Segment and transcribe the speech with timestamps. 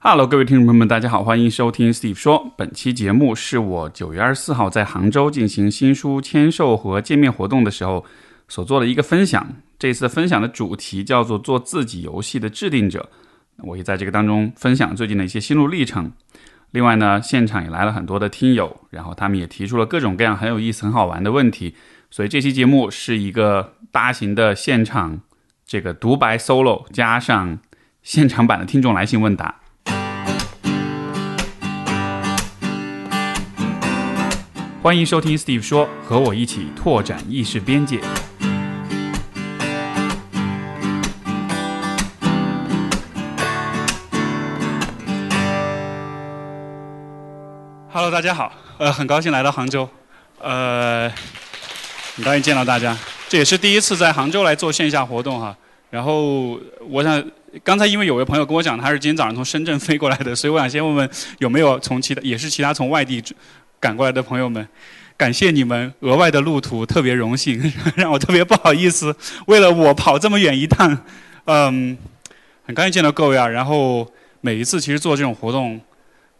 [0.00, 2.52] Hello，各位听众朋友们，大家好，欢迎收听 Steve 说。
[2.56, 8.04] 本期节目是我九月二十四号在杭州进行新书签售和见面活动的时候
[8.46, 9.56] 所做的一个分享。
[9.76, 13.10] 这次分享的主题叫做“做自己游戏的制定者”。
[13.58, 16.12] 我也在这个当中分享最近的一些心路历程。
[16.70, 21.74] 另外呢，现场也来了很多的听友，然后他们也提出了各种各样很有意思、很好玩的问题。
[22.08, 25.18] 所以这期节目是一个大型的现场
[25.66, 27.58] 这个独白 solo 加上
[28.04, 29.56] 现场版的听众来信问答。
[34.80, 37.98] 欢迎收听 Steve 说，和我一起拓展意识边界。
[47.90, 49.88] Hello，大家好，呃，很高兴来到杭州，
[50.40, 51.10] 呃，
[52.14, 52.96] 很高兴见到大家，
[53.28, 55.56] 这也是第一次在杭州来做线下活动哈。
[55.90, 57.20] 然后我想，
[57.64, 63.20] 刚才因为有位朋友跟我讲，他是今天早上从深圳飞过来的，所以我想先问问有没有从其他，也是其他从外地。
[63.80, 64.66] 赶过来的朋友们，
[65.16, 69.14] 感谢你们额外的路途，特别荣幸， 让我特别不好意思，
[69.46, 71.04] 为了我跑这么远一趟，
[71.44, 71.96] 嗯，
[72.64, 73.46] 很高兴见到各位啊。
[73.46, 75.80] 然后每一次其实做这种活动，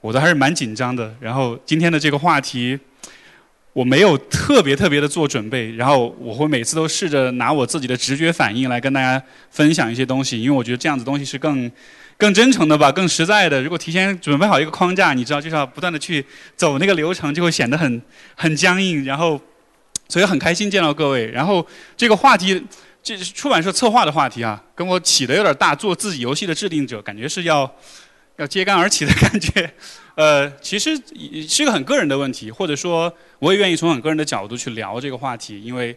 [0.00, 1.14] 我都还是蛮紧张的。
[1.20, 2.78] 然后今天的这个话题，
[3.72, 11.70] 我没有特别特别的做准备，然后我会每次都试着拿我自己的直觉反应来跟大家分享一些东西，因为我觉得这样子东西是更。
[12.19, 13.62] 更真诚的吧，更实在的。
[13.62, 16.25] 如果提前准备好一个框架，你知道，就是要不断的去
[16.56, 18.02] 走那个流程，就会显得很
[18.34, 19.05] 很僵硬。
[19.05, 19.41] 然后，
[20.08, 21.30] 所以很开心见到各位。
[21.30, 21.64] 然后
[21.97, 22.60] 这个话题，
[23.05, 25.77] 这是出版社策划的话题啊，跟我起的有点大。
[25.77, 27.72] 做自己游戏的制定者，感觉是要
[28.36, 29.72] 要揭竿而起的感觉。
[30.16, 30.97] 呃，其实
[31.47, 35.97] 是一个很个人的问题，或者说，我也愿意从很个人的角度去聊这个话题，因为。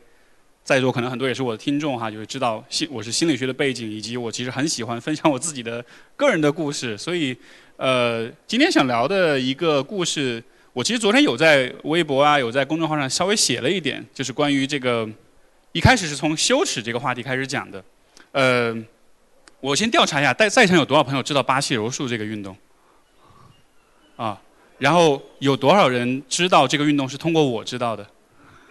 [0.64, 5.84] 在座可能很多也是我的听众哈，就是知道心我是心理学的背景，以及我其实很喜欢分享我自己的
[6.16, 6.98] 个人的故事。
[6.98, 7.36] 所以，
[7.78, 15.10] 呃，今天想聊的一个故事，我其实昨天有在微博啊，有在公众号上稍微写了一点，就是关于这个
[15.72, 17.84] 一开始是从羞耻这个话题开始讲的。
[18.32, 18.76] 呃，
[19.60, 22.56] 我先调查一下，在在场有多少朋友知道巴西柔术这个运动？
[24.16, 24.40] 啊，
[24.78, 28.08] 然后有多少人知道这个运动是通过我知道的？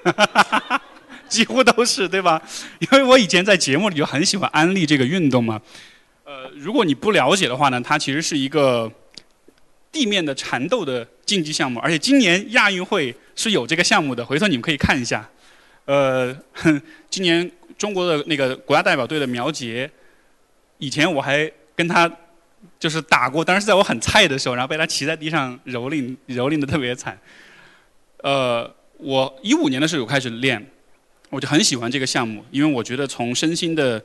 [1.30, 2.42] 几乎都是对吧？
[2.80, 5.62] 因为我以前在节目里就很喜欢安利这个运动嘛。
[6.24, 8.90] 呃，如果你不了解的话呢，它其实是一个
[9.90, 15.28] 地面的缠斗的竞技项目，而且今年亚运会是有这个项目的，回头你们可以看一下。
[15.86, 16.36] 呃，
[17.08, 19.90] 今年中国的那个国家代表队的苗杰，
[20.78, 22.10] 以前我还跟他
[22.78, 27.18] 就是打过，当时在我很菜的时候，然后被他骑在地上蹂躏，蹂躏的特别惨。
[28.18, 30.64] 呃，我一五年的时候开始练。
[31.30, 34.02] 我就很喜欢这个项目，因为我觉得从身心的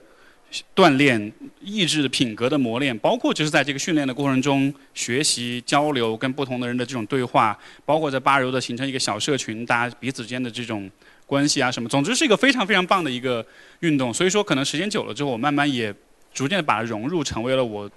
[0.76, 10.90] 锻炼、意志品格的磨练，包括就是在这个训练的过程中学习交流、跟不同的人的这种对话，包括在巴柔的形成一个小社群，大家彼此间的这种
[11.26, 13.44] 关系啊什么，总之是一个非常非常棒的一个
[13.80, 14.14] 运动。
[14.14, 15.94] 所以说，可能时间久了之后，我慢慢也
[16.32, 17.90] 逐渐的把它融入，成为了我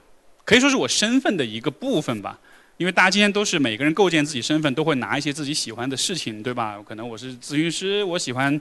[0.46, 2.38] 可以说是我身份的一个部分吧。
[2.78, 6.80] 因为大家今天都是每个人构建自己身份，都会拿一些自己喜欢的事情，对吧？
[6.86, 8.58] 可能我是咨询师，我喜欢，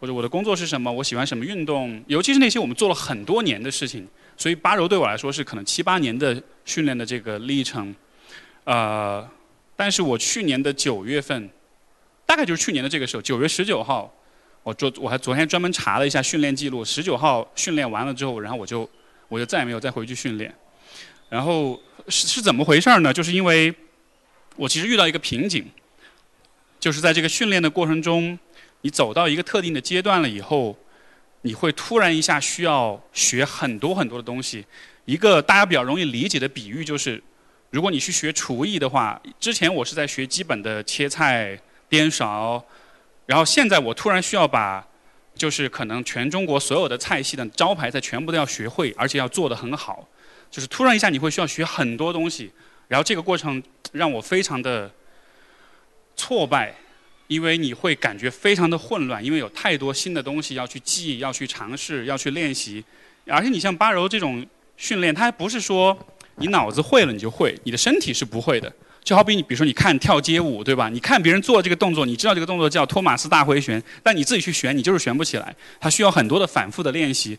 [0.00, 4.04] 或者我的工作是什么，我喜欢什么运动，尤其是那些我们做了很多年的事情。
[4.36, 7.94] 所以八柔对我来说是可能七八年的训练的这个历程。
[8.64, 9.24] 呃，
[9.76, 11.48] 但是我去年的九月份，
[12.26, 14.12] 大概就是去年的这个时候，九月十九号，
[14.64, 18.90] 我昨我还昨天专门查了一下训练记录，十九号训练完了之后，然后我就
[19.28, 20.52] 我就再也没有再回去训练，
[21.28, 21.80] 然后。
[22.08, 23.12] 是是怎么回事儿呢？
[23.12, 23.74] 就是因为，
[24.56, 25.66] 我其实遇到一个瓶颈，
[26.78, 28.38] 就是在这个训练的过程中，
[28.82, 30.76] 你走到一个特定的阶段了以后，
[31.42, 34.64] 你会突然一下需要学很多很多的东西。
[35.04, 37.22] 一个大家比较容易理解的比喻就是，
[37.70, 41.58] 如果你去学厨艺的话，之前我是在学基本的切菜、
[41.88, 42.64] 颠勺，
[43.26, 44.86] 然后现在我突然需要把，
[45.34, 50.06] 就是可能全中国所有的菜系的招牌菜全部都要学会，而且要做得很好。
[50.50, 52.50] 就是突然一下，你会需要学很多东西，
[52.88, 54.90] 然后这个过程让我非常的
[56.16, 56.74] 挫败，
[57.28, 62.84] 因为你会感觉非常的混乱，因为有太多新的东西要去记、要去尝试、要去练习，
[63.26, 64.44] 而且你像八柔这种
[64.76, 65.96] 训练，它还不是说
[66.36, 68.72] 你脑子会了你就会，你的身体是不会的。
[69.02, 70.90] 就好比你，比如说你看跳街舞，对吧？
[70.90, 77.38] 你看别人做这个动作，你知道这个动作叫托马斯大回旋，但你自己去旋，你就是旋不起来，它需要很多的反复的练习。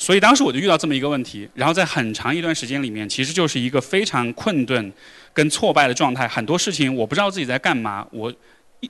[0.00, 4.92] 所以当时我就遇到这么一个问题，然后在很长一段时间里面，其实就是一个非常困顿、
[5.32, 6.26] 跟挫败的状态。
[6.26, 8.32] 很多事情我不知道自己在干嘛，我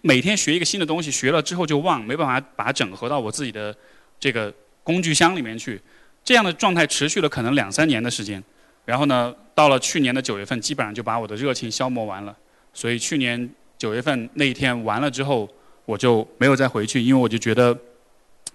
[0.02, 3.74] 每天学一个新的东西，学了之后就忘，没办法把它整合到我自己的
[4.20, 4.52] 这个
[4.84, 5.80] 工具箱里面去。
[6.22, 8.42] 这样的状态持续了可能两三年的时间。
[8.84, 12.36] 然后呢，到了去年的九月份，基本上就把我的热情消磨完了。
[12.74, 15.48] 所以去年九月份那一天完了之后，
[15.86, 17.74] 我就没有再回去，因为我就觉得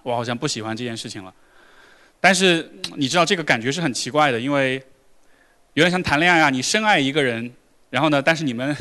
[0.04, 1.34] 我好像不喜欢这件事情了。
[2.26, 4.82] 但是你知道这个感觉是很奇怪的，因为
[5.74, 7.52] 有点像谈恋爱啊，你深爱一个人，
[7.90, 8.74] 然后呢，但是你们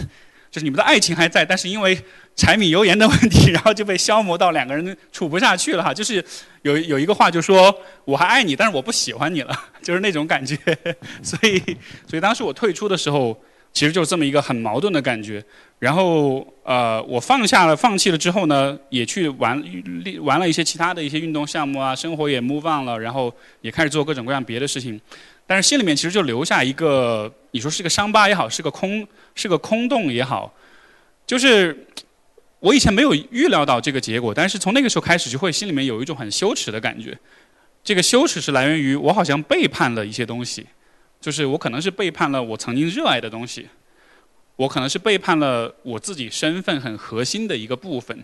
[0.49, 1.99] 就是你们的爱情还在，但是因为
[2.37, 5.93] 柴米油盐的问题，然后就被消磨到两个人处不下去了哈。
[5.99, 6.25] 就是
[6.63, 10.57] 有有一个话就说我还爱你，但是我不喜欢你了，就是那种感觉。
[11.21, 11.59] 所以
[12.07, 13.37] 所以当时我退出的时候。
[13.75, 15.43] 其实就是这么一个很矛盾的感觉，
[15.83, 19.61] 然后呃，我放下了、放弃了之后呢，也去玩
[20.21, 25.01] 玩了一些其他的一些运动项目啊，生活也 move on 了，然后也开始做各种各样别的事情，
[25.45, 30.55] 但是心里面其实就留下一个，你说是个伤疤也好，是个空是个空洞也好，
[31.27, 31.85] 就是
[32.61, 37.19] 我以前没有预料到这个结果，但是从那个时候开始就会心里面有一种很羞耻的感觉，
[37.83, 40.65] 这个羞耻是来源于我好像背叛了一些东西。
[41.21, 43.67] 就是我可能是背叛了我曾经热爱的东西，
[44.57, 48.23] 我可能是背叛了我自己身份很核心的一个部分，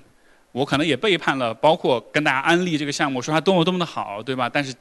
[0.53, 4.49] 我可能也背叛了包括跟大家安利这个项目，说它多么多么的好，对吧？
[4.49, 4.75] 但是，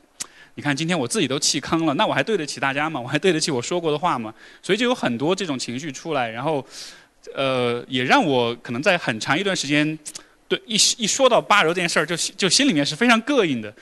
[0.56, 3.00] 你看今天我自己都弃坑了，那我还对得起大家吗？
[3.00, 4.34] 我还对得起我说过的话吗？
[4.62, 6.64] 所以就有很多这种情绪出来，然后，
[7.34, 9.98] 呃，也让我可能在很长一段时间，
[10.48, 13.74] 对一一说到八柔这件事儿，就就心里面是非常膈应的。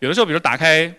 [0.00, 0.94] 有的时候，比如打开。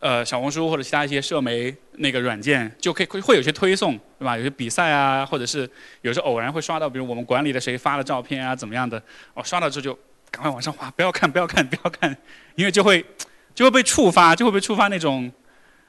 [0.00, 4.36] 呃，小红书或者其他一些社媒那个软件，就可以会会有些推送，对吧？
[4.36, 5.68] 有些比赛啊，或者是
[6.02, 9.02] 有时候偶然会刷到，比如我们管理的谁发了照片啊，怎么样的？
[9.34, 9.98] 哦，刷到之后就
[10.30, 12.16] 赶快往上滑，不要看，不要看， 不要看，
[12.54, 13.04] 因为就会
[13.54, 15.30] 就会被触发，就会被触发那种，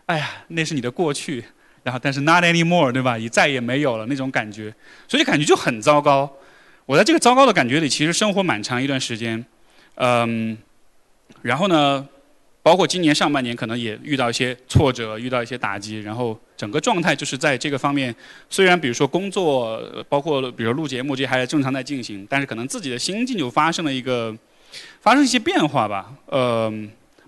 [0.06, 1.44] 哎呀，那是你的过去，
[1.84, 3.18] 然后但是 not anymore，对吧？
[3.18, 4.74] 你再也没有了那种感觉，
[5.08, 6.32] 所以感觉就很糟糕。
[6.86, 9.46] 我在这个糟糕的感觉里，其实生活蛮长一段时间，
[9.96, 10.58] 嗯，
[11.42, 12.08] 然后呢？
[12.68, 18.14] 包括今年上半年，可能也遇到一些挫折，遇到一些打击，然后整个状态就是在这个方面，
[18.50, 24.36] 虽然比如说工作，包括比如录节目这些还正常在进行，但是可能自己的心境就发生了一个
[25.00, 26.14] 发生一些变化吧。
[26.26, 26.70] 呃，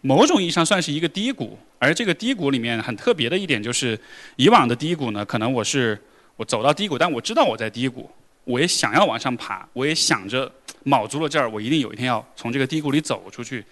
[0.01, 3.97] 某种意义上算是一个低谷，而这个低谷里面很特别的一点就是，
[4.35, 5.97] 以往的低谷呢，可能我是
[6.35, 8.11] 我走到低谷，但我知道我在低谷，
[8.43, 10.51] 我也想要往上爬，我也想着
[10.83, 13.63] 卯足了劲儿，我一定有一天要从这个低谷里走出去。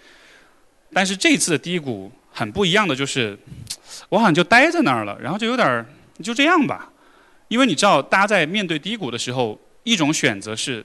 [0.92, 3.38] 但是这次的低谷很不一样的就是，
[4.08, 5.86] 我好像就待在那儿了，然后就有点儿
[6.22, 6.90] 就这样吧，
[7.48, 10.84] 因为你知道，大家在面对低谷的时候，一种选择是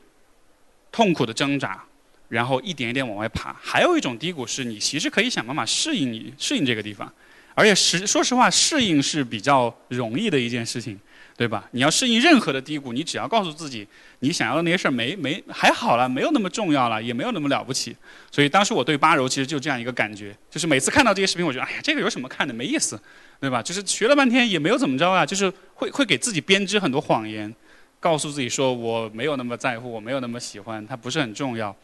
[0.91, 1.83] 痛苦的挣扎，
[2.29, 7.11] 然后一点一点往外爬；还有一种低谷是你其实可以想办法适应你适应这个地方，
[7.56, 10.99] 而且实说实话，适应是比较容易的一件事情。
[11.35, 11.68] 对吧？
[11.71, 13.88] 你要适应任何的低谷，你只要告诉自己，
[14.19, 17.95] 你想要的那些事儿没没还好了，没有那么重要了，也没有那么了不起。
[18.31, 23.01] 所以当时我对八柔其实就这样一个感觉，就是每次看到这些视频，我觉得哎呀，这个有什么看的，没意思，
[23.39, 23.63] 对吧？
[23.63, 27.51] 就是学了半天也没有怎么着啊，就是会会给自己编织很多谎言，
[28.00, 31.75] 告诉自己说我没有那么在乎，我没有那么喜欢，它不是很重要。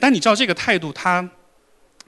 [0.00, 1.28] 但你知道这个态度，它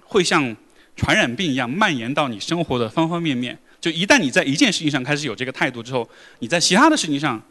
[0.02, 0.56] 会像
[0.96, 3.58] 传染病一样蔓延到你生活的方方面面。
[3.80, 6.08] 就一旦你在一件事情上开始有这个态度之后，
[6.40, 7.42] 你在其他的事情上，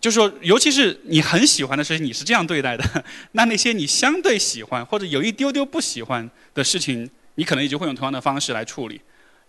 [0.00, 9.00] 就是说，尤其是你很喜欢的事情，你是这样对待的， 那那些你相对喜欢或者有一丢丢不喜欢的事情，你可能也就会用同样的方式来处理，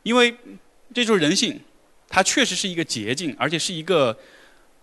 [0.04, 0.36] 因为
[0.94, 1.60] 这就是人性，
[2.08, 4.16] 它确实是一个捷径，而且是一个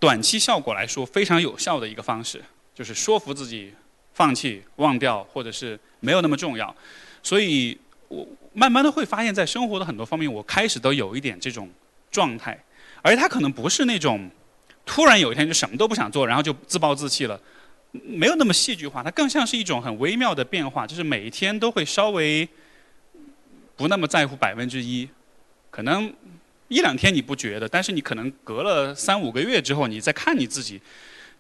[0.00, 2.43] 短期效果来说非常有效的一个方式，
[2.74, 3.72] 就是说服自己
[4.15, 6.74] 放弃、忘掉，或者是没有那么重要，
[7.22, 8.27] 所以我。
[8.55, 11.71] 慢慢的会发现，在生活的很多方面，我开始都有一点这种
[12.11, 12.59] 状态，
[13.01, 14.31] 而且他可能不是那种
[14.85, 17.41] 突然有一天就什么都不想做，然后就自暴自弃了，
[17.93, 22.47] 没有那么戏剧化，它更像是一种很微妙的变化，就是每一天都会稍微
[23.75, 25.09] 不那么在乎百分之一，
[25.71, 26.13] 可能
[26.69, 30.79] 一两天你不觉得，但是你可能隔了三五个月之后，你再看你自己，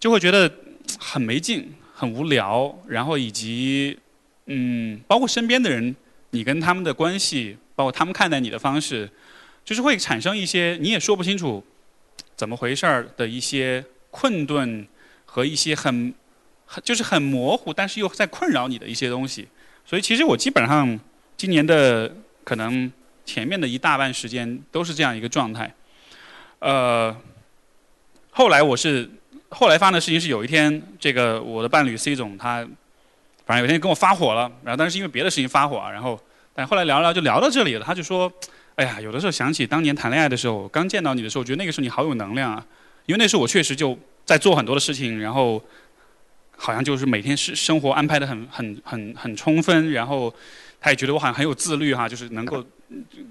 [0.00, 0.50] 就会觉得
[0.98, 3.98] 很没劲、很无聊，然后以及
[4.46, 5.94] 嗯，包括身边的人。
[6.34, 9.08] 你跟他们的关系，包括他们看待你的方式，
[9.64, 11.62] 就是会产生一些你也说不清楚
[12.34, 14.86] 怎么回事儿的一些困顿
[15.26, 16.12] 和一些很
[16.64, 19.46] 很就是很模糊，但是又在困扰你的一些东西。
[19.84, 20.98] 所以其实我基本上
[21.36, 22.90] 今年的可能
[23.26, 25.72] 前面的一大半时间都是这样一个状态。
[26.60, 27.14] 呃，
[28.30, 29.10] 后来我是
[29.50, 32.66] 后来发生的事情是有一天，这个我的伴侣 C 总他。
[33.44, 36.18] 反正有天跟我发火了，然后但是因为别的事情发火，然后
[36.54, 37.84] 但后来聊聊就聊到这里了。
[37.84, 38.32] 他就说
[38.76, 42.64] ：“哎呀，有的时候想起当年谈恋爱的时候，刚见到你的时候，觉得那个时候你好有能量啊。
[43.06, 45.60] 因为那时候我确实就在做很多的事情，然后
[46.56, 50.32] 好像就是每天是生活安排的很很很很充分，然后
[50.80, 52.64] 他也觉得我好像很有自律哈，就是能够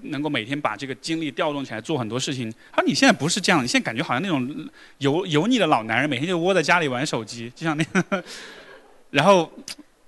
[0.02, 2.52] 能够每天把这个精力调动起来做很多事情。
[2.70, 8.22] 他说你现在不是这样，你现在感觉好像那种油油腻的老男人，每天就窝在家里玩手机，就像那个。
[9.12, 9.50] 然后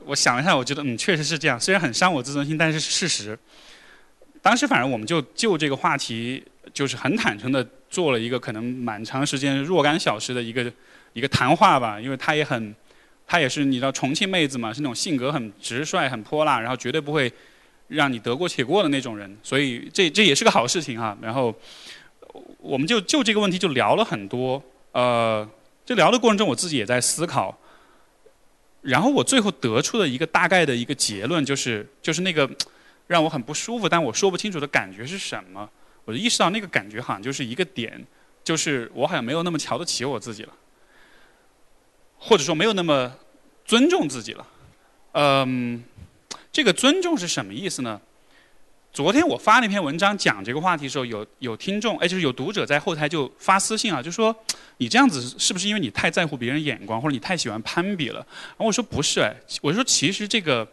[0.06, 3.38] 我想了一下，我觉得嗯，确实是这样，虽然很伤我自尊心，但是事实。
[4.42, 6.42] 当时反正我们就就这个话题，
[6.73, 10.73] 就是很坦诚的做了一个可能蛮长时间若干小时的一个
[11.12, 12.75] 一个谈话吧，因为他也很。
[13.26, 17.32] 她也是你知道重庆妹子嘛，是那种性格很直率、很泼辣，然后绝对不会
[17.88, 21.16] 让你得过且过的那种人，所以这这也是个好事情哈。
[21.23, 21.54] 然后
[22.58, 25.49] 我们就就这个问题就聊了很多，呃，
[25.87, 27.58] 就聊的过程中我自己也在思考，
[28.84, 32.48] 然后我最后得出的一个大概的一个结论就是，就是那个
[33.06, 35.68] 让我很不舒服但我说不清楚的感觉是什么，
[36.04, 38.06] 我就意识到那个感觉好像就是一个点，
[38.44, 40.52] 就是我好像没有那么瞧得起我自己了。
[42.16, 43.14] 或者说没有那么
[43.66, 44.46] 尊重自己了，
[45.12, 45.84] 嗯，
[46.50, 48.00] 这个尊重是什么意思呢？
[48.94, 54.34] 昨天我发那篇文章讲这个话题的时候，有有听众，哎，就是有读者在后台就发私信啊，就说
[54.76, 58.20] 你这样子是不是因为你太在乎别人眼光，或者你太喜欢攀比了？
[58.20, 60.64] 然后我说不是，哎，我说其实这个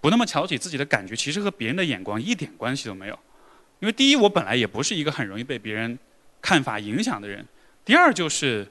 [0.00, 3.16] 不那么瞧起自己的感觉，其实和别人的眼光一点关系都没有。
[3.78, 5.96] 因为第一，我本来也不是一个很容易被别人
[6.42, 7.40] 看法影响的人；
[7.84, 8.66] 第二就是。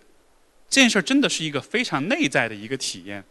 [0.70, 3.24] 这件事儿真的是一个非常内在的一个体验，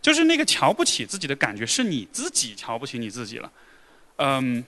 [0.00, 3.52] 就是那个瞧不起自己的感觉，是你自己瞧不起你自己了。
[4.16, 4.64] 嗯，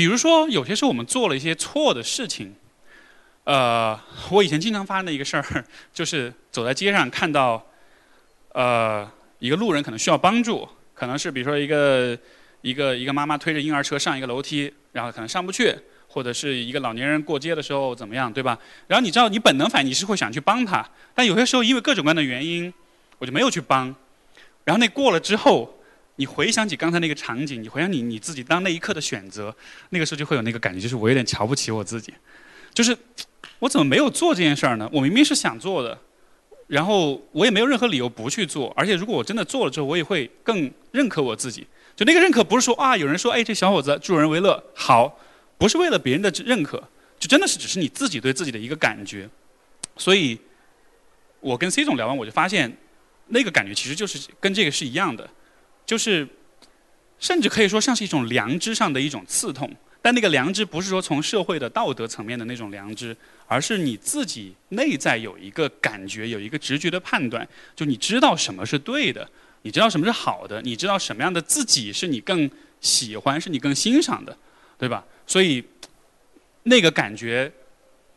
[0.00, 2.54] 比如说有些时候我们做了一些错的事情，
[3.44, 7.62] 呃，我以前经常发生的一个事儿， 就是走在街上看到，
[8.52, 9.06] 呃，
[9.40, 12.18] 一个路人可能需要帮助，可能是比如说一个
[12.62, 15.76] 一个一个妈妈推着婴儿车上一个楼梯，然后可能上不去。
[16.08, 18.58] 或者是一个老年人过街的时候怎么样，对吧？
[18.86, 20.82] 然后你知道，你本能反应你是会想去帮他，
[21.14, 22.72] 但有些时候因为各种各样的原因，
[23.18, 23.94] 我就没有去帮。
[24.64, 25.72] 然后那过了之后，
[26.16, 29.54] 你回想起刚才那个场景，你回想你你自己当那一刻的选择，
[29.90, 32.12] 那个时候就会有那个感觉，就是我有点瞧不起我自己，
[32.74, 32.96] 就是
[33.58, 34.88] 我怎么没有做这件事儿呢？
[34.92, 35.98] 我明明是想做的，
[36.66, 41.66] 然后我也没有任何理由不去做，而且如果我真的做了之后，我也会更认可我自己。
[41.96, 45.18] 就那个认可不是说啊，有人说哎，这小伙子助人为乐，好。
[45.58, 46.82] 不是为了别人的认可，
[47.18, 49.28] 就真的是只是你自己对自己的一个感觉。
[49.98, 50.38] 所以，
[51.40, 52.74] 我跟 C 总聊完，我就发现，
[53.26, 55.28] 那个感觉其实就是跟这个是一样的，
[55.86, 56.26] 就是
[57.18, 59.70] 甚至可以说像是一种良知上的一种刺痛。
[60.02, 63.14] 但那个良知不是说从社会的道德层面的那种良知，
[63.46, 67.46] 而是你自己内在有一个感觉，有一个直觉的判断，
[67.76, 69.28] 就你知道什么是对的，
[69.60, 74.34] 你知道什么是好的，你知道什么样的自己是你更喜欢，是你更欣赏的，
[74.78, 75.04] 对吧？
[75.26, 75.62] 所以，
[76.62, 77.52] 那个感觉，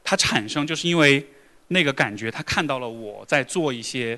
[0.06, 1.28] 它产生就是因为
[1.68, 4.18] 那个感觉，他看到了我在做一些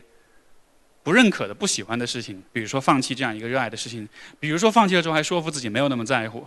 [1.05, 4.09] 不认可的、不喜欢的事情，比如说放弃这样一个热爱的事情，
[4.39, 6.45] 比如说放弃了之后还说服自己没有那么在乎，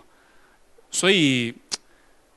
[0.91, 1.53] 所以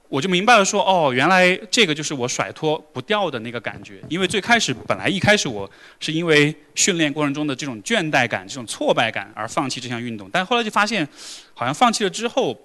[0.09, 4.01] 我就明白了，说哦，原来这个就是我甩脱不掉的那个感觉。
[4.09, 11.07] 因为最开始本来一开始我是因为训练过程中的这种倦怠感、这种挫败感而放弃这项运动，但后来就发现，
[11.53, 12.59] 好像放弃了之后。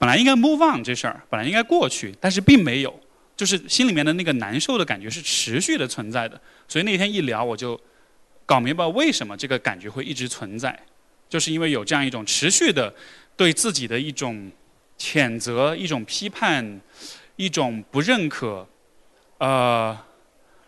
[0.00, 3.00] 本来应该 move on 这事儿，本来应该过去，但是并没有，
[3.36, 6.40] 就是心里面的那个难受的感觉是持续的存在的。
[6.66, 7.78] 所以那天一聊，我就
[8.50, 10.76] 搞明白为什么这个感觉会一直存在，
[11.28, 12.92] 就是因为有这样一种持续的
[13.36, 14.50] 对自己的一种
[14.98, 16.80] 谴责、一种批判、
[17.36, 18.66] 一种不认可。
[19.38, 19.96] 呃，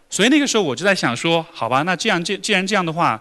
[0.09, 3.21] 所以那个时候我就在想说，好吧，那这样，既既然这样的话，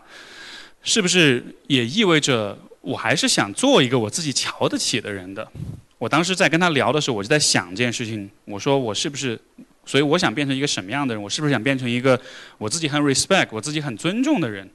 [0.84, 5.52] 是不是也意味着我还是想做一个我自己瞧得起的人的？
[5.98, 8.30] 我当时在跟他聊的时候，我就在想这件事情。
[8.46, 9.40] 我说我是不是，
[9.86, 11.22] 所以我想变成一个什么样的人？
[11.22, 12.20] 我是不是想变成一个
[12.58, 14.70] 我自己很 respect、我自己很尊重的人？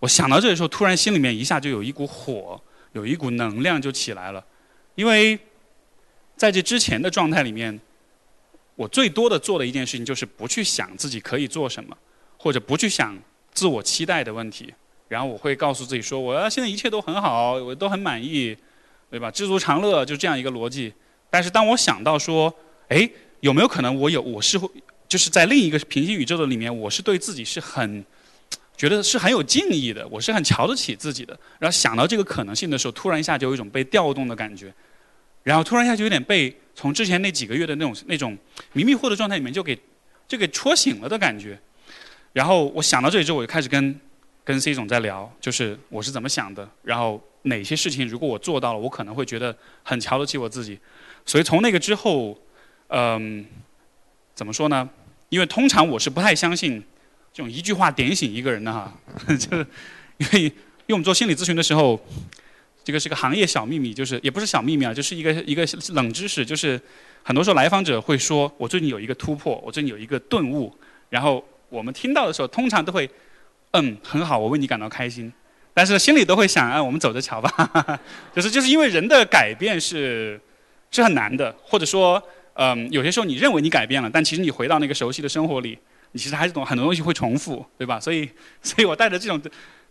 [0.00, 2.60] 我想到这个时候，突然心里面一下就有一股火，
[2.92, 4.44] 有一股能量就起来了。
[4.94, 5.38] 因为
[6.36, 7.80] 在这之前的状态里面，
[8.76, 11.96] 我最多的做的一件事情就是不去想自己可以做什么，
[12.36, 13.18] 或者不去想
[13.52, 14.72] 自我期待的问题。
[15.08, 18.56] 然后我会告诉自己说，我要现在一切都很好，我都很满意。
[19.10, 19.30] 对吧？
[19.30, 20.92] 知足常乐就这样一个逻辑。
[21.30, 22.52] 但是当我想到说，
[22.88, 23.08] 哎，
[23.44, 24.66] 有没有可能我有我是会
[25.06, 28.02] 就是在另一个平行宇宙的里面，我是对自己是很
[28.74, 31.38] 觉得是很有敬意的，我是很瞧得起自己的。
[31.58, 34.72] 然后想到这个可能性的时候，突然一下就有一种被调动的感觉，
[35.42, 38.34] 然后突然一下就有点被从之前那几个月的那种那种
[38.72, 39.78] 迷迷糊的状态里面就给
[40.26, 41.60] 就给戳醒了的感觉。
[42.32, 44.00] 然后我想到这里之后，我就开始跟
[44.42, 47.22] 跟 C 总在聊，就是我是怎么想的，然后。
[47.46, 50.78] 哪些事情如果我做到了，我可能会觉得很瞧得起我自己。
[51.26, 52.34] 所以从那个之后，
[52.88, 53.44] 嗯，
[54.34, 54.88] 怎么说呢？
[55.28, 56.82] 因为通常我是不太相信
[57.32, 58.92] 这种一句话点醒一个人的哈。
[59.28, 59.66] 就是
[60.18, 60.48] 因为因
[60.88, 61.98] 为我们做心理咨询的时候，
[62.84, 66.80] 这个是个行业小秘密，就是也不是小秘密啊，就是一个一个冷知识，就是
[67.22, 70.72] 很多时候来访者会说，我最近有一个突破，我最近有一个顿悟，
[71.08, 73.08] 然后我们听到的时候，通常都会，
[73.72, 75.32] 嗯，很好，我为你感到开心，
[75.72, 78.00] 但是心里都会想，啊，我们走着瞧吧，
[78.36, 80.38] 就是就是因为人的改变是
[80.90, 82.22] 是很难的，或者说，
[82.54, 85.78] 嗯，有些时候你认为你改变了，但其实你回到那个熟悉的生活里，
[86.12, 88.00] 你其实还是懂很多东西会重复，对吧？
[88.00, 88.28] 所以，
[88.62, 89.40] 所以我带着这种。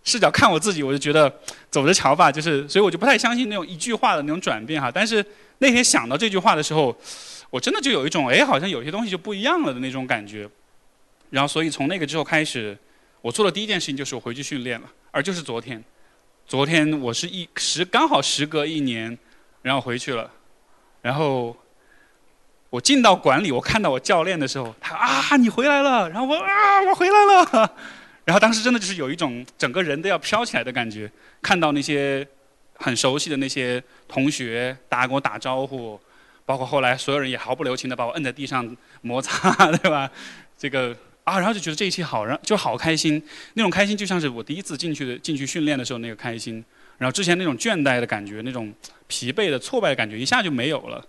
[0.05, 1.33] 视角看我自己，我就觉得
[1.71, 4.91] 走着瞧吧，就是所以我就不太相信那种一句话的那种转变哈。
[4.93, 5.25] 但是
[5.59, 6.93] 那天想到这句话的时候，
[7.49, 10.45] 我真的就有一种哎，好像有些东西就不一样了的那种感觉。
[11.29, 12.77] 然后所以从那个之后开始，
[13.21, 15.81] 我做的第一件事情就是我回去训练了，而就是昨天，
[16.45, 19.17] 昨天我是一时刚好时隔一年，
[19.61, 20.29] 然后回去了，
[21.01, 21.55] 然后
[22.73, 27.71] 我进到馆里，我看到我教练的时候，他啊你回来了，然后我啊我回来了。
[28.25, 31.07] 然后当时真的就是有一种整个人都要飘起来的感觉，
[31.39, 32.27] 看到那些
[32.73, 35.99] 很熟悉的那些同学，大家跟我打招呼，
[36.47, 40.09] 包括后来所有人也毫不留情的把我摁在地上摩擦， 对吧？
[40.57, 46.65] 这个啊，然后就觉得这一切好，然后就好开心，那种开心就像是我第一次进去的进去训练的时候那个开心，
[46.97, 48.73] 然后之前那种倦怠的感觉，那种
[49.05, 51.05] 疲惫的挫败的感觉一下就没有了。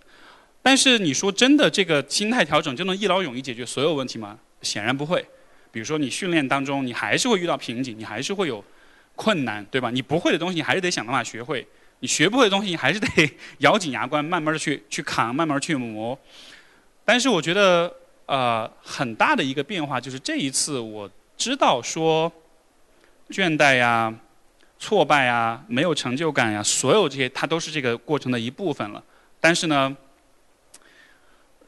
[0.65, 4.35] 但是你说真的，这个心态调整就能一劳永逸解决所有问题吗？
[4.63, 5.23] 显然不会。
[5.71, 8.65] 比如说，你训练当中，你还是会遇到瓶颈，你还是会有
[9.15, 9.91] 困难，对吧？
[9.91, 11.63] 你不会的东西，你还是得想办法学会；
[11.99, 13.07] 你学不会的东西，你还是得
[13.59, 16.17] 咬紧牙关，慢慢的去去扛，慢慢去磨。
[17.05, 17.93] 但是我觉得，
[18.25, 21.07] 呃，很大的一个变化就是这一次，我
[21.37, 22.31] 知道说，
[23.29, 24.11] 倦怠呀、
[24.79, 29.03] 挫败呀、没有成就感呀，所有这些，它都是这个过程的一部分了。
[29.39, 29.95] 但是呢，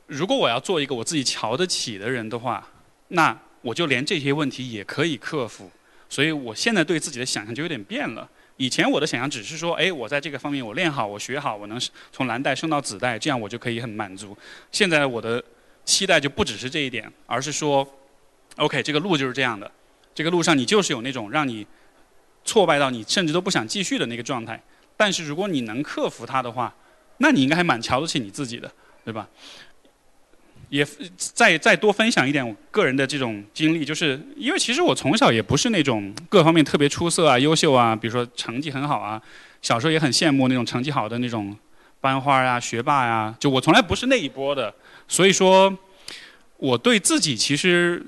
[0.07, 2.67] 如果我要做一个我自己瞧得起的人的话，
[3.09, 5.69] 那我就连这些问题也可以克服，
[6.09, 8.27] 所以我现在对自己的想象就有点变了。
[8.55, 11.79] 以前我的想象只是说，哎，我在这个方面我练好，我学好，我能
[12.11, 14.35] 从蓝带升到紫带，这样我就可以很满足。
[14.71, 15.43] 现在我的
[15.85, 17.87] 期待就不只是这一点，而是说
[18.55, 19.69] ，OK，这个路就是这样的，
[20.15, 21.67] 这个路上你就是有那种让你
[22.45, 24.59] 挫败到你甚至都不想继续的那个状态。
[24.95, 26.73] 但是如果你能克服它的话，
[27.17, 28.71] 那你应该还蛮瞧得起你自己的，
[29.05, 29.27] 对吧？
[30.69, 30.85] 也
[31.17, 39.21] 再再多分享一点我个人的这种经历，就是因为其实我从小也不是那种各方面特别出色啊、优秀啊，比如说成绩很好啊，
[39.61, 41.55] 小时候也很羡慕那种成绩好的那种
[42.01, 44.73] 班花啊、学霸呀，就我从来不是那一波的，
[45.07, 45.75] 所以说
[46.57, 48.05] 我对自己其实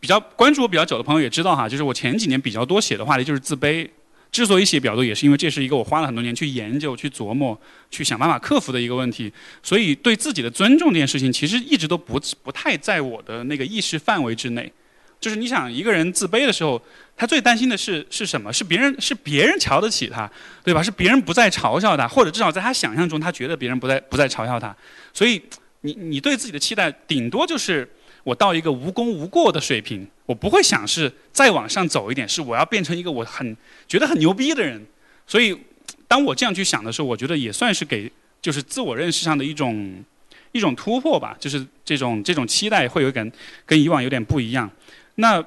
[0.00, 3.88] 比较关注我比较久的朋友也知道哈，就是我前几年比较多写的话题就是自卑。
[4.32, 9.32] 之所以写表度，也是因为这是一个我花了很多年去研究、去琢磨、去想办法克服的一个问题。
[9.62, 14.72] 所以对自己的尊重这件事情，其实一直都不不太在我的那个意识范围之内。
[15.18, 16.80] 就是你想一个人自卑的时候，
[17.16, 18.52] 他最担心的是是什么？
[18.52, 20.30] 是别人是别人瞧得起他，
[20.62, 20.82] 对吧？
[20.82, 24.74] 是别人不再嘲笑他，或者至少在他想象中，他觉得别人不再不再嘲笑他。
[25.12, 25.42] 所以
[25.80, 27.88] 你你对自己的期待，顶多就是。
[28.22, 33.56] 我到一个无功无过的水平，我不会想是再往上走一点，是我要变成一个我很
[33.88, 34.80] 觉得很牛逼的人。
[35.26, 35.58] 所以，
[36.06, 38.08] 当我这样去想的时候，我觉得也算是给
[38.40, 40.04] 就是自我认识上的一种
[40.52, 41.36] 一种突破吧。
[41.40, 43.28] 就是这种这种期待会有点
[43.66, 44.70] 跟以往有点不一样。
[45.16, 45.44] 那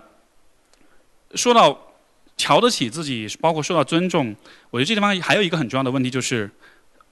[1.35, 1.93] 说到
[2.35, 4.35] 瞧得起自己，包括受到尊重，
[4.69, 6.51] 我觉得这地方还有一个很重要的问题，就是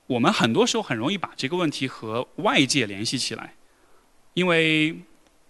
[0.07, 3.53] 我们很多时候很容易把这个问题和外界联系起来，
[4.33, 4.93] 因为。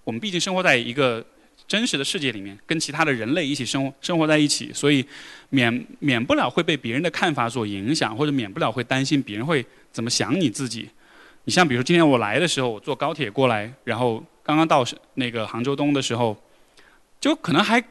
[0.03, 1.23] 我们毕竟生活在一个
[1.71, 5.05] 真实的世界里面，跟其他的人类一起生活生活在一起，所以
[5.51, 10.89] 免免不了会被别人的看法所影响，或者免不了会担心别人会怎么想你自己。
[11.45, 16.35] 你像比如说今天我来的时候，我坐高铁过来，然后刚刚到那个杭州东的时候，
[17.21, 17.81] 就可能还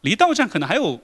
[0.00, 1.00] 离到站可能还有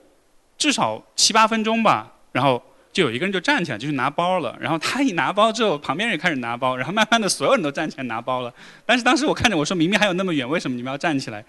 [0.57, 2.61] 至少七八分钟吧，然后。
[2.91, 8.51] 就有一个人就站起来就去拿包了，然后他一拿包之后，旁边人开始拿包，然后慢慢的所有人都站起来拿包了。
[8.83, 11.45] 但是当时我看着我说明明还有那么远，为什么你们要站起来？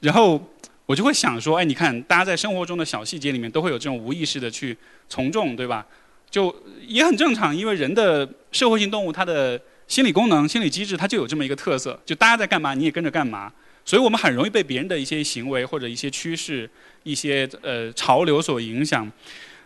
[0.00, 0.40] 然后
[0.86, 4.76] 我就会想说，哎，你看大家在生活中的小细节里面都会有这种无意识的去
[5.08, 5.86] 从众，对吧？
[6.30, 6.54] 就
[6.86, 13.52] 也很正常，因为人的社会性动物，它的心理功能、心理机制它就有这么一个特色，就大家在干嘛，你也跟着干嘛。
[13.84, 16.68] 所以我们很容易被别人的一些行为或者一些趋势、
[17.02, 19.10] 一些呃潮流所影响。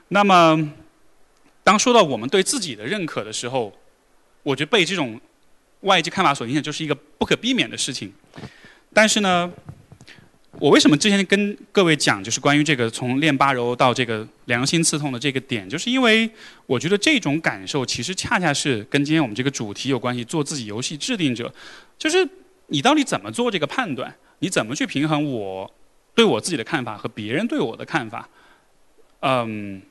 [0.08, 0.72] 那么。
[1.66, 3.72] 当说到我们对自己的认可的时候，
[4.42, 5.18] 我觉得被这种
[5.80, 8.12] 外界看法所影响，就是一个不可避免的事情。
[8.92, 9.50] 但是呢，
[10.60, 16.30] 我为什么之前跟各位讲，就是关于这个从练八柔到这个良心刺痛的这个点，就是因为
[16.66, 20.24] 我觉得这种感受其实恰恰是跟今天我们这个主题有关系。
[20.24, 21.52] 做自己游戏制定者，
[21.98, 22.26] 就是
[22.68, 24.14] 你到底怎么做这个判断？
[24.38, 25.70] 你怎么去平衡我
[26.14, 28.28] 对我自己的看法和别人对我的看法？
[29.20, 29.82] 嗯。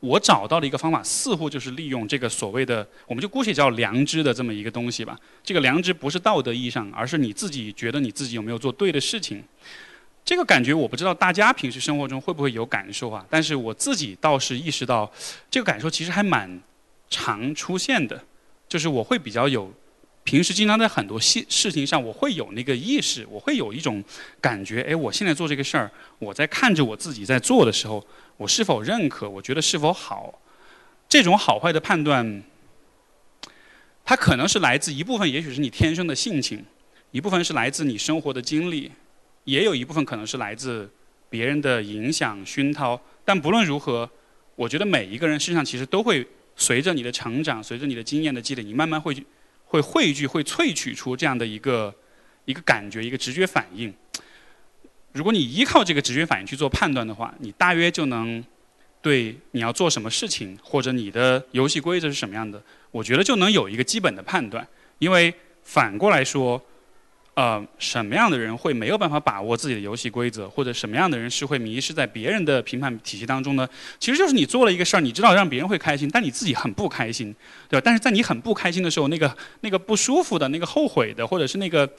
[0.00, 5.18] 我找到的一个方法，似乎就是利用这个所谓的，我们就姑且叫良知的这么一个东西吧。
[5.42, 9.42] 这个良知不是道德意义上，而是你自己觉得你自己有没有做对的事情。
[10.24, 13.24] 这个感觉我不知道大家平时生活中会不会有感受啊？
[13.28, 15.10] 但是我自己倒是意识到，
[15.50, 16.60] 这个感受其实还蛮
[17.10, 18.24] 常出现的，
[18.68, 19.72] 就是我会比较有。
[20.22, 24.02] 平时经常在很多事事情上，我会有那个意识，我会有一种
[24.40, 28.02] 感觉，哎，我现在做这个事儿，我在看着我自己在做的时候，
[28.38, 29.28] 我是否认可？
[29.28, 30.40] 我觉得是否好？
[31.10, 32.42] 这种好坏的判断，
[34.02, 36.64] 它可能是来自一部分，也许是你天生的性情，
[37.10, 38.90] 一部分是来自你生活的经历，
[39.44, 40.90] 也有一部分可能是来自
[41.30, 43.00] 别人的影响熏陶。
[43.24, 44.10] 但不论如何，
[44.56, 46.26] 我觉得每一个人身上其实都会
[46.56, 49.16] 随着你的成长，随着你的经验的积累，你慢慢会。
[49.66, 51.92] 会汇聚、会萃取出这样的一个
[52.44, 53.92] 一个感觉、一个直觉反应。
[55.10, 58.44] 如果你依靠这个直觉反应去做判断的话，你大约就能
[59.02, 64.64] 对你要做什么事情，或者你的游戏规则是什么样的，我觉得就能有一个基本的判断。
[65.00, 66.62] 因为反过来说。
[67.34, 73.68] 呃，什么样的人会没有办法把握自己的游戏规则，或者什么样的人是会迷失在别人的评判体系当中呢？
[73.98, 77.34] 其实就是你做了一个事儿，你知道让别人会开心，但你自己很不开心，
[77.68, 77.82] 对吧？
[77.84, 81.90] 但是在你很不开心的时候，那个那个不舒服的、那个后悔的，或者是那个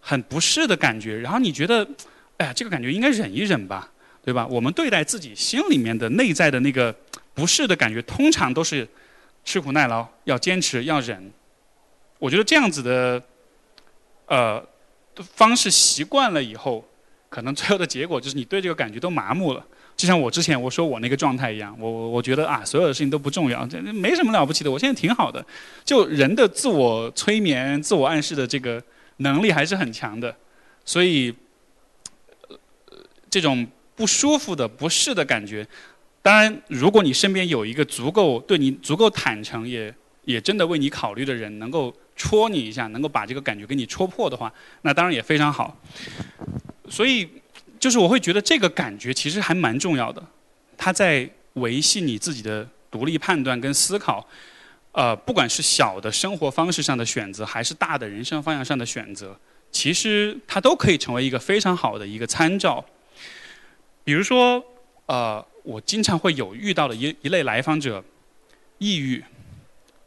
[0.00, 1.86] 很不适的感觉，然后你觉得，
[2.38, 3.90] 哎呀，这个感觉应该忍一忍吧，
[4.24, 4.46] 对吧？
[4.46, 6.94] 我们对待自己心里面的内在的那个
[7.34, 8.88] 不适的感觉，通常都是
[9.44, 11.30] 吃苦耐劳，要坚持，要忍。
[12.18, 13.22] 我觉得这样子的，
[14.24, 14.66] 呃。
[15.22, 16.84] 方式习惯了以后，
[17.28, 19.64] 可能最后的结果就是你对这个感觉都麻木了。
[19.96, 25.44] 就像我之前我说我那个状态一样，我我我觉得啊，所有的事情都不重要，这没什么了不起的，我现在挺好的。
[25.84, 28.80] 就人的自我催眠、自我暗示的这个
[29.16, 30.32] 能力还是很强的，
[30.84, 31.34] 所以
[33.28, 35.66] 这种不舒服的、不适的感觉，
[36.22, 39.92] 当然，如果你身边有一个足够对你足够坦诚，也
[40.24, 41.92] 也真的为你考虑的人，能够。
[42.18, 44.52] 戳你一下，能够把这个感觉给你戳破的话，
[44.82, 45.74] 那当然也非常好。
[46.90, 47.26] 所以，
[47.78, 50.22] 就是我会觉得这个感觉其实还蛮重要的，
[50.76, 54.26] 它在维系你自己的独立判断跟思考。
[54.92, 59.38] 呃，不管是小的生活方式上的选择，还是大的人生方向上的选择，
[59.70, 62.84] 其实它都可以成为一个非常好的一个参照。
[64.02, 64.60] 比如说，
[65.06, 68.02] 呃，我经常会有遇到的一一类来访者，
[68.78, 69.22] 抑郁，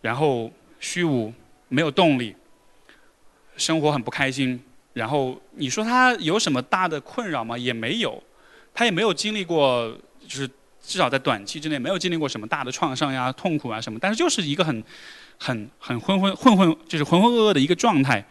[0.02, 1.32] 然后虚无。
[1.72, 2.36] 没有动力，
[3.56, 4.62] 生活很不开心。
[4.92, 7.58] 然后你说他有什么大的困扰吗？
[7.58, 8.22] 也没有，
[8.74, 9.90] 他也没有经历过，
[10.28, 10.46] 就是
[10.82, 13.98] 至少在短期之内没有经历过什么大的创伤呀、痛苦啊什么。
[14.02, 14.84] 但是就是一个很、
[15.38, 18.22] 很、很浑浑混混，就是浑浑噩噩的一个状态。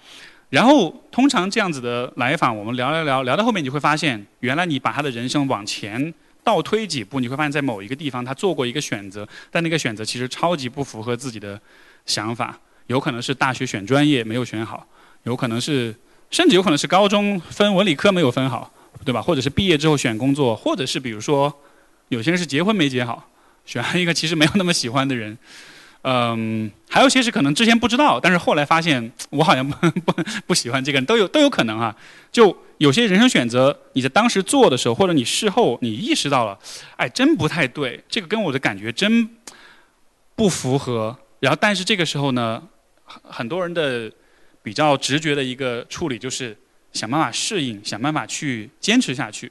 [0.50, 6.12] 然后通常这样子的来访，我们聊聊聊聊到后面，你会发现，原来你把他的人生往前
[6.44, 11.58] 倒推几步，你会发现在某一个地方他做过一个选择，但那个选择其实超级不符合自己的
[12.04, 12.58] 想法。
[12.90, 14.84] 有可能是大学选专业没有选好，
[15.22, 15.94] 有可能是，
[16.28, 18.68] 甚至有可能是高中分文理科没有分好，
[19.04, 19.22] 对吧？
[19.22, 21.56] 或者是毕业之后选工作，或者是比如说，
[22.08, 23.30] 有些人是结婚没结好，
[23.64, 25.38] 选了一个其实没有那么喜欢的人，
[26.02, 31.94] 嗯，还有些是可能之前不知道，但是后来发现我好像不 不不喜欢这个人，都有都有可能啊。
[32.32, 36.58] 就有些人生选择，你在当时做的时候，或者你事后你意识到了，
[36.96, 39.30] 哎，真不太对，这个跟我的感觉真
[40.34, 41.16] 不符合。
[41.38, 42.62] 然后，但是这个时候呢？
[43.22, 44.10] 很多人的
[44.62, 46.56] 比较直觉的一个处理就是
[46.92, 49.50] 想办法适应，想办法去坚持下去，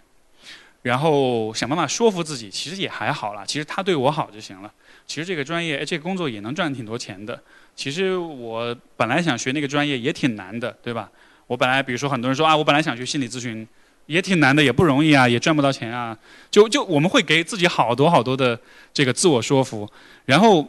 [0.83, 4.71] 然后想办法说服自己，其实也还好啦，其实他对我好就行了。
[5.07, 7.41] 其实这个专业，这个工作也能赚挺多钱的。
[7.75, 11.09] 其实我本来想学那个专业也挺难的，对吧？
[11.47, 13.67] 我本来比如说很多人说啊，我本来想学心理咨询，
[14.05, 16.17] 也挺难的，也不容易啊，也赚不到钱啊。
[16.51, 18.59] 就就我们会给自己好多好多的
[18.93, 19.89] 这个自我说服，
[20.25, 20.67] 然后。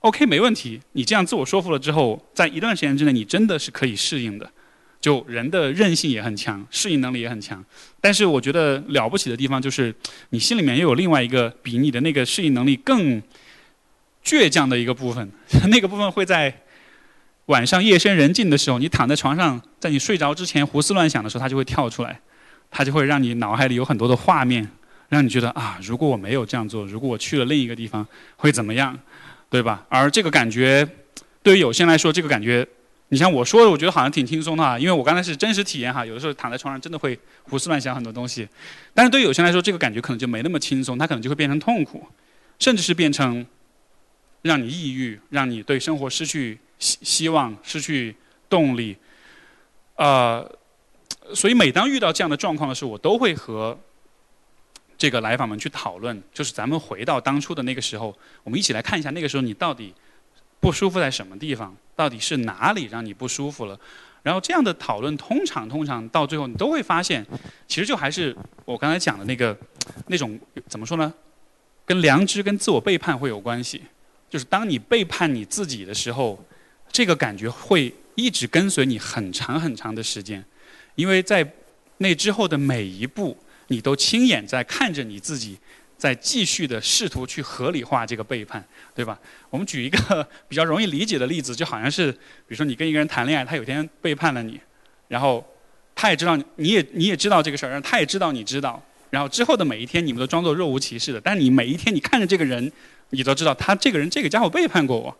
[0.00, 0.80] OK，没问题。
[0.92, 4.48] 你这样自我说服了之后，在一段时间之内，你真的是可以适应的。
[5.00, 7.64] 就人的韧性也很强，适应能力也很强。
[8.00, 9.94] 但是我觉得了不起的地方就是，
[10.30, 13.22] 你心里面又有另外一个比你的那个适应能力更
[14.24, 15.30] 倔强的一个部分。
[15.70, 16.62] 那个部分会在
[17.46, 22.20] 晚上夜深人静的时候，你躺在床上，在你睡着之前胡思乱想的时候，它就会跳出来，
[22.70, 24.68] 它就会让你脑海里有很多的画面，
[25.08, 28.06] 让你觉得啊，如果我没有这样做，如果我去了另一个地方，
[28.36, 28.98] 会怎么样？
[29.50, 29.86] 对吧？
[29.88, 30.86] 而这个感觉，
[31.42, 32.66] 对于有些人来说，这个感觉，
[33.08, 36.04] 你像我说的，我觉得好像挺轻松的哈，因为我刚才是真实体验哈。
[36.04, 38.46] 有的时候躺在床上，真的会胡思乱想很多东西。
[38.92, 42.06] 但是对于有些人来说，这个感觉可能就没那么轻松，它可能就会变成痛苦，
[42.58, 43.46] 甚至是变成
[44.42, 48.14] 让你抑郁，让你对生活失去希希望、失去
[48.50, 48.96] 动力。
[49.96, 50.46] 呃，
[51.34, 53.78] 所以每当遇到这样的状况的时候，我都会和
[54.98, 59.94] 这个来访们去讨论，就是咱们回到当初的那个时候，我们一起来看一下那个时候你到底
[60.58, 63.78] 不舒服在什么地方，到底是哪里让你不舒服了。
[64.24, 67.24] 然后这样的讨论，通常通常到最后，你都会发现，
[67.68, 69.56] 其实就还是我刚才讲的那个
[70.08, 71.14] 那种怎么说呢？
[71.86, 73.80] 跟良知、跟自我背叛会有关系。
[74.28, 76.44] 就是当你背叛你自己的时候，
[76.90, 80.44] 这个感觉会一直跟随你很长很长的时间，
[80.96, 81.48] 因为在
[81.98, 83.34] 那之后的每一步，
[83.68, 85.56] 你都亲眼在看着你自己
[85.96, 88.62] 在继续的试图去合理化这个背叛，
[88.94, 89.18] 对吧？
[89.48, 94.60] 我们举一个比较容易理解的例子，就好像是，比如说你跟一个人谈恋爱，他有天背叛了你，
[95.06, 95.42] 然后
[95.94, 102.70] 他也知道，你也你也知道这个事儿，然后他也知道你知道，然后之后的每一天，你们都装作若无其事的，但是你每一天你看着这个人。
[103.10, 105.16] 你都知道，他这个人，这个家伙背叛过我。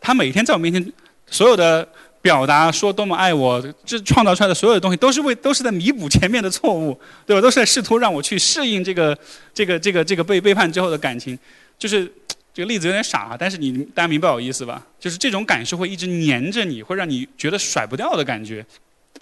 [0.00, 0.92] 他每天在我面前，
[1.26, 1.84] 所有的
[2.20, 7.40] 表达说多么爱我，这创造出来的所有的东西，都是为都是在弥补前面的错误，对吧？
[7.40, 9.16] 都是在试图让我去适应这个
[9.54, 11.38] 这个这个这个被背叛之后的感情。
[11.78, 12.10] 就是
[12.52, 14.84] 这个例子有点傻，但是你大家明白我意思吧？
[14.98, 18.64] 就是这种感受会一直黏着你，会让你觉得甩不掉的感觉。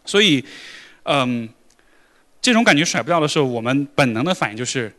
[0.05, 0.45] 所以，
[1.05, 1.49] 嗯，
[2.41, 4.93] 这种感觉甩不掉的时候，我们本能的反应就是。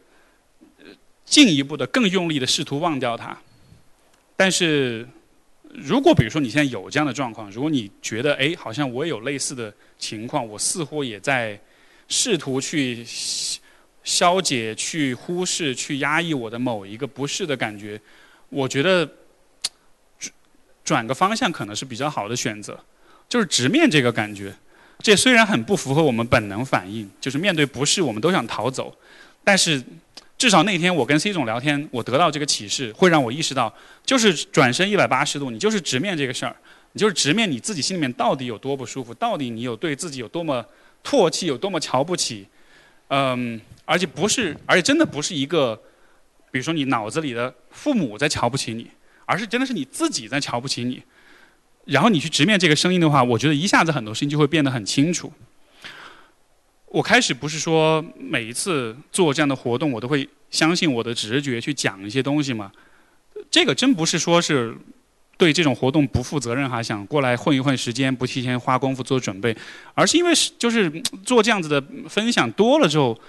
[1.30, 3.38] 进一步的、更用力的试图忘掉它，
[4.38, 5.06] 但是，
[5.74, 11.60] 如果比如说你现在有这样的状况，如果你觉得哎，好像我也有类似的情况，我似乎也在
[12.08, 13.06] 试图去
[14.04, 18.00] 消解、去忽视、去压抑我的某一个不适的感觉，
[18.50, 19.08] 我觉得
[20.84, 22.80] 转个方向可能是比较好的选择，
[23.28, 24.56] 就是直面这个感觉。
[25.00, 28.98] 这虽然很不符合我们本能反应，就是面对不适我们都想逃走，
[29.44, 29.84] 但是。
[30.38, 33.74] 至少那天我跟 C 总聊天，我得到这个启示，会让我意识到，
[34.06, 36.56] 就是转身一百八十度，你就是直面这个事儿，
[36.92, 40.64] 你就是直面你自己心里面到底有多不舒服，到底你有对自己有多么
[41.04, 42.48] 唾弃，有多么瞧不起，
[43.08, 45.76] 嗯，而且不是，而且真的不是一个，
[46.52, 48.92] 比如说你脑子里的父母在瞧不起你，
[49.26, 51.02] 而是真的是你自己在瞧不起你，
[51.86, 55.34] 然后你去直面这个声音的话，我觉得一下子很多事情就会变得很清楚。
[56.88, 62.72] 我开始不是说每一次做这样的活动，我都会相信我的直觉去讲一些东西嘛？
[63.52, 64.76] 这个真不是说是
[65.38, 69.56] 对这种活动不负责任哈，想过来混一混时间，不提前花功夫做准备，
[69.94, 70.90] 而是因为是就是
[71.26, 73.20] 做这样子的分享多了之后。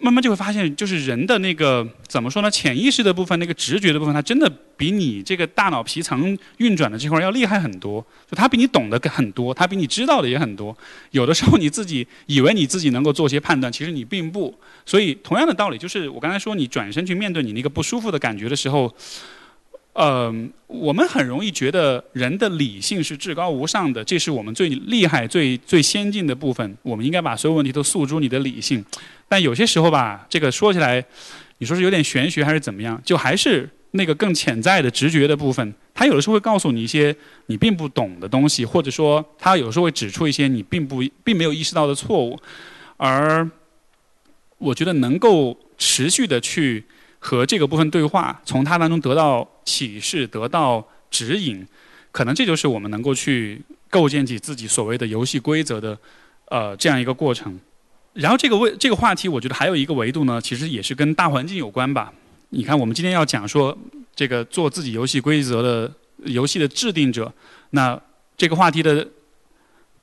[0.00, 2.50] 慢慢就会发现，就是人的那个怎么说呢？
[2.50, 8.04] 潜意识的部分，那个直觉的部分，它真的比你这个大脑皮层运转的这块要厉害很多。
[8.30, 10.76] 就它比你懂得很多，它比你知道的也很多。
[11.12, 14.54] 有的时候你自己以为你自己能够做些判断，其实你并不。
[14.84, 18.94] 所以同样的道理，就是我刚才说，你转身去面对你那个不舒服的感觉的时候。
[19.98, 20.32] 呃，
[20.68, 26.76] 我们很容易觉得人的理性是至高无上的，这是我们最厉害、最最先进的部分。
[26.82, 28.84] 我们应该把所有问题都诉诸你的理性。
[29.26, 31.04] 但有些时候吧，这个说起来，
[31.58, 33.02] 你说是有点玄学还是怎么样？
[33.04, 37.12] 就还是那个更潜在的直觉的部分，它有的时候会告诉你一些
[37.46, 42.38] 你并不懂的东西，或者说它有时候会指出一些你并不并没有意识到的错误。
[42.98, 43.50] 而
[44.58, 46.84] 我觉得能够持续的去。
[47.18, 51.66] 和这个部分对话，从它当中得到启示、得到指引，
[52.12, 55.98] 可能这就是我们能够去构建起自己所谓的游戏规则的，
[56.46, 57.58] 呃，这样一个过程。
[58.14, 62.12] 然后这个问这个话题，我觉得还有一个维度呢，其实也是跟大环境有关吧。
[62.50, 63.76] 你看，我们今天要讲说
[64.14, 65.92] 这个做自己游戏规则的
[66.24, 67.32] 游戏的制定者，
[67.70, 68.00] 那
[68.36, 69.06] 这个话题的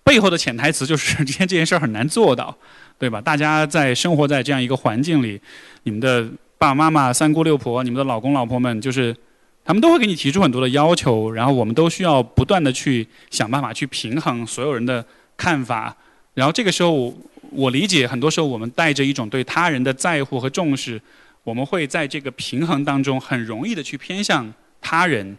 [0.03, 2.55] 背后的潜台词就是， 今天这件事儿很难做到，
[2.99, 3.21] 对吧？
[3.21, 5.39] 大家在生活在这样一个环境里，
[5.83, 6.27] 你们的。
[6.57, 9.15] 爸爸妈妈、三姑六婆，你们的老公老婆们，就是
[9.63, 15.95] 他们都会给你提出很多的要求，然后我们都需要不断的去想办法去平衡所有人的看法。
[16.33, 17.13] 然后这个时候，
[17.51, 21.01] 我理解很多时候我们带着一种对他人的在乎和重视，
[21.43, 25.37] 我们会在这个平衡当中很容易的去偏向他人。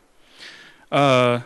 [0.89, 1.43] 呃，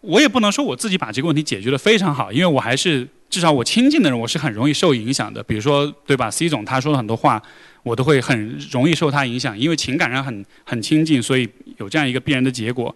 [0.00, 5.42] 我也不能说我自己把这个问题解决的非常好，因为我还是至少我亲近的人，我是很容易受影响的。
[5.42, 7.42] 比如说，对吧？C 总他说了很多话。
[7.82, 12.92] 我都会很容易受他影响，因为情感上很很亲近，所以有这样一个必然的结果。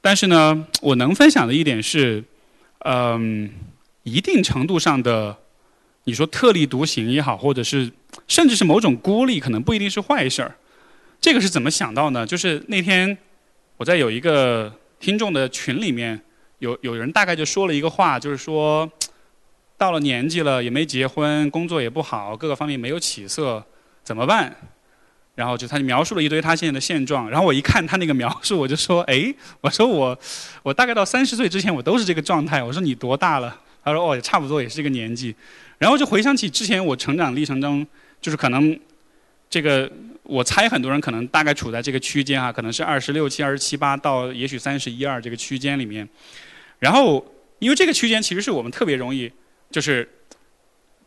[0.00, 2.24] 但是呢，我能分享的一点是，
[2.78, 3.50] 嗯，
[4.04, 5.36] 一定程度上的，
[6.04, 7.92] 你说特立独行也好，或者是
[8.26, 10.56] 甚至是某种孤立，可能不一定是坏事儿。
[11.20, 12.24] 这个是怎么想到呢？
[12.24, 13.14] 就是那天
[13.76, 16.18] 我在有一个听众的群里面，
[16.60, 18.90] 有有人大概就说了一个话，就是说，
[19.82, 23.60] 到了年纪了也没结婚，工作也不好，各个方面没有起色。
[24.04, 24.54] 怎么办？
[25.34, 27.28] 然后就他就描述了一堆他现在的现状。
[27.28, 30.16] 然后我一看他那个描述，我就说：“哎，我说我，
[30.62, 35.34] 我大概到三十岁之前，我都是这个状态。”我说：“你多大了？”他说：“哦，也差不多，也是这个年纪。”
[35.78, 37.84] 然后就回想起之前我成长历程中，
[38.20, 38.78] 就是可能
[39.50, 39.90] 这个
[40.22, 46.08] 我猜很多人可能大概处在这个区间啊，可能是二十六七、二十七八到也许三十一二这个区间里面。
[46.78, 47.24] 然后，
[47.58, 49.30] 因为这个区间其实是我们特别容易，
[49.72, 50.08] 就是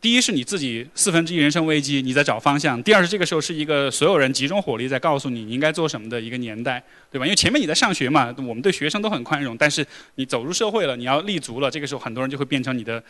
[0.00, 7.24] 第一是你自己四分之一人生危机，你在找方向；第二是这个时候是一个所有人集中火力在告诉你你应该做什么的一个年代，对吧？
[7.24, 13.02] 因为前面你在上学嘛，我们对学生都很宽容，但是你走入社会了，你要立足了，这个时候很多人就会变成你的。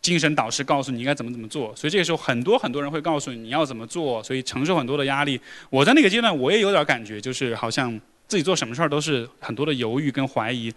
[0.00, 5.40] 精神导师告诉你应该怎么怎么做，所以这个时候很多很多人会告诉你你要怎么做，所以承受很多的压力。
[5.70, 7.88] 我在那个阶段我也有点感觉，就是好像
[8.26, 10.74] 自己做什么事儿都是很多的犹豫跟怀疑。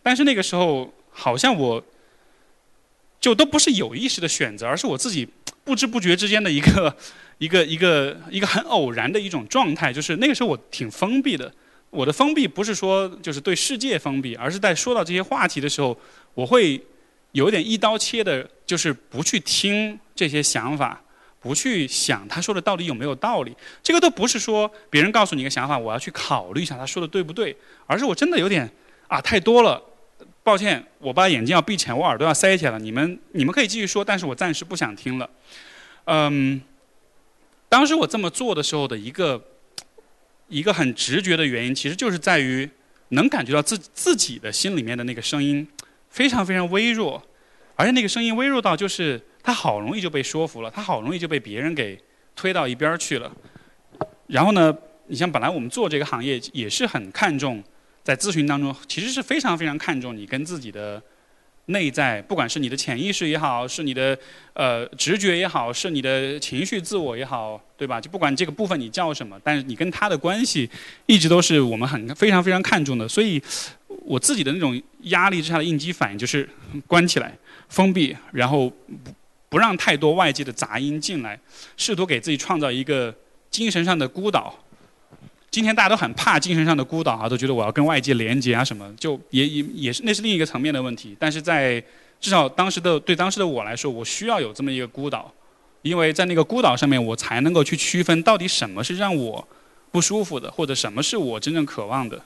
[0.00, 1.84] 但是那个时候好像我
[3.20, 5.28] 就都不是有意识的选择，而是我自己
[5.64, 6.96] 不知不觉之间的一个
[7.38, 9.92] 一个一个一个很偶然的一种状态。
[9.92, 11.52] 就是那个时候我挺封闭的，
[11.90, 15.98] 我的封闭不是说就是对世界封闭，而是在说到这些话题的时候，
[16.34, 16.80] 我会。
[17.32, 20.98] 有点一刀切的，就是不去听这些想法，
[21.40, 23.54] 不去想他说的到底有没有道理。
[23.82, 27.54] 这个都不是说别人告诉你一个想法，我要去考虑一下他说的对不对，
[27.86, 28.68] 而是我真的有点
[29.08, 29.80] 啊太多了。
[30.48, 32.78] 抱歉，我把眼睛要闭起来，我耳朵要塞起来了。
[32.78, 35.28] 你们你们可以继续说，但是我暂时不想听了。
[36.06, 36.58] 嗯，
[37.68, 39.44] 当时我这么做的时候的一个
[40.48, 42.66] 一个很直觉的原因，其实就是在于
[43.10, 45.68] 能感觉到自自己的心里面的那个声音。
[46.08, 47.22] 非常非常微弱，
[47.76, 52.02] 而且那个声音微弱到就是他好容易就被说服了，他好容易就被别人给
[52.34, 53.30] 推到一边去了。
[54.28, 54.74] 然后呢，
[55.08, 57.62] 你像本来我们做这个行业也是很看重，
[58.08, 61.02] 在咨询当中其实是非常非常看重你跟自己的
[61.66, 64.18] 内在，不管是你的潜意识也好，是你的
[64.54, 68.00] 呃直觉也好，是你的情绪自我也好，对吧？
[68.00, 70.70] 就不管这个部分你叫什么，但是你跟他的关系
[71.04, 73.42] 一直都是我们很非常非常看重的，所以。
[74.04, 76.48] 我自己的那种压力之下的应激反应就是
[76.86, 77.36] 关起来、
[77.68, 78.72] 封闭，然后
[79.50, 81.38] 不让太多外界的杂音进来，
[81.76, 83.14] 试图给自己创造一个
[83.50, 84.58] 精神上的孤岛。
[85.50, 91.16] 今天大家都很怕精神上的孤岛啊，都觉得我要跟外界连接啊什么，就也也也是那是另一个层面的问题。
[91.18, 91.82] 但是在
[92.20, 95.32] 至少当时的对当时的我来说，我需要有这么一个孤岛，
[95.82, 99.46] 因为在那个孤岛上面，我才能够去区分到底什么是让我
[99.90, 102.22] 不舒服的，或者什么是我真正渴望的。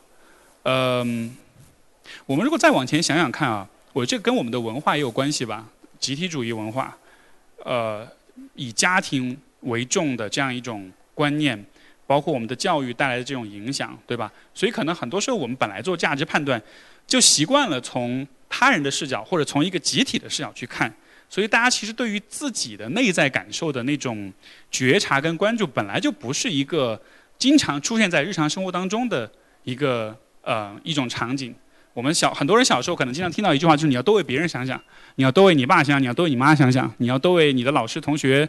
[0.64, 1.36] 嗯。
[2.26, 5.64] 我们如果再往前想想看啊，我这跟我们的文化也有关系吧？
[6.00, 6.94] 集体主义文化，
[7.64, 8.06] 呃，
[8.56, 11.64] 以家庭为重的这样一种观念，
[12.06, 14.30] 包括我们的教育带来的这种影响，对吧？
[14.54, 16.60] 所以可能很多时候我们本来做价值判断，
[17.06, 20.92] 就习惯了从他人的视角或者从一个集体的视角去看，
[21.28, 24.32] 所以大家其实对于自己的内在感受的那种
[24.70, 27.00] 觉察跟关注，本来就不是一个
[27.38, 29.30] 经常出现在日常生活当中的
[29.64, 31.54] 一个呃一种场景。
[31.94, 34.80] 我们小很多人小时候可能经常听到一句话，就是你要多为别人想想，
[35.16, 38.48] 你要多为你爸想想，你要多为你妈想想，你要多为你的老师同学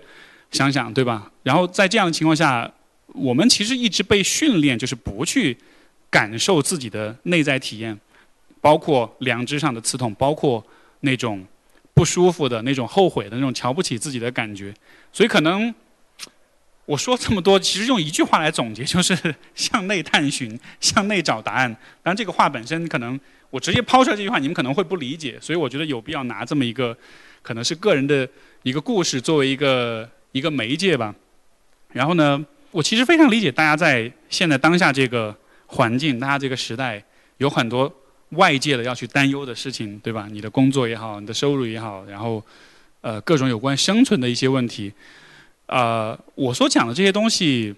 [0.52, 1.32] 想想，对吧？
[1.44, 2.72] 然后在这样的情况下，
[3.13, 5.58] 我们其实一直被训练，就是不去
[6.10, 7.97] 感受自己的内在体验，
[8.60, 10.65] 包括良知上的刺痛，包括
[10.99, 11.45] 那种
[11.93, 14.73] 不舒服的那种后悔的那种瞧不起自己的感觉，
[15.12, 15.73] 所以可能。
[16.86, 19.17] 我说这么多，其实用一句话来总结，就是
[19.56, 21.73] 向内探寻， 向内找答案。
[22.04, 23.17] 当然，这个话本身可能
[23.49, 26.93] 我直接抛出来这句话，你们可能会不理解，所以我觉得有必要拿这么一个，
[27.41, 28.28] 可能是个人的
[28.63, 31.15] 一个故事作为一个一个媒介吧。
[31.93, 35.34] 然后呢，我其实非常理解大家在现在当下这个
[35.68, 37.02] 环境，大家这个时代
[37.38, 37.92] 有很多
[38.30, 40.28] 外界的要去担忧的事情，对吧？
[40.32, 42.44] 你的工作也好，你的收入也好，然后
[43.02, 44.92] 呃各种有关生存的一些问题。
[45.68, 47.74] 呃，我所讲的这些东西，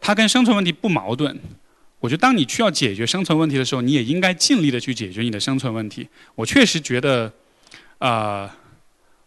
[0.00, 1.38] 它跟生存问题不矛盾。
[2.00, 6.08] 我觉得，当你需要解决生存问题的时候，你也应该尽力的去解决你的生存问题。
[6.34, 7.32] 我确实觉得，
[7.98, 8.50] 呃，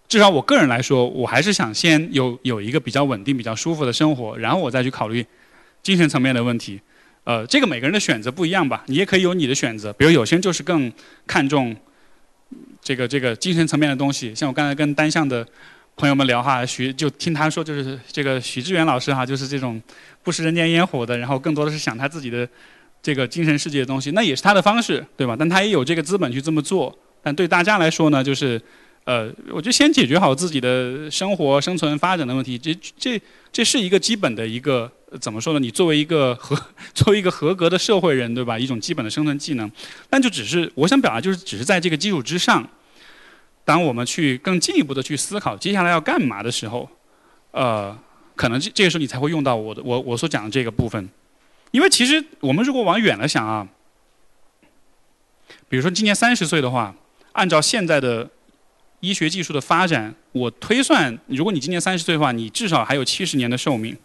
[0.07, 5.25] 至少我个人来说，我还是想先有有一个比较稳定、比较舒服的生活，然后我再去考虑
[5.83, 6.79] 精神层面的问题。
[7.23, 8.83] 呃，这个每个人的选择不一样吧？
[8.87, 9.91] 你也可以有你的选择。
[9.93, 10.91] 比如有些人就是更
[11.25, 11.75] 看重
[12.81, 15.45] 这个这个精神层面的东西，像我刚才跟单向的。
[15.99, 19.81] 朋友们聊哈，徐就听他说，就是这个许志远老师哈，就是这种
[20.21, 22.47] 不食人间烟火的，然后更多的是想他自己的
[23.01, 25.35] 这个精神世界的东西，那也是他的方式，对吧？
[25.35, 26.95] 但他也有这个资本去这么做。
[27.23, 28.61] 但对大家来说呢，就是
[29.07, 33.21] 呃，我就先解决好自己的生活、生存、发展的问题，这这
[33.53, 34.91] 这是一个基本的一个
[35.21, 35.59] 怎么说呢？
[35.61, 36.61] 你作为一个合
[36.93, 38.59] 作为一个合格的社会人，对吧？
[38.59, 39.71] 一种基本的生存技能。
[40.09, 42.67] 但就只是我想表达，就是只是在这个基础之上。
[43.63, 46.89] 当我们去更进一步的去思考接下来要干嘛的时候，
[47.51, 47.97] 呃，
[48.35, 51.09] 可能这这个时候你才会用到我的我我所讲的这个部分，
[51.71, 53.65] 因为其实我们如果往远了想啊，
[55.69, 56.93] 比如说今年三十岁的话，
[57.31, 58.29] 按照现在的
[58.99, 63.95] 医学技术的发展，我推算，如果你今年三十岁的话，你至少还有七十年的寿命。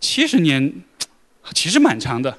[0.00, 0.72] 七十年
[1.54, 2.38] 其实蛮长的。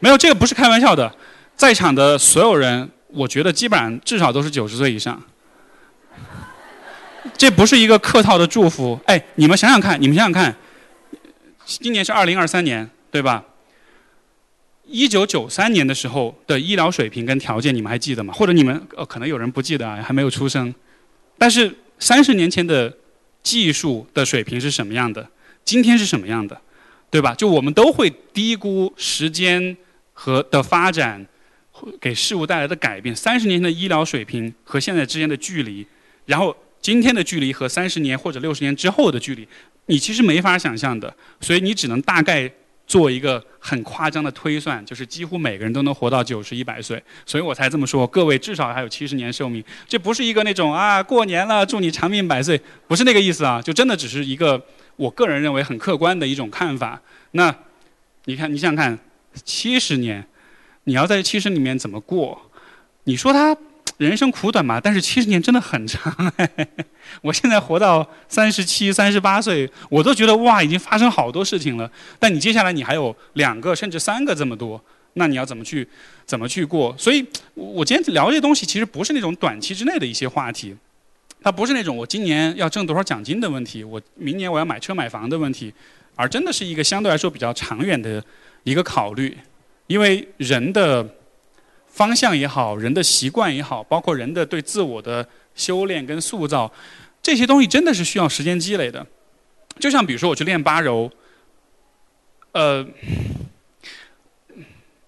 [0.00, 1.14] 没有，这个不是开玩笑的，
[1.54, 5.22] 在场的所有人，我觉得基本上至少都是九十岁以上。
[7.38, 10.54] 这不是一个客套的祝福，哎，你们想想看，你们想想看，
[11.64, 13.44] 今年是二零二三年，对吧？
[14.92, 18.34] 一九九三年的时候的医疗水平跟条件，你们还记得吗？
[18.34, 20.72] 或者你们呃，可能有人不记得啊，还没有出生。
[21.38, 22.94] 但是三十年前的
[23.42, 25.26] 技术的水平是什么样的？
[25.64, 26.60] 今天是什么样的？
[27.10, 27.34] 对吧？
[27.34, 29.74] 就我们都会低估时间
[30.12, 31.26] 和的发展
[31.98, 33.16] 给事物带来的改变。
[33.16, 35.86] 三十年前的医疗水平和现在之间的距离，
[36.26, 39.48] 然后今天的距离和三十年或者六十年之后的距离，
[39.86, 41.16] 你其实没法想象的。
[41.40, 42.52] 所以你只能大概。
[42.92, 48.06] 做一个很夸张的推算，就是几乎每个人都能活到九十一百岁，所以我才这么说。
[48.06, 54.62] 各位至少还有七十年寿命，这不是一个那种啊过年了祝你长命百岁，不是那个意思啊，就真的只是一个
[54.96, 57.00] 我个人认为很客观的一种看法。
[57.30, 57.54] 那
[58.26, 58.98] 你看，你想想看，
[59.42, 60.22] 七十年，
[60.84, 62.50] 你要在七十里面怎么过？
[63.04, 63.56] 你说他？
[64.02, 66.32] 人生苦短嘛，但是七十年真的很长。
[67.22, 71.90] 我现在活到三十七、三十八岁，我都觉得哇，已经发生好多事情了。
[72.18, 74.82] 但你接下来你还有两个甚至三个这么多，
[75.14, 75.86] 那你要怎么去
[76.26, 76.94] 怎么去过？
[76.98, 77.24] 所以，
[77.54, 80.74] 我今天聊这东西，其实不是那种短期之内的一些话题，
[81.42, 85.72] 它不是那种我今年要挣多少奖金的问题，我明年我要买车买房的问题，
[86.16, 88.22] 而真的是一个相对来说比较长远的
[88.64, 89.36] 一个考虑，
[89.86, 91.08] 因为人的。
[91.92, 96.72] 方向也好，人的习惯也好，包括人的对自我的修炼跟塑造，
[97.22, 99.06] 这些东西真的是需要时间积累的。
[99.78, 101.10] 就像比如说我去练八柔，
[102.52, 102.82] 呃，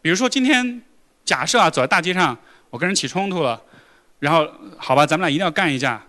[0.02, 0.82] 比如说今天
[1.24, 3.60] 假设啊走在大街上，我跟人起冲突了，
[4.18, 6.06] 然后好吧，咱们俩一定要干一架，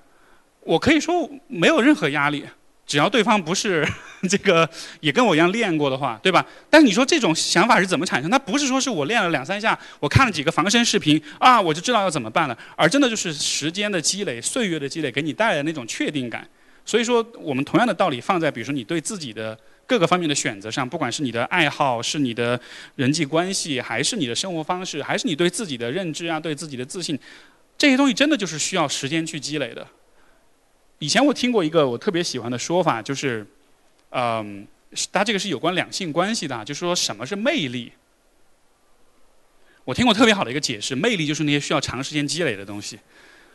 [0.60, 2.46] 我可以说没有任何压力。
[2.86, 3.88] 只要对方不是
[4.30, 4.70] 这个
[5.00, 6.46] 也跟我一样练过的话，对吧？
[6.70, 8.30] 但是你说这种想法是怎么产生？
[8.30, 16.48] 它不是说是我练了两三下，我看了几个防身视频啊，我就知道要怎么办了，而真的就是时间的积累、岁月的积累给你带来的那种确定感。
[16.86, 19.58] 所以说，我们同样的道理放在比如说你对自己的
[19.88, 22.60] 各个方面的选择上，不管是你的爱好、是你的
[22.96, 27.18] 人际关系，还是你的生活方式，还是你对自己的认知啊、对自己的自信，
[27.76, 29.86] 这些东西真的就是需要时间去积累的。
[31.00, 33.46] 以前我听过一个我特别喜欢的说法，就是，
[34.12, 34.68] 嗯，
[35.12, 37.92] 它这个是有关两性关系的，就是说什么是魅力。
[39.84, 43.00] 我听过特别好的一个解释，魅力就是那些需要长时间积累的东西，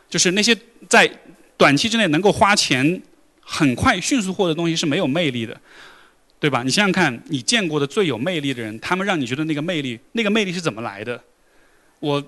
[0.09, 0.55] 就是那些
[0.87, 1.09] 在
[1.57, 3.01] 短期之内能够花钱
[3.41, 5.59] 很快迅速获得东西是没有魅力的，
[6.39, 6.63] 对吧？
[6.63, 11.23] 你想想看，你见过的最有魅力的人，他们让你觉得那个魅力，那个魅力是怎么来的？
[11.99, 12.23] 我。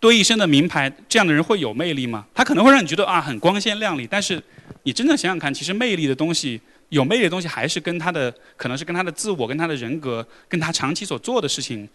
[0.00, 2.26] 堆一身的名牌，这样的人会有魅力吗？
[2.34, 4.42] 他可能会让你觉得啊很光鲜亮丽，但是
[4.82, 6.60] 你真正想想看，其实魅力的东西，
[6.94, 11.88] 有魅力的东西还是跟他的，可能是跟他的自我、跟他的人格、跟他长期所做的事情，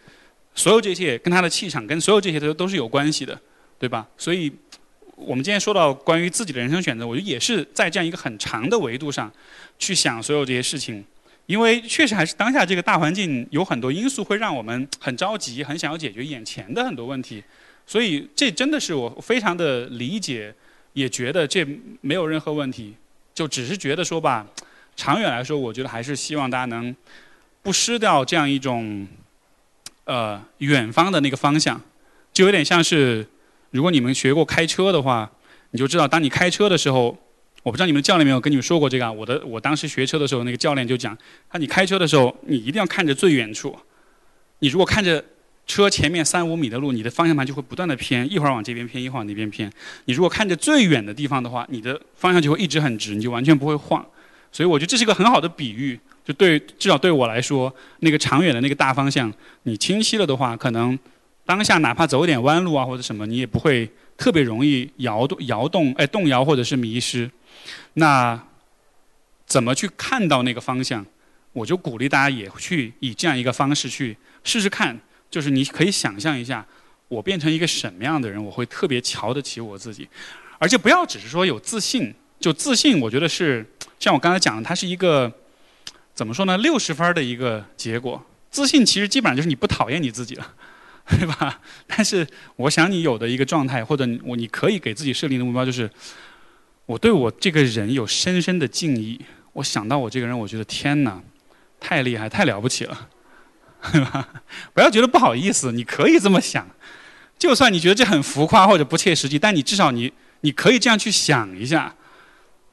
[0.54, 3.40] 所有这些跟他的气场、跟所有这些都都是有关系的，
[3.80, 4.06] 对吧？
[4.18, 4.52] 所以，
[5.16, 9.32] 我们今天说到关于自己的人生选择，我觉得也是在这样一个很长的维度上
[9.78, 11.02] 去想所有这些事情，
[11.46, 17.42] 因为确实还是当下这个大环境有很多因素会让我们很着急，很想要解决眼前的很多问题。
[17.88, 20.54] 所以这真的是我非常的理解，
[20.92, 21.66] 也觉得这
[22.02, 22.96] 没有任何问题，
[23.34, 24.46] 就只是觉得说吧，
[25.00, 26.94] 长远来说，我觉得还是希望大家能
[27.62, 29.08] 不失掉这样一种
[30.04, 31.82] 呃远方的那个方向，
[32.34, 33.26] 就有点像是
[33.72, 35.32] 如果你们学过开车的话，
[35.72, 37.18] 你就知道，当你开车的时候，
[37.64, 39.10] 我不知道你们教练没有跟你们说过这个啊？
[39.10, 41.18] 我的我当时学车的时候，那个教练就讲，
[41.50, 43.74] 他你开车的时候，你一定要看着最远处，
[44.60, 45.24] 你如果看着。
[45.70, 49.72] 车前面三五米的路，你的方向盘就会不断的偏，一会儿往这边偏，一会儿往那边偏。
[50.06, 54.04] 你如果看着最远的地方的话，你的方向就会一直很直，你就完全不会晃。
[54.52, 59.32] 所以我觉得这是一个很好的比喻，就对至少对我来说，那个长远的那个大方向，
[59.64, 60.98] 你清晰了的话，可能
[61.46, 67.30] 当下哪怕走点弯路啊或者什么，你也不会特别容易摇动、摇动、哎动摇或者是迷失。
[67.94, 68.42] 那
[69.46, 71.06] 怎么去看到那个方向？
[71.54, 75.00] 我就鼓励大家也去以这样一个方式去试试看。
[75.32, 76.66] 就是你可以想象一下，
[77.08, 80.08] 我变成一个什么样的人，我会特别瞧得起我自己，
[80.58, 83.66] 而且不要只是说有自信，就自信，我觉得是
[84.00, 85.32] 像我刚才讲的，它是一个
[86.14, 88.24] 怎么说呢，六十分的一个结果。
[88.50, 90.54] 自信其实基本上就是你不讨厌你自己了，
[91.10, 91.60] 对吧？
[91.86, 92.26] 但是
[92.56, 95.90] 我想你有的一个状态，或者我你可以给自己设定的目标就是，
[96.86, 99.20] 我对我这个人有深深的敬意。
[99.54, 101.22] 我想到我这个人，我觉得天哪，
[101.80, 103.10] 太厉害，太了不起了。
[103.92, 104.28] 对吧？
[104.74, 106.68] 不要觉得不好意思，你可以这么想。
[107.38, 110.12] 就算你觉得这很浮夸或者不切实际，但你至少你
[110.42, 111.96] 你可以这样去想一下。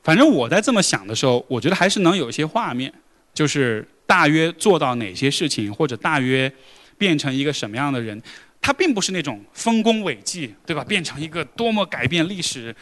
[0.06, 2.92] 反正我在这么想的时候，我觉得还是能有一些画面。
[3.34, 6.50] 就是大约做到哪些事情，或者大约
[6.96, 8.22] 变成一个什么样的人。
[8.62, 10.84] 他并不是那种丰功伟绩，对吧？
[10.84, 12.74] 变成一个多么改变历史，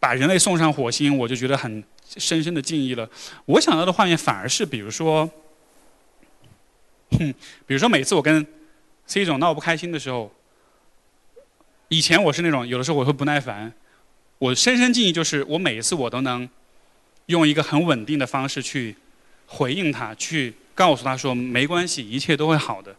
[0.00, 1.84] 把人类送上火星，我就觉得很
[2.16, 3.06] 深深的敬意了。
[3.44, 5.28] 我想到的画面反而是，比如说，
[7.10, 7.34] 哼，
[7.66, 8.46] 比如说每次我跟
[9.06, 10.32] C 总闹不开心的时候，
[11.88, 13.70] 以前我是那种有的时候我会不耐烦，
[14.38, 16.48] 我深深敬意就是我每一次我都能
[17.26, 18.96] 用一个很稳定的方式去
[19.46, 22.94] 回应他，去告诉他说没关系，一切都会好的。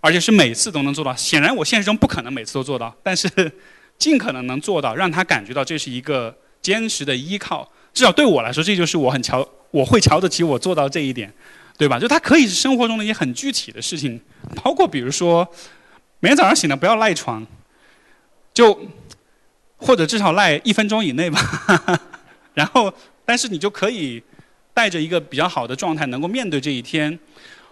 [0.00, 1.14] 而且是每次都能做到。
[1.14, 3.28] 显然我现实中不可能每次都做到，但是
[3.98, 7.68] 尽可能能做到，让他感觉到这是一个坚实的依靠。
[7.92, 11.32] 至少对我来说，这就是我很瞧，我会瞧得起我做到这一点，
[11.76, 11.98] 对吧？
[11.98, 14.20] 就它可以是生活中的一些很具体的事情，
[14.62, 15.46] 包括比如说
[16.20, 17.44] 每天早上醒了不要赖床，
[18.54, 18.88] 就
[19.78, 22.00] 或者至少赖一分钟以内吧。
[22.54, 22.92] 然后，
[23.28, 24.22] 但是你就可以
[24.72, 27.18] 带着一个比较好的状态，能够面对这一天。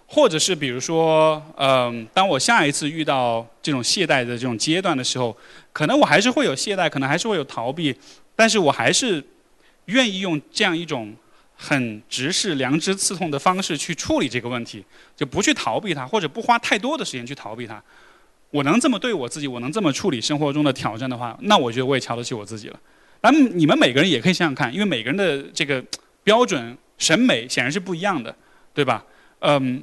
[0.07, 5.35] 或者是比如说，嗯，当我下一次遇到这种懈怠的这种阶段的时候，
[5.73, 7.97] 可能我还是会有懈怠，可能还是会有逃避，
[8.37, 9.25] 但是我还是
[9.87, 11.13] 愿意用这样一种
[11.57, 14.85] 很直视良知刺痛的方式去处理这个问题，
[15.17, 17.83] 就不去逃避它，或者不花太多的时间去逃避它。
[18.51, 22.79] 我能这么对我自己，我能这么处理生活中的挑战的话，那我觉得我也瞧得起我自己了。
[23.31, 25.85] 那么你们每个人也可以想想看，因为每个人的这个
[26.25, 28.35] 标准审美显然是不一样的，
[28.75, 29.05] 对吧？
[29.41, 29.83] 嗯。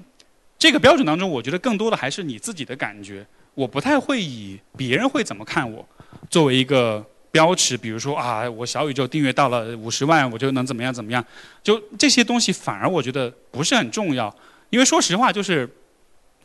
[0.60, 3.26] 这个标准当中，我觉得更多的还是你自己的感觉。
[3.54, 5.86] 我不太会以别人会怎么看我
[6.30, 11.22] 作为一个标尺，比如说啊，我小宇宙订阅到了五十万，我就能怎么样怎么样。
[11.62, 14.34] 就这些东西，反而我觉得不是很重要。
[14.70, 15.70] 因为说实话，就是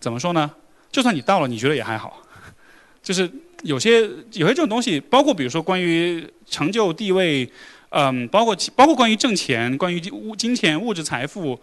[0.01, 0.51] 怎么说呢？
[0.91, 2.21] 就算你到了，你觉得也还好。
[3.01, 3.31] 就是
[3.63, 4.03] 有些
[4.33, 7.49] 有些这种东西，包括比如说关于成就、地位，
[7.91, 11.59] 嗯，包括包括关于挣钱、关于物金钱、物质财富。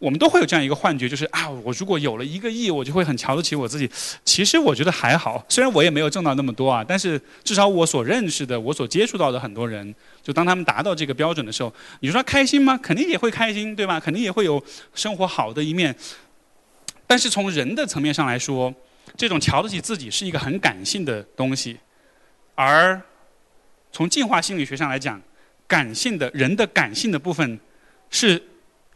[0.00, 3.88] 我们都会有这样一个幻觉，就是啊，我如果有了一个亿，我就会很瞧得起我自己。
[4.22, 12.76] 其实我觉得还好，虽然我也没有挣到那么多啊，但是至少我所认识的、我所接触到的很多人，就当他们达到这个标准的时候，你说他开心吗？
[12.82, 13.98] 肯定也会开心，对吧？
[13.98, 14.62] 肯定也会有
[14.94, 15.94] 生活好的一面。
[17.06, 18.74] 但是从人的层面上来说，
[19.16, 21.78] 这种瞧得起自己是一个很感性的东西，
[22.54, 23.00] 而
[23.92, 25.20] 从进化心理学上来讲，
[25.66, 27.58] 感性的人的感性的部分
[28.10, 28.42] 是。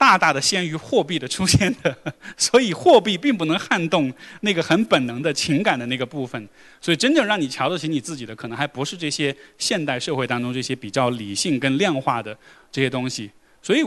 [0.00, 1.92] 大大的先于货币的出现的，
[2.38, 6.48] 所以货币并不能撼动那个很本能的情感的那个部分。
[6.80, 12.38] 所以真正让你瞧得起你自己的，可能还不是这些现代社会当中这些比较理性跟量化的
[12.70, 13.28] 这些东西。
[13.60, 13.82] 所以，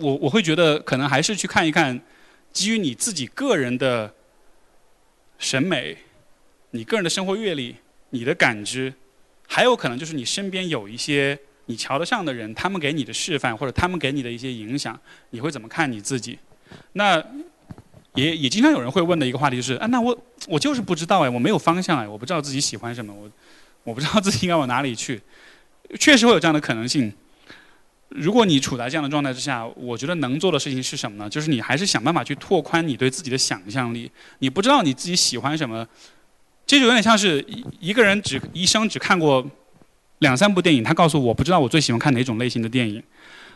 [0.00, 2.00] 我我会觉得，可能还是去看一看，
[2.52, 4.12] 基于你自己个人的
[5.44, 5.94] 审美、
[6.70, 7.76] 你个人的生活阅历、
[8.08, 8.90] 你的感知，
[9.46, 11.38] 还有可能就是你身边有一些。
[11.66, 14.98] 你瞧得上的人，他们给你的示范或者他们给你的一些影响，
[15.30, 16.38] 你会怎么看你自己？
[16.92, 17.16] 那
[18.14, 23.30] 也也经常有人会问的一个话题就是：啊，那我我就是不知道哎，我没有方向哎，我不知道自己喜欢什么，我
[23.82, 25.22] 我不知道自己应该往哪里去。
[25.98, 27.10] 确实会有这样的可能性。
[28.14, 31.28] 如果你处在这样的状态之下，我觉得能做的事情是什么呢？
[31.28, 34.10] 就是你还是想办法去拓宽你对自己的想象力。
[34.38, 35.86] 你不知道你自己喜欢什么，
[36.66, 39.44] 这就有点像是一一个人只一生只看过。
[40.20, 43.02] 两三部电影，他告诉我，不知道我最喜欢看哪种类型的电影，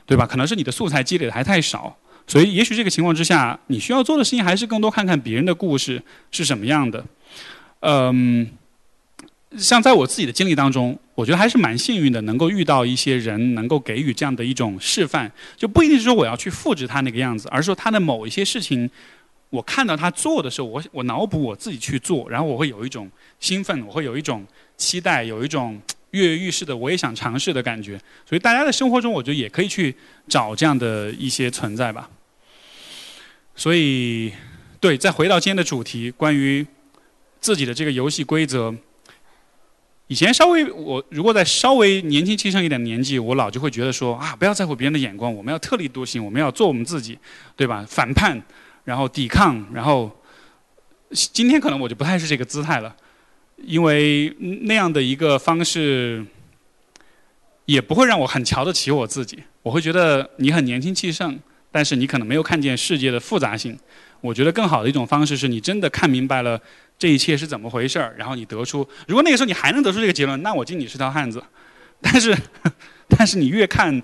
[0.05, 0.27] 对吧？
[0.27, 1.97] 可能是你的素材积累的还太少，
[2.27, 7.03] 所以也许这个情况之下，你需要做的事情还是更多看看别人的故事是什么样的。
[7.81, 8.51] 嗯，
[9.57, 18.91] 像在我自己的经历当中，我觉得还是蛮幸运的，能够遇到一些人，能够给予这样的一种示范，就不一定是说我要去复制他那个样子，而是说他的某一些事情，
[19.51, 24.45] 我看到他做的时候，我我脑补我自己去做，然后我会有一种兴奋，我会有一种
[24.77, 25.81] 期待，有一种。
[26.13, 29.95] 跃跃欲试的，我也想尝试的感觉，所以大家的生活中，我觉得也可以去
[30.27, 32.09] 找这样的一些存在吧。
[33.55, 34.33] 所以，
[34.81, 36.67] 对，再回到今天的主题，关于
[37.43, 38.75] 自己的这个游戏规则。
[40.09, 47.19] 以前稍微我如果在稍微年轻气盛一点的年纪，我老就会觉得说啊，不要在乎别人的眼光，我们要特立独行，我们要做我们自己，
[47.55, 47.85] 对吧？
[47.89, 48.43] 反叛，
[48.85, 50.11] 然后抵抗，然后
[51.11, 52.95] 今天可能我就不太是这个姿态了。
[53.59, 56.25] 因为那样的一个方式，
[57.67, 59.39] 也不会让我很瞧得起我自己。
[59.63, 61.39] 我会觉得你很年轻气盛，
[61.71, 63.79] 但是你可能没有看见世界的复杂性。
[64.21, 66.61] 我觉得更好的一种方式是你真的看明白了
[66.99, 68.87] 这一切是怎么回事儿，然后你得出。
[69.07, 71.43] 如果那个时候你还能得出这个结论，那我敬你是条汉子。
[72.03, 72.37] 但是，
[73.09, 74.03] 但是你越看，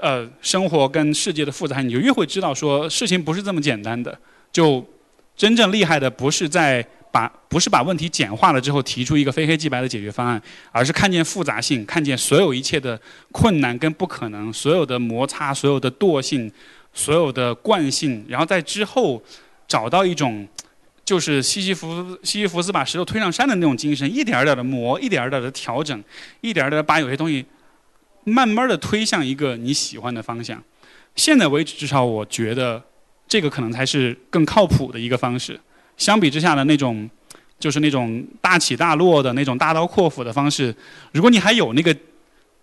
[0.00, 4.16] 呃，生活跟世界的复杂，你就越会知道说事情不是这么简单的。
[4.52, 4.84] 就
[5.36, 6.86] 真正厉害的不是在。
[7.12, 12.96] 把不是把问题简化了之后提出一个非黑即白的解决方案，而是看见复杂性，看见所有一切的
[13.32, 16.48] 困难跟不可能，所有的摩擦，所有的惰性，
[16.94, 19.20] 所有的惯性，然后在之后
[19.66, 20.46] 找到一种
[21.04, 26.02] 就是西西弗西西弗斯把石头推上山的那种精神，一点儿点儿的磨，一点儿点儿的调整，
[26.40, 27.44] 一点儿点儿把有些东西
[28.24, 30.62] 慢慢的推向一个你喜欢的方向。
[31.16, 32.82] 现在为止，至少我觉得
[33.26, 35.58] 这个可能才是更靠谱的一个方式。
[35.96, 37.10] 相比之下的那种，
[37.58, 40.74] 就是那种大起大落的那种大刀阔斧的方式，
[41.12, 41.94] 如果你还有那个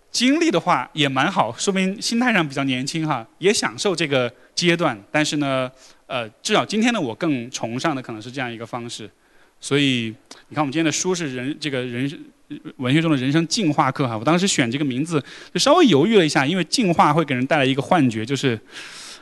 [0.09, 4.97] 经历的话，也蛮好，说明心态上比较年轻哈，也享受这个阶段。
[5.11, 5.69] 但是呢，
[6.07, 9.09] 呃，至少今天的我更崇尚的可能是这样一个方式。
[9.59, 10.13] 所以
[10.49, 12.09] 你看，我们今天的书是人这个人
[12.77, 14.17] 文学中的人生进化课哈。
[14.17, 18.59] 我当时选这个名字就稍微犹豫了一下，因为进化会给人带来一个幻觉，就是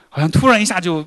[0.10, 1.06] 好像突然一下就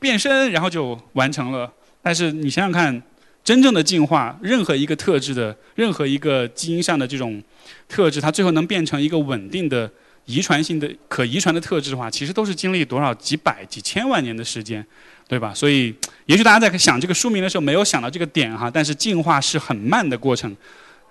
[0.00, 1.72] 变身，然后就完成了。
[2.02, 3.02] 但是你想想看，
[3.44, 7.42] 真正的进化，任何一个特质的任何一个基因上的这种
[7.88, 9.88] 特质，它最后能变成一个稳定的
[10.26, 14.86] 遗传性的可遗传的特质的话，其实都是经历多少几百几千万年的时间。
[15.28, 15.52] 对吧？
[15.52, 15.92] 所以，
[16.26, 18.70] 也许大家在想这个书名的时候没有想到这个点哈。
[18.72, 20.56] 但是进化是很慢的过程，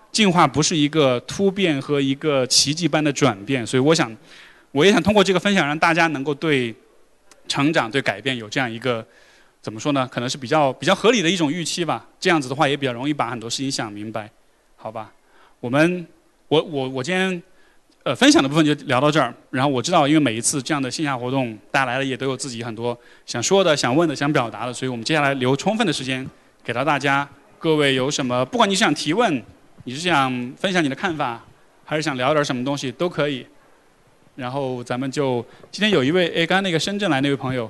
[0.10, 3.68] 进化不是一个突变和一个奇迹般的转变。
[3.68, 4.16] 所以，我想，
[4.72, 6.74] 我也想通过这个分享，让大家能够对
[7.50, 9.06] 成长、对改变有这样一个
[9.62, 10.08] 怎么说呢？
[10.10, 12.08] 可能是比较比较合理的一种预期吧。
[12.18, 14.32] 这样子的话，也比较容易把很多事情想明白，
[14.78, 15.12] 好吧？
[15.60, 16.08] 我们，
[16.48, 17.44] 我我我今天。
[18.06, 19.34] 呃，分享的部分就聊到这儿。
[19.50, 22.96] 然后我知道，因为每一次这样的线下活动，大家来了也都有自己很多
[23.26, 26.24] 想说的、想问的、想表达的，所以我们接下来留充分的时间
[26.64, 27.28] 给到大家。
[27.58, 29.42] 各位有什么，不管你是想提问，
[29.86, 31.44] 你是想分享你的看法，
[31.84, 33.44] 还是想聊点什么东西，都可以。
[34.36, 37.68] 然后咱们就今天有一位，哎，刚刚那个深圳来那位朋友，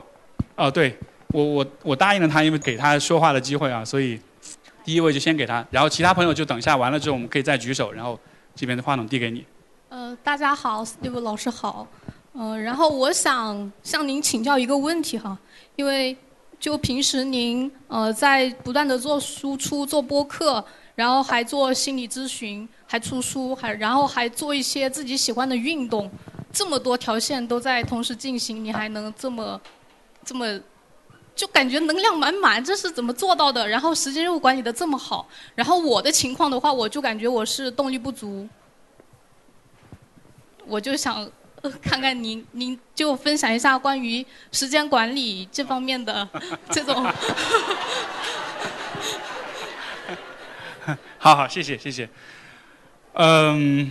[0.58, 0.94] 哦，对
[1.28, 4.20] 我我我答应了他，因为给他说话的机会啊，所以
[4.84, 8.20] 第一位就先给他，然后其他朋友就等一下完了之后，我们可以再举手，然后
[8.54, 9.46] 这边的话筒递给你。
[9.90, 11.88] 呃，大家好，Steve 老师好。
[12.34, 15.38] 嗯，然后我想向您请教一个问题哈，
[15.76, 16.18] 因为
[16.60, 20.64] 就平时您呃在不断的做输出、做播客，
[20.96, 26.12] 然后还做心理咨询，还出书，还然后还做一些自己喜欢的运动，
[26.52, 29.62] 这么多条线都在同时进行，你还能这么
[30.26, 30.60] 这么
[31.36, 33.66] 就感觉能量满满，这是怎么做到的？
[33.66, 38.46] 然后时间又管理的这么好，然后我的情况的话，我就感觉我是动力不足。
[40.68, 41.30] 我就想
[41.82, 46.28] 看看您，您就分享一下关于时间管理这方面的
[46.70, 47.06] 这种。
[51.18, 52.08] 好好，谢谢谢谢。
[53.14, 53.90] 嗯，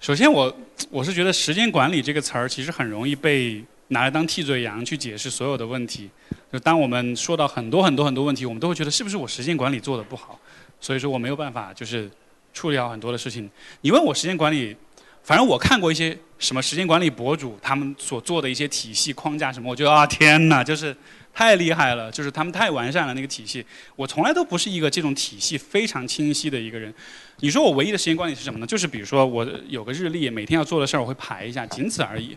[0.00, 0.56] 首先我
[0.88, 6.08] 我是觉得“时间管理”这个词儿其实很容易被拿来当替罪羊去解释所有的问题。
[6.50, 10.40] 就当我们说到很多很多很多问题，我们都会觉得是不是我时间管理做的不好，
[10.80, 12.10] 所以说我没有办法就是。
[12.54, 13.50] 处理好很多的事情。
[13.82, 14.74] 你问我时间管理，
[15.22, 20.96] 反正我看过一些什么时间管理博主他们所做的一些体系框架什么，我觉得啊天哪，就是
[21.34, 23.64] 太厉害了，就是他们太完善了那个体系。
[23.96, 26.94] 我从来都不是一个这种体系非常清晰的一个人。
[27.40, 28.66] 你说我唯一的时间管理是什么呢？
[28.66, 32.36] 就是比如说我有个日历，每天要做的事儿我会排一下，仅此而已。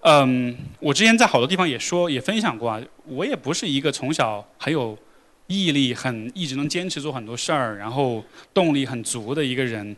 [0.00, 4.98] 嗯，我之前在好多地方也说也分享过啊，我也不是一个从小很有。
[5.52, 8.24] 毅力很，一直能坚持做很多事儿，然后
[8.54, 9.96] 动力很足的一个人。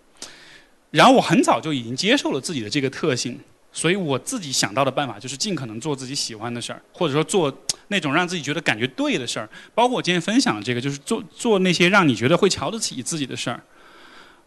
[0.91, 3.39] 然后我很早就已经接受了自己的这个特性，
[3.73, 7.53] 所以我自己想到的办法就是尽可能做自己喜欢的事儿，或者说做
[7.89, 9.49] 那种让自己觉得感觉对的事儿。
[9.75, 13.61] 包括我今天分享的这个，就是做做那些让你觉得会瞧得起自己的事儿。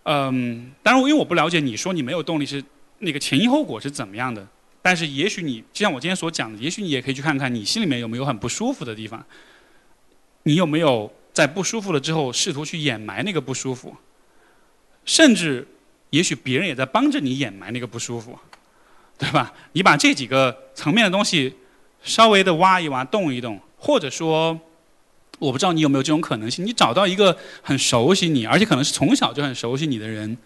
[0.03, 2.63] 嗯，当然，因为我不了解你说你没有动力是
[2.99, 4.47] 那个前因后果是怎么样的，
[4.81, 9.21] 但是也许你就像我今天所讲的，也许你也可以去看看你心里面有没有很不舒服的地方。
[10.47, 13.93] 你有没有在不舒服了之后试图去掩埋那个不舒服？
[15.03, 15.67] 甚至，
[16.09, 18.39] 也许别人也在帮着你掩埋那个不舒服，
[19.17, 19.53] 对吧？
[19.73, 21.53] 你把这几个层面的东西
[22.01, 24.57] 稍微的挖一挖、动一动，或者说，
[25.39, 30.37] 我不知道你有没有这种可能性，你找到一个很熟悉你，而且可能是从小就很熟悉你的人，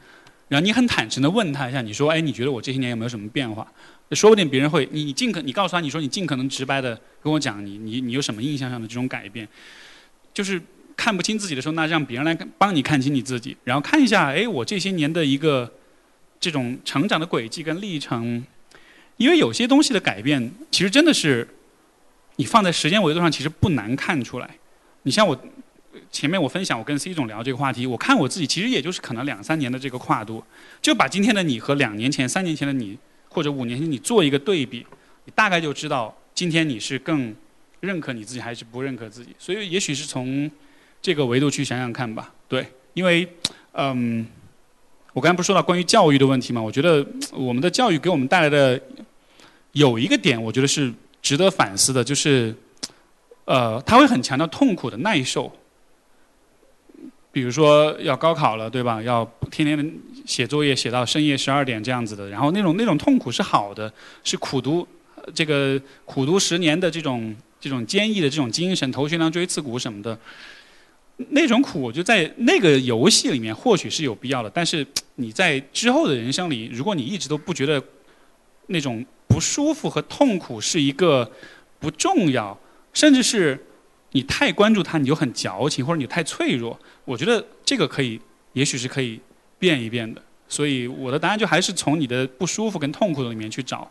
[0.48, 3.72] 然后你很坦诚的问他一下，你说：“哎，你觉得我这些年有没有什么变化？”
[4.12, 9.48] 说不定别人会，你你尽可你告诉他，你说你尽可能直白的跟我讲，你你你有什么印象上的这种改变？
[10.34, 10.62] 就是
[10.96, 15.72] 看不清自己的时候，那让别人来帮你看清你自己，然后看一下，哎，我这些年的一个
[16.40, 18.46] 这种成长的轨迹跟历程。
[19.18, 21.48] 因为有些东西的改变，其实真的是
[22.38, 24.50] 你放在时间维度上，其实不难看出来。
[25.04, 25.40] 你像我
[26.10, 30.44] 前面我分享，我跟 C 总聊这个话题，我看我自己，其实也就是可能两三年的这个跨度，
[30.82, 32.98] 就把今天的你和两年前、三年前的你，
[33.30, 34.86] 或者五年前你做一个对比，
[35.26, 37.36] 你大概就知道今天你是更。
[37.82, 39.36] 认可你自己还是不认可自己？
[39.38, 40.50] 所以也许是从
[41.02, 42.34] 这个维度去想想看吧。
[42.48, 43.28] 对，因为
[43.74, 44.26] 嗯，
[45.14, 46.62] 我刚才不是说到关于教育的问题嘛？
[46.62, 48.82] 我觉得我们的教育给我们带来的
[49.74, 52.56] 有一个点，我觉得是值得反思的，就是
[53.46, 55.52] 呃，他会很强调痛苦的耐受。
[57.34, 59.02] 比如说要高考了，对吧？
[59.02, 59.94] 要天天
[60.26, 63.92] 写作业写到深夜十二点这样子的，然后那种那种痛苦是好的，
[64.24, 64.86] 是苦读
[65.34, 70.20] 这个苦读十年的这种这种坚毅的这种精神，头悬梁锥刺股什么的，
[71.30, 74.50] 那种苦，我就在那个游戏里面或许是有必要的。
[74.50, 74.86] 但是
[75.16, 77.82] 你在之后的人生里，如果你一直都不觉得
[78.68, 81.32] 那种不舒服和痛苦是一个
[81.80, 82.60] 不重要，
[82.94, 83.64] 甚至是
[84.14, 86.78] 你太关注它，你就很矫情，或者你太脆弱。
[87.06, 88.20] 我觉得这个可以，
[88.54, 89.20] 也许是可以
[89.60, 90.20] 变一变的。
[90.50, 93.90] 所以我的答案就还是从你的不舒服跟痛苦里面去找。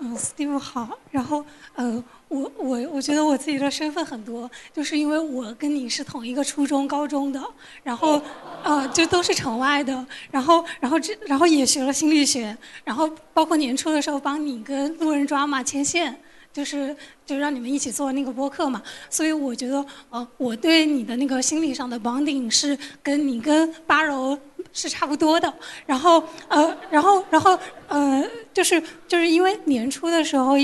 [0.00, 0.88] 嗯，Steve 好。
[1.10, 1.44] 然后
[1.74, 7.42] 呃，我我我觉得我自己的身份很多，就是因为我跟你是同一个初中、高中的，
[7.82, 8.20] 然后
[8.62, 10.06] 呃，就都是城外的。
[10.30, 16.20] 然后然后这然后也学了心理学，然后包括年初的时候帮你跟路人抓马牵线。
[16.52, 24.38] 就是就让你们一起做那个播客嘛，所以我觉得，呃，我对你的那个心理上的绑定是跟你跟八柔
[24.72, 25.52] 是差不多的。
[25.86, 30.56] 然后，呃，然后，然后，呃，就是就是因为年初的时候。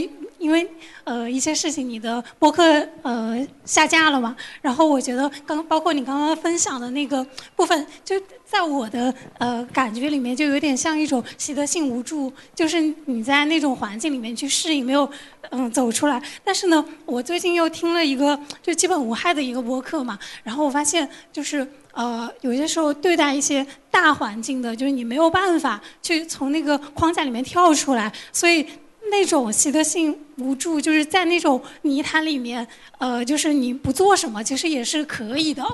[0.44, 0.68] 因为
[1.04, 2.62] 呃一些事情，你的播客
[3.00, 3.34] 呃
[3.64, 7.26] 下架了嘛，然后我觉得刚包括你刚刚分享的那个
[7.56, 8.14] 部分，就
[8.44, 15.10] 在我的呃感觉里面，就有点像一种习得性无助，就是你在那种环境里面去适应，没有
[15.48, 16.22] 嗯走出来。
[16.44, 28.66] 但是呢，我最近又听了一个就基本无害的一个播客嘛，然后我发现就是呃有些时候对待一些大环境的，就是你没有办法去从那个框架里面跳出来，所以。
[29.10, 32.66] 那种习得性无助，就是在那种泥潭里面，
[32.98, 35.64] 呃，就是你不做什么，其实也是可以的。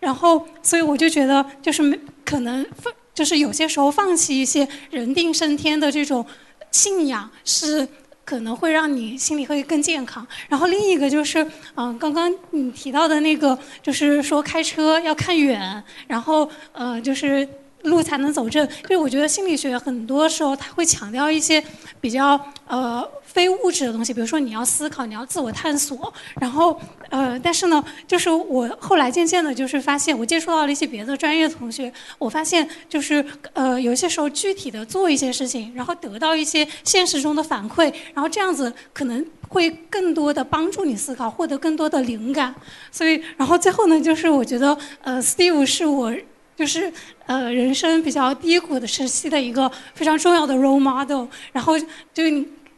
[0.00, 6.24] 然后，所以我就觉得，就是可能放，就是有些时候放弃一些人定胜天的这种
[6.70, 7.86] 信仰，是
[8.24, 10.26] 可能会让你心里会更健康。
[10.48, 17.46] 然后另一个就是，嗯，刚刚你提到的那个，就是说开车要看远，然后呃，就是。
[17.82, 21.62] 路才能走正，因为我觉得心理学很多时候它会强调一些
[22.00, 42.54] 比较呃非物质的东西，比如说你要思考，你要自我探索，然后呃，但是呢，就是我后来渐渐的，就是发现我接触到了一些别的专业同学，我发现就是呃有些时候具体的做一些事情，然后得到一些现实中的反馈，然后这样子可能会更多的帮助你思考，获得更多的灵感。
[42.90, 46.12] 所以，然后最后呢，就是我觉得呃，Steve 是我。
[46.58, 46.92] 就是
[47.26, 51.26] 呃，人生比较低谷的时期的一个非常重要的 role model。
[51.52, 51.78] 然后
[52.12, 52.24] 就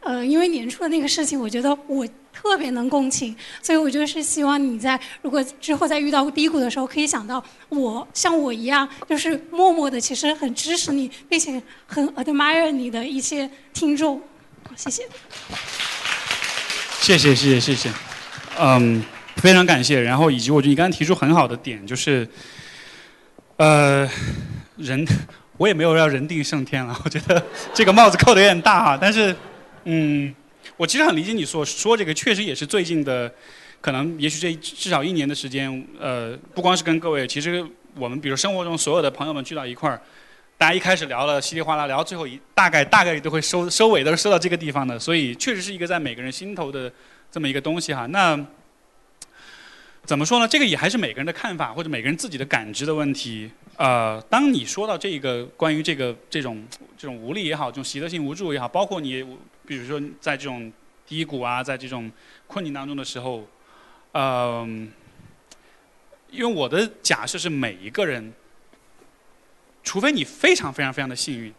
[0.01, 14.20] 呃，因为年初的那个事情，我觉得我特别能共情，所以我就是希望你在如果之后再遇到低谷的时候，可以想到我像我一样，就是默默的其实很支持你，并且很 admire 你的一些听众。
[14.76, 15.03] 谢谢。
[17.01, 17.91] 谢谢谢谢谢谢，
[18.59, 19.03] 嗯，
[19.37, 20.01] 非常感谢。
[20.01, 22.28] 然后以及我觉得你刚刚提出很好的点，就是。
[23.61, 24.09] 呃，
[24.79, 25.07] 人
[25.59, 27.45] 我也没有要人定胜天了，我觉得
[27.75, 28.99] 这个帽子扣的有点大哈。
[28.99, 29.37] 但是，
[29.85, 30.35] 嗯，
[30.79, 33.31] 我其实很理解你所说这个，确实也是最近的，
[33.83, 37.63] 可能也许这至少一年的时间，呃，不光是跟各位，其实
[37.97, 40.01] 我们比如生活中所有的朋友们聚到一块儿，
[40.57, 46.91] 大家一开始聊了稀里哗啦，聊到最后一大概大概率都会收收尾都是收到这个地方的，所以确实是一个在每个人心头的
[47.31, 48.07] 这么一个东西哈。
[48.07, 48.43] 那。
[50.11, 50.49] 怎么说呢？
[50.49, 53.49] 这个也还是每个人的看法或者每个人自己的感知的问题。
[53.77, 56.67] 呃，当你说到这个关于这个这种
[56.99, 59.25] 这种无力也好，这种习得性无助也好，包括你
[59.65, 60.73] 比如说在这种
[61.07, 62.11] 低谷啊，在这种
[62.49, 63.47] 困境当中的时候，
[64.11, 64.91] 嗯，
[66.33, 68.33] 因为我的假设是每一个人，
[69.85, 71.55] 除非你非常非常非常的幸运，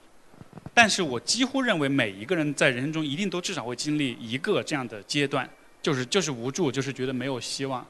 [0.74, 5.49] 但是我几乎认为每一个人在人生中一定都至少会经历一个这样的阶段，
[5.82, 7.88] 就是就是无助，就是觉得没有希望。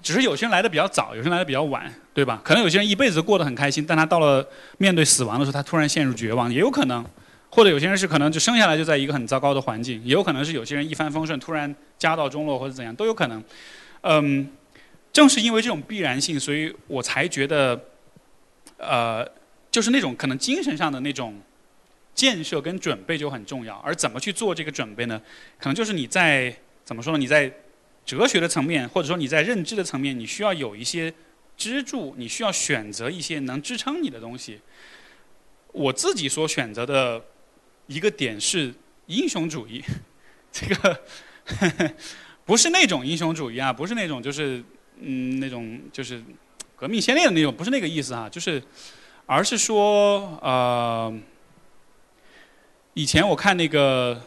[0.00, 2.40] 只是有些人来的比较早，有些人来的比较晚，对吧？
[2.44, 4.46] 可能有些人一辈子过得很开心，但他到了
[4.78, 7.04] 面对死亡的时候，他突然陷入绝望，也有可能。
[7.50, 13.44] 或者有些人是可能就生下来就在一个很糟糕的环境，也有可能是有些人一帆风顺，突然家道中落或者怎样都有可能。
[14.00, 14.50] 嗯，
[15.12, 17.78] 正是因为这种必然性，所以我才觉得，
[18.78, 19.28] 呃，
[19.70, 21.38] 就是那种可能精神上的那种
[22.14, 23.76] 建设跟准备就很重要。
[23.84, 25.20] 而怎么去做这个准备呢？
[25.58, 26.52] 可能就是你在
[26.84, 27.18] 怎么说呢？
[27.18, 27.52] 你在。
[28.04, 31.12] 哲学的层面，或者说你在认知的层面，你需要有一些
[31.56, 34.60] 支柱，你需要选择一些能支撑你的东西。
[35.72, 37.22] 我自己所选择的
[37.86, 38.74] 一个点是
[39.06, 39.82] 英雄主义，
[40.52, 41.00] 这个
[42.44, 44.62] 不是那种英雄主义啊，不是那种就是
[45.00, 46.22] 嗯那种就是
[46.76, 48.62] 革命先烈的那种，不是那个意思啊，就是
[49.24, 51.16] 而是说呃，
[52.94, 54.20] 以前我看那个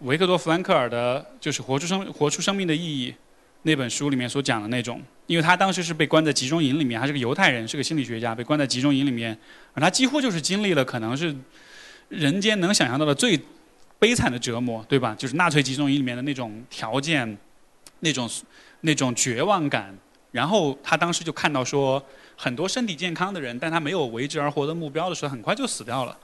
[0.00, 3.12] 维克多·弗兰克尔的，就是《活出生活出生命的意义》
[3.62, 9.36] 那本书里面所讲的那种，因为他当时是被关在集中营里面，他是个犹太人，是个心理学家，被关在集中营里面，
[9.74, 11.34] 而他几乎就是经历了可能是
[12.08, 13.38] 人间能想象到的最
[13.98, 15.14] 悲惨的折磨，对吧？
[15.16, 17.36] 就是纳粹集中营里面的那种条件，
[18.00, 18.28] 那种
[18.80, 19.96] 那种绝望感。
[20.32, 22.04] 然后他当时就看到说，
[22.36, 26.16] 很多身体健康的人，但他没有为之而活的目标的时候，很快就死掉了。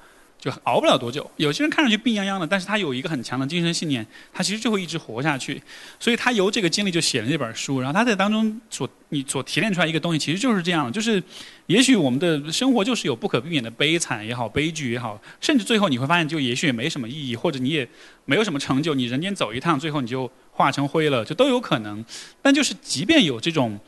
[0.43, 1.30] 就熬不了多久。
[1.36, 5.62] 有些人看上去病殃殃的，但是他有一个很强的精神信念，他其实就会一直活下去。
[6.01, 7.80] 所以他由这个经历就写了这本书。
[7.80, 11.22] 然后他在当中所你所提炼出来一个东西，其实就是这样：就是
[11.68, 17.88] 也许我们的生活就是有不可避免的悲惨也好、悲剧也好，甚至最后你会发现，就也许也没什么意义，或者你也
[18.24, 22.05] 没有什么成就，你人间走一趟，最后你就化成灰了，就都有可能。
[22.43, 23.78] 但就是即便有这种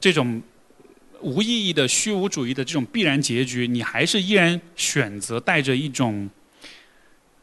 [0.00, 0.42] 这种。
[1.22, 6.28] 无意义的虚无主义的这种必然结局，你还是依然选择带着一种，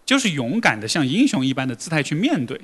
[0.05, 2.59] 就是勇敢的像英雄一般的姿态去面对。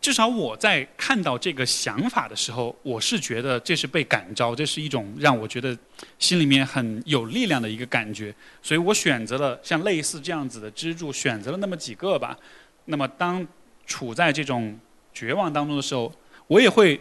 [0.00, 5.76] 至少我在看到这个想法的时候，我是觉得这是被感召，这是一种让我觉得
[6.18, 8.32] 心里面很有力量的一个感觉。
[8.62, 12.38] 所以我选择了像类似这样子的支柱，选择了那么几个吧。
[12.84, 13.44] 那么当
[13.86, 14.78] 处在这种
[15.12, 16.12] 绝望当中的时候，
[16.46, 17.00] 我也会。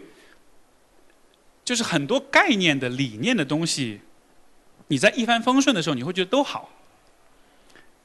[1.68, 4.00] 就是很多概念的理念的东西，
[4.88, 6.70] 你在一帆风顺的时候，你会觉得都好。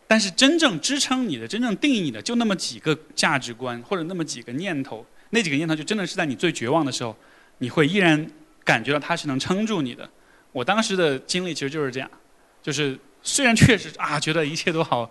[0.08, 5.06] 但是真正支撑你的、真正定义你的，就那么几个价值观或者那么几个念头。
[5.30, 7.16] 那几个念头就真的是在你最绝望的时候，
[7.58, 8.28] 你会依然
[8.64, 10.10] 感觉到它是能撑住你的。
[10.50, 12.10] 我当时的经历其实就是这样，
[12.64, 15.08] 就是虽然确实啊，觉得一切都好。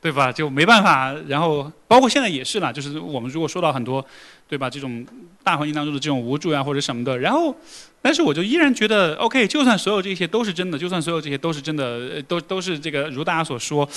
[0.00, 0.30] 对吧？
[0.30, 4.06] 就没办法，然后包括现在也是啦，就是我们如果说到很多，
[4.46, 4.70] 对吧？
[4.70, 5.04] 这种
[5.42, 7.52] 大环境当中的这种无助呀，或者什么的，然后，
[8.00, 13.88] 但是我就依然觉得，OK，就算所有这些都是真的，就算所有这些都是真的，都都是这个如大家所说，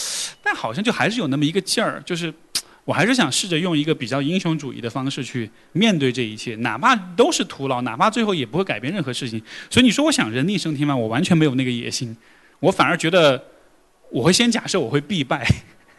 [0.43, 2.33] 但好像就还是有那么一个劲儿，就是
[2.83, 9.41] 我还是想试着用一个比较英雄主义的方式去面对这一切，哪怕都是徒劳，哪怕最后也不会改变任何事情。
[9.69, 10.95] 所以你说我想人定胜天吗？
[10.95, 12.15] 我完全没有那个野心，
[12.59, 13.41] 我反而觉得
[14.09, 15.47] 我会先假设我会必败。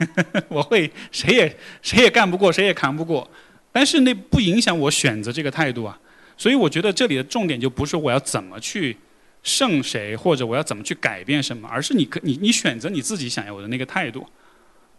[0.48, 3.30] 我会谁也谁也干不过，谁也扛不过，
[3.70, 5.96] 但是那不影响我选择这个态度啊。
[6.42, 8.96] 所以我觉得这里的重点就不是我要怎么去
[9.44, 14.26] 胜谁，或者我要怎么去改变什么，而是你可你你选择你自己想要的那个态度。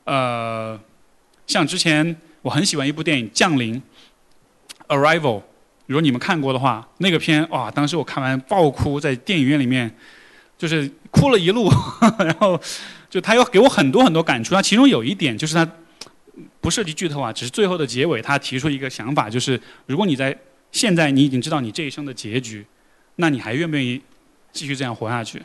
[0.05, 0.79] 呃，
[1.45, 3.75] 像之前我很喜欢一部电影《降临》
[4.87, 5.41] （Arrival），
[5.87, 9.93] 如果你们看过的话，那个片哇，当时我看完爆哭，在电影院里面
[10.57, 11.69] 就是哭了一路，
[12.19, 12.57] 然后。
[13.09, 15.69] 就他有给我很多很多感触，他其中有一点就是他
[16.59, 20.35] 不涉及剧透啊，只是最后的结尾，他提出一个想法，就是如果你在
[20.74, 22.65] 现在你已经知道你这一生的结局，
[23.15, 24.01] 那你还愿不愿意
[24.51, 25.41] 继续这样活下去？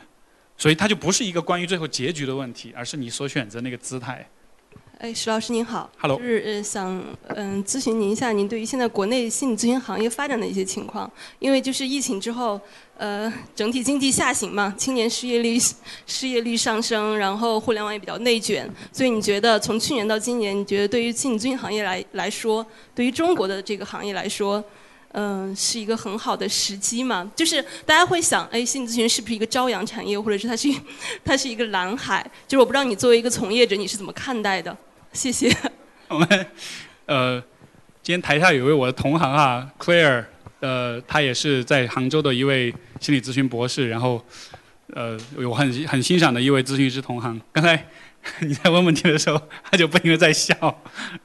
[0.57, 4.27] 所以它就不是一个关于最后结局的问题，而是你所选择那个姿态。
[4.97, 11.09] 哎，石老师您好，Hello，就是呃想嗯咨询您一下，您对于现在国内心理咨询行业发展的一些情况，
[11.39, 12.59] 因为就是疫情之后，
[12.97, 15.57] 呃整体经济下行嘛，青年失业率
[16.05, 24.61] 失业率上升，然后互联网也比较内卷，所以你觉得从去年到今年，你觉得对于心理咨询行业来来说，对于中国的这个行业来说，
[25.13, 27.29] 嗯是一个很好的时机嘛？
[27.35, 30.69] 就是大家会想，哎，心理咨询是不是一个朝阳产业，或者是它是
[31.25, 32.23] 它是一个蓝海？
[32.47, 34.75] 就是我不知道你作为一个从业者，你是怎么看待的？
[35.11, 35.51] 谢谢。
[36.09, 36.45] 我们
[37.05, 37.39] 呃，
[38.03, 40.25] 今天台下有位我的同行啊，Claire，
[40.59, 44.23] 呃，他也是在杭州的一位心理咨询博士，然后
[44.93, 47.39] 呃，我很很欣赏的一位咨询师同行。
[47.51, 47.83] 刚才
[48.41, 49.41] 你在问问题的时候，
[49.71, 50.53] 他就不停的在笑，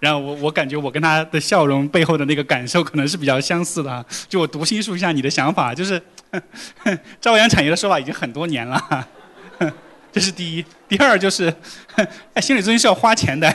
[0.01, 4.05] 然后我我感觉我跟他的笑容背后的那个感受可能是比较相似的啊。
[4.29, 6.01] 就我读心术一下你的想法，就是
[7.21, 9.09] 朝阳产业的说法已经很多年了。
[10.13, 11.53] 这是第一，第二就是，
[12.35, 13.53] 哎，心理咨询是要花钱的，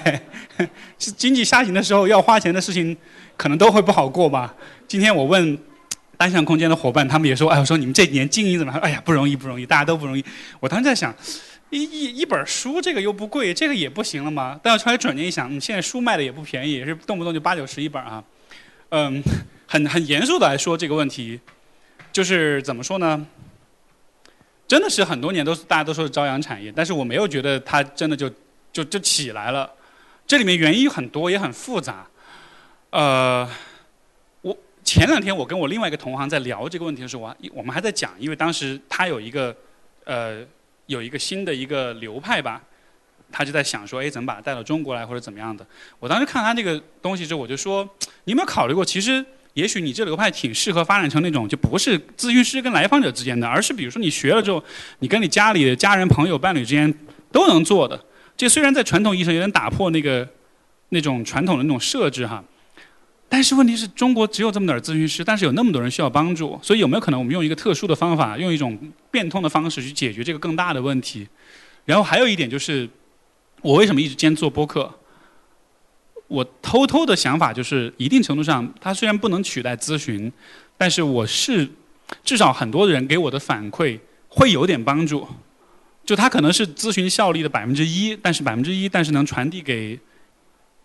[1.00, 2.96] 是经济下行的时候要花钱的事情，
[3.38, 4.54] 可能都会不好过吧。
[4.86, 5.58] 今天我问
[6.18, 8.82] 单向空间的伙伴，他们也说，哎，我说你们这几年经营怎么样？
[8.82, 10.26] 哎呀，不容易，不容易，大家都不容易。
[10.60, 11.16] 我当时在想，
[11.70, 14.60] 一一一本书，这个又不贵，这个也不行了吗？
[14.64, 18.24] 但要出来转念一想，嗯，现在书卖的也不便宜，也是动不动就八九十一本啊。
[18.90, 19.22] 嗯，
[19.68, 21.40] 很很严肃的来说这个问题，
[22.12, 23.26] 就是怎么说呢？
[24.68, 28.30] 真的是很多年都是大家都说是朝阳产业，但是我没有觉得它真的就
[28.72, 29.72] 就就起来了。
[30.28, 32.08] 这里面原因很多，也很复杂。
[32.92, 33.50] 呃，
[34.42, 39.56] 我前两天我跟我另外一个同行在聊这个问题的时候，我我们还在讲，因为当时他有一个
[40.04, 40.46] 呃
[40.90, 42.62] 有一个新的一个流派吧，
[43.32, 45.66] 他就在想说，哎，怎么把它带到中国来或者怎么样的。
[46.00, 47.88] 我当时看他这个东西之后，我就说，
[48.26, 49.26] 你有没有考虑过，其实。
[49.56, 54.64] 也许你这流派挺适合发展成那种，就不是咨询师跟来访者之间的，而是比如说你学了之后，
[55.00, 56.94] 你跟你家里的家人、朋友、伴侣之间
[57.32, 58.00] 都能做的。
[58.38, 60.26] 这虽然在传统意义上有点打破那个
[60.90, 62.42] 那种传统的那种设置哈，
[63.32, 68.78] 但是问题是中国只有这么点儿咨询师，但是有那么多人需要帮助，所以有没有可能我们用一个特殊的方法，用一种
[69.12, 71.28] 变通的方式去解决这个更大的问题？
[71.86, 72.90] 然后还有一点就是，
[73.62, 74.92] 我为什么一直坚持做播客？
[76.28, 80.32] 我偷偷的想法就是，一定程度上，它虽然不能取代咨询，
[80.76, 81.70] 但是我是
[82.24, 85.28] 至少很多人给我的反馈会有点帮助。
[86.04, 90.00] 就它可能是咨询效率的百分之一，但是百分之一，但是能传递给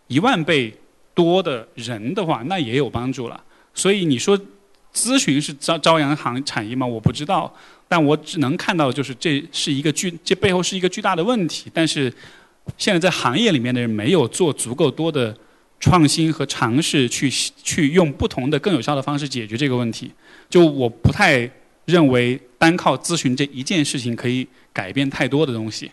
[0.09, 0.75] 一万倍。
[1.15, 3.41] 多的人的话，那也有帮助了。
[3.73, 4.37] 所以你说
[4.93, 6.87] 咨询是朝朝阳行产业吗？
[6.87, 7.53] 我不知道，
[7.89, 11.71] 但我只能看到就是这是一个巨，这背后是一个巨大的问题。
[11.73, 12.13] 但是
[12.77, 15.37] 现在在行业里面的人没有做足够多的
[15.81, 20.11] 创新和尝试，去去用不同的更有效的方式解决这个问题。
[20.51, 21.49] 就我不太
[21.85, 25.91] 认为单靠咨询这一件事情可以改变太多的东西，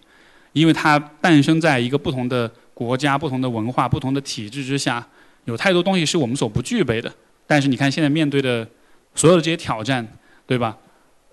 [0.54, 2.52] 因为它诞生在一个不同的。
[2.86, 5.08] 国家不同的文化、不同的体制之下，
[5.46, 7.14] 有太多东西是我们所不具备的。
[7.46, 8.68] 但是你看，现在面对的
[9.14, 10.08] 所有的这些挑战，
[10.48, 10.76] 对吧？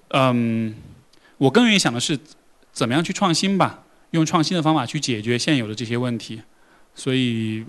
[0.09, 0.75] 嗯，
[1.39, 2.19] 我更愿意想的是，
[2.71, 6.43] 怎么样去创新吧，用创新的方法去解决现有的这些问题。
[6.95, 7.65] 所以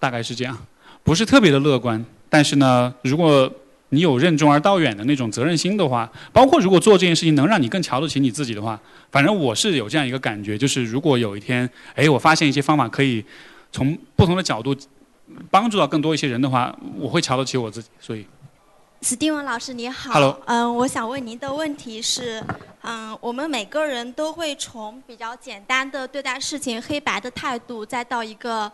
[0.00, 0.58] 大概是这样，
[1.04, 2.04] 不是特别的乐观。
[2.28, 3.52] 但是呢，如果
[3.94, 8.78] 你有任重而道远的那种责任心的话，包括如果做这件事情能让你更瞧得起你自己的话，
[9.12, 13.24] 反正我是有这样一个感觉，就是如果有一天，哎，我发现一些方法可以
[13.70, 14.76] 从不同的角度
[15.50, 17.88] 帮助到更多一些人的话，我会瞧得起我自己。
[18.00, 18.26] 所以，
[19.02, 22.42] 史蒂文老师你好，Hello，嗯，我想问您的问题是，
[22.82, 28.70] 嗯，我们每个人都会从比较简单的对待事情黑白的态度，再到一个。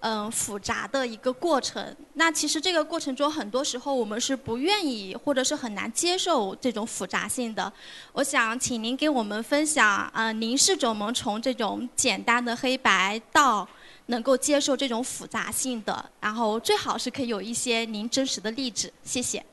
[0.00, 1.96] 嗯，复杂的一个过程。
[2.14, 7.72] 那其实这个过程中，很多时候我们是不愿意，或者是很难接受这种复杂性的。
[8.12, 13.68] 我想请您给我们分享，呃，您是怎么从这种简单的黑白到
[14.06, 16.10] 能够接受这种复杂性的？
[16.20, 18.92] 然后最好是可以有一些您真实的例子。
[19.02, 19.44] 谢谢。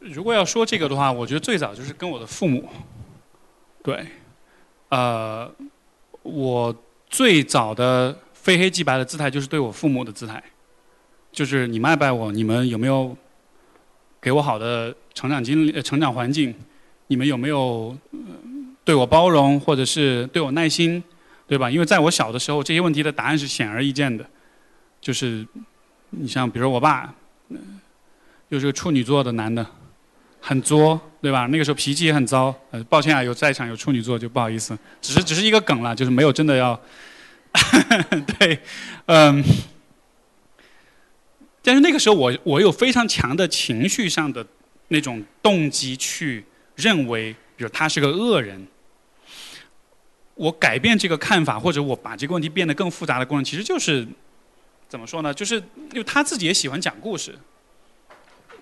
[0.00, 2.68] 如果要说这个的话，我觉得最早就是跟我的父母。
[3.84, 4.08] 对，
[4.88, 5.48] 呃，
[6.24, 6.74] 我
[7.08, 8.18] 最早的。
[8.42, 10.42] 非黑即白的姿态就是对我父母的姿态，
[11.30, 13.16] 就是你们爱不爱我，你们有没有
[14.20, 16.52] 给我好的成长经历、成长环境，
[17.06, 17.96] 你们有没有
[18.84, 21.00] 对我包容或者是对我耐心，
[21.46, 21.70] 对吧？
[21.70, 24.26] 因为在我小的时候，这些问题的答案是显而易见的，
[25.00, 25.46] 就是
[26.10, 27.14] 你像比如我爸，
[28.48, 29.64] 又是个处女座的男的，
[30.40, 31.46] 很作，对吧？
[31.46, 32.52] 那个时候脾气也很糟。
[32.72, 36.76] 呃，抱歉啊，有在场有处女座就不好意思，只是只是一个梗了，就是没有真的要。
[38.38, 38.58] 对，
[39.06, 39.44] 嗯，
[41.62, 44.46] 但是那个时候我我有非常强的情绪上的
[44.88, 46.44] 那种动机去
[46.76, 48.66] 认为，比如他是个恶人。
[50.34, 54.06] 我改变这个看法，或者我把这个问题变得更复杂的过程，其实就是
[54.88, 55.32] 怎么说呢？
[55.32, 57.38] 就是因为他自己也喜欢讲故事。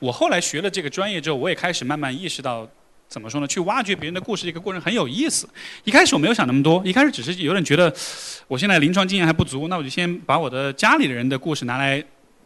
[0.00, 2.68] 我后来学了这个专业之后，我也开始慢慢意识到。
[3.10, 3.46] 怎么说呢？
[3.48, 5.48] 去挖掘别人的故事，这个过程很有意思。
[5.82, 7.92] 一开始我没有想那么多，一开始只是有点觉得，
[8.46, 12.02] 我现在临床经验还不足，那我就先把我的家里的人的故事拿来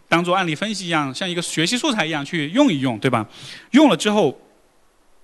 [0.09, 3.29] 当做案例分析一样，像一个学习素材一样去用一用，对吧？
[3.73, 4.41] 用了之后，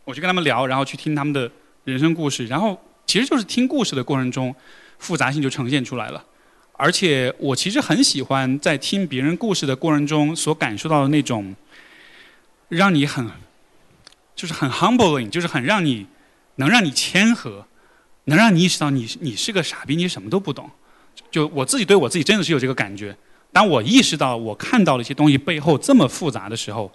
[0.04, 1.50] 我就跟他们聊，然后去听他们的
[1.84, 4.54] 人生故事，然后其实就是听故事的过程中，
[4.98, 6.22] 复杂性就呈现出来了。
[6.74, 11.56] 而且我其实很喜欢在听别人故事的过程中所感受到的那种，
[12.68, 13.26] 让你很。
[14.40, 16.06] 就是很 humbling，就是很让你
[16.56, 17.66] 能让你谦和，
[18.24, 20.70] 能让你意识到你你是个傻逼，你什么都不懂。
[21.30, 23.14] 就我自己对我自己真的是有这个感觉。
[23.52, 26.90] 当我意识到我看到了一些东西背后这么复杂的时候，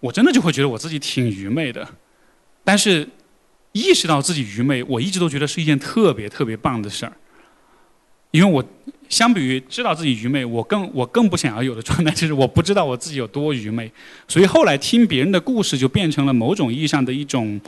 [0.00, 1.88] 我真的就会觉得我自己挺愚昧的。
[2.62, 3.08] 但是
[3.72, 7.16] 意识到自己愚昧，我一直都觉得是一件特别特别棒的事儿，
[8.30, 8.64] 因为我。
[9.08, 13.90] 相比于知道自己愚昧，我更我更不想要有的状态 就是我不知道我自己有多愚昧，
[14.28, 17.60] 所以后来听别人的故事就变成了某种意义上的一种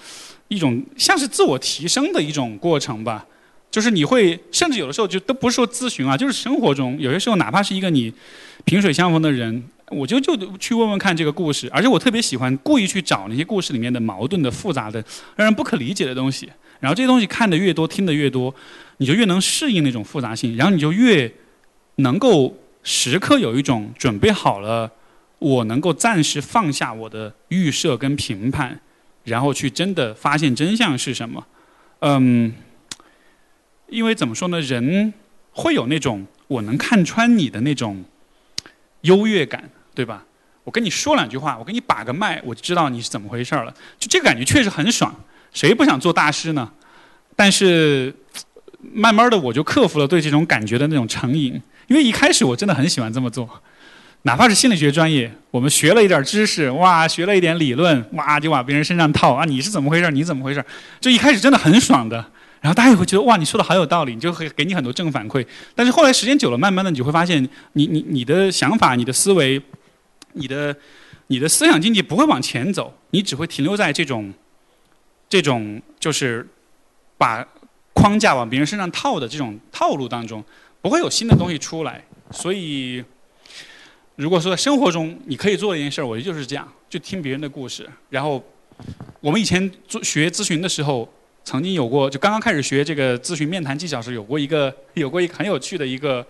[0.46, 3.26] 一种像是自我提升的一种过程吧。
[3.72, 8.12] 就是你会甚至有的时候就都不是说咨询啊，就是生活中有些时候哪怕是一个你
[8.64, 15.04] 萍水相逢的人，我就就去问问看这个故事，而且我特别喜欢故意去找那些故事里面的矛盾的、复杂的、
[15.34, 16.48] 让人不可理解的东西。
[16.82, 18.52] 然后这些东西看得越多，听得越多。
[18.96, 21.32] 你就越能适应那种复杂性，然后你就越
[21.96, 24.90] 能够时刻有一种准备好了，
[25.38, 28.80] 我能够暂时放下我的预设跟评判，
[29.24, 31.46] 然后去真的发现真相是什么。
[32.00, 32.52] 嗯，
[33.88, 35.14] 因为怎么说呢，人
[35.52, 38.04] 会有那种我能看穿你的那种
[39.02, 40.24] 优越感，对吧？
[40.64, 43.74] 我跟你说两句话，我给你把个脉，我就知道你是怎么回事了。
[43.98, 45.12] 就这个感觉确实很爽，
[45.52, 46.70] 谁不想做大师呢？
[47.36, 48.14] 但是。
[48.94, 51.52] 慢慢的，我就克服了对这种感觉的那种成瘾，
[51.86, 53.48] 因为一开始我真的很喜欢这么做，
[54.22, 60.10] 哪怕是心理学专业，我们学了一点知识，哇，学了一点理论，哇，就往别人身上套啊，你是怎么回事？
[60.10, 60.62] 你怎么回事？
[61.00, 62.16] 就一开始真的很爽的，
[62.60, 65.46] 然后大家也会觉得哇，你说的好有道理，你就会给你很多正反馈。
[65.76, 69.62] 但是后来时间久了，慢慢的你就会发现，你你你的想法、你的思维、
[70.32, 70.76] 你的
[71.28, 74.34] 你的思想经济不会往前走，你只会停留在这种
[75.32, 76.46] 这种就是
[77.16, 77.42] 把
[77.94, 80.44] 框架往别人身上套的这种套路当中，
[80.82, 82.04] 不会有新的东西出来。
[82.30, 83.02] 所以。
[84.16, 87.88] 如果说在生活中你可以做一件事儿，我觉得就是这样，就听别人的故事。
[88.10, 88.44] 然后，
[89.20, 91.10] 我们以前做学咨询的时候，
[91.42, 96.24] 曾经有过，就刚刚开始学这个咨询面谈技巧时，有过一个 有过一个很有趣的一个，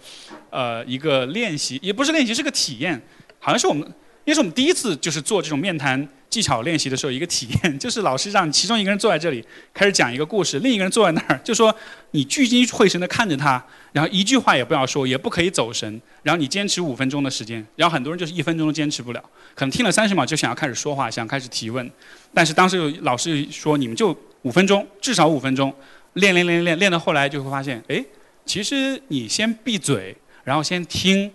[0.49, 3.03] 呃，一个练习，也不是练习，是个体验，
[3.41, 3.85] 好像是我们，
[4.25, 6.09] 因为是我们第一次就是做这种面谈。
[6.33, 11.75] 技巧练习的时候，一个体验 就是老师让其中一个人坐在这里开始讲一个故事，另一个人坐在那儿，就说
[12.13, 13.63] 你聚精会神地看着他，
[13.93, 19.23] 然后一句话也不要说，也不可以走神，然后你坚持五分钟的时间，然后很多人就是一分钟都坚持不了，
[19.55, 21.91] 可能听了三十秒就想要开始说话，想开始提问，
[22.33, 25.71] 但是当时老师说你们就五分钟，至少五分钟，
[26.15, 28.03] 练练练练练到后来就会发现，哎，
[28.47, 31.31] 其实你先闭嘴，然后先听。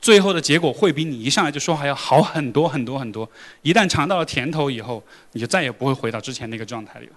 [0.00, 3.28] 最后的结果会比你一上来就说还要好很多很多很多。
[3.62, 7.12] 一旦尝到了甜头以后，你就再也不会回到之前那个状态里了。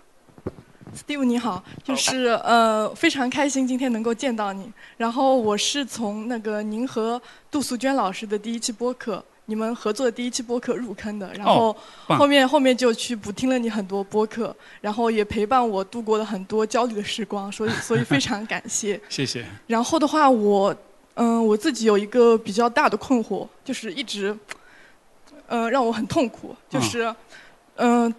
[0.94, 4.70] Steve 你好，就是呃非常开心今天能够见到你。
[4.98, 11.32] 然后我是从那个您和杜素娟老师的第一期播客，你们合作的第一期播客入坑的。
[11.36, 11.74] 然后
[12.08, 19.00] 后面后面就去补听了你很多播客，然后也陪伴我度过了很多焦虑的时光，所以所以非常感谢。
[19.08, 19.46] 谢谢。
[19.68, 20.76] 然后的话我。
[21.16, 24.36] 嗯，我自己有一个比较大的困惑，就是一直，
[25.47, 26.55] 嗯，让我很痛苦。
[26.70, 27.14] 就是，
[27.76, 28.12] 嗯，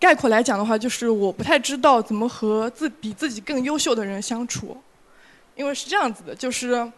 [0.00, 4.76] 概括来讲的话，就是我不太知道怎么和自比自己更优秀的人相处。
[5.54, 6.90] 因为是这样子的，就是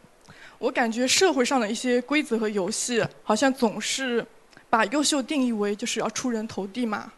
[0.59, 4.24] 我感觉社会上的一些规则和游戏，好像总是
[4.70, 7.12] 把优秀定义为就是要出人头地嘛。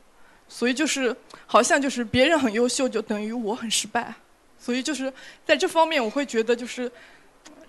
[0.49, 1.15] 所以就是
[1.47, 4.13] 好像就是别人很优秀，就等于我很失败。
[4.59, 5.13] 所以就是
[5.45, 6.91] 在这方面，我会觉得就是。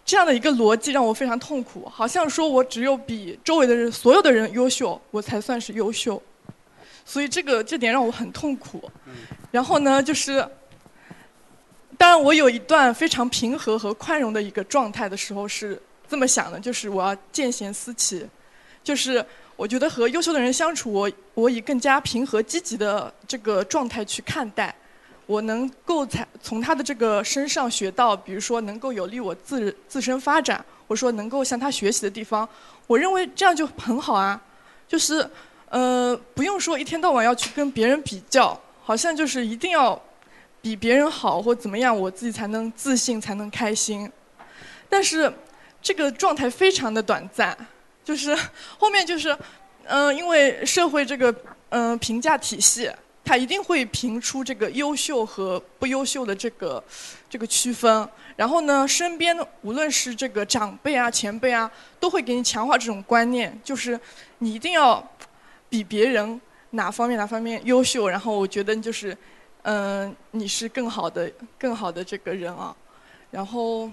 [0.07, 6.23] 这样的一个逻辑让我非常痛苦，好像说我只有比周围的人所有的人优秀，我才算是优秀，
[7.03, 8.89] 所以这个这点让我很痛苦。
[9.51, 10.47] 然后呢，就是，
[11.97, 15.77] 当然我有一段非常平和和宽容的一个状态的时候是
[16.07, 18.25] 这么想的，就是我要见贤思齐，
[18.81, 19.23] 就是
[19.57, 24.73] 我觉得和优秀的人相处，我我以更加平和积极的这个状态去看待。
[25.27, 32.47] 我能够才从他的这个身上学到，比如说能够有利我自自身发展，或者说能够向他学习的地方，
[32.87, 34.41] 我认为这样就很好啊。
[34.87, 35.29] 就是，
[35.67, 40.01] 呃，不用说一天到晚要去跟别人比较，好像就是一定要
[40.61, 44.09] 比别人好或怎么样，我自己才能自信，才能开心。
[44.87, 45.31] 但是
[45.81, 47.55] 这个状态非常的短暂，
[48.01, 48.33] 就是
[48.77, 49.37] 后面就是，
[49.83, 51.35] 嗯，因为社会这个
[51.67, 52.89] 嗯评价体系。
[53.27, 56.81] 他一定会评出这个优秀和不优秀的这个
[57.29, 58.07] 这个区分，
[58.37, 61.69] 然后呢，身边无论是这个长辈啊、前辈啊，
[61.99, 63.99] 都会给你强化这种观念，就是
[64.37, 65.05] 你一定要
[65.67, 69.15] 比别人哪方面哪方面优秀，然后我觉得就是，
[69.63, 72.73] 嗯，你是更好的更好的这个人啊，
[73.29, 73.91] 然后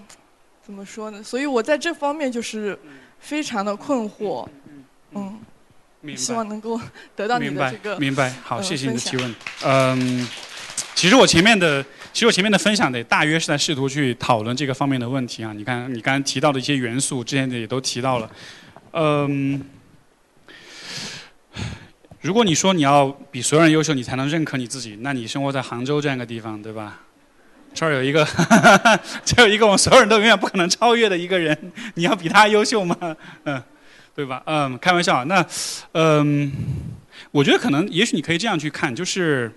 [0.65, 1.21] 怎么说呢？
[1.21, 2.79] 所以我在这方面就是
[3.19, 4.47] 非常的困惑，
[5.11, 5.37] 嗯。
[6.13, 6.77] 希望能够
[7.15, 9.35] 得到你的这个明白，好，谢谢你的提问。
[9.63, 10.27] 嗯，
[10.93, 11.81] 其实我前面的，
[12.11, 15.53] 其实我前面的分享的大约是在试图去讨论这个方面的问题啊。
[15.53, 18.29] 你看，你刚刚提到的一些元素，之前的也都提到了。
[18.91, 19.61] 嗯，
[22.21, 27.01] 如果你说你要比所有人优秀，你才能认可你自己，那你生活在杭州这样一个地方，对吧？
[27.73, 28.25] 这儿有一个，
[29.25, 32.95] 这有一个我们所有人都永远不可能超越的一个人，你要比他优秀吗？
[33.43, 33.61] 嗯。
[34.15, 34.41] 对吧？
[34.45, 35.25] 嗯，开玩笑。
[35.25, 35.45] 那，
[35.91, 36.49] 嗯，
[37.31, 39.51] 我觉得可能，也许你可以这样去看，就是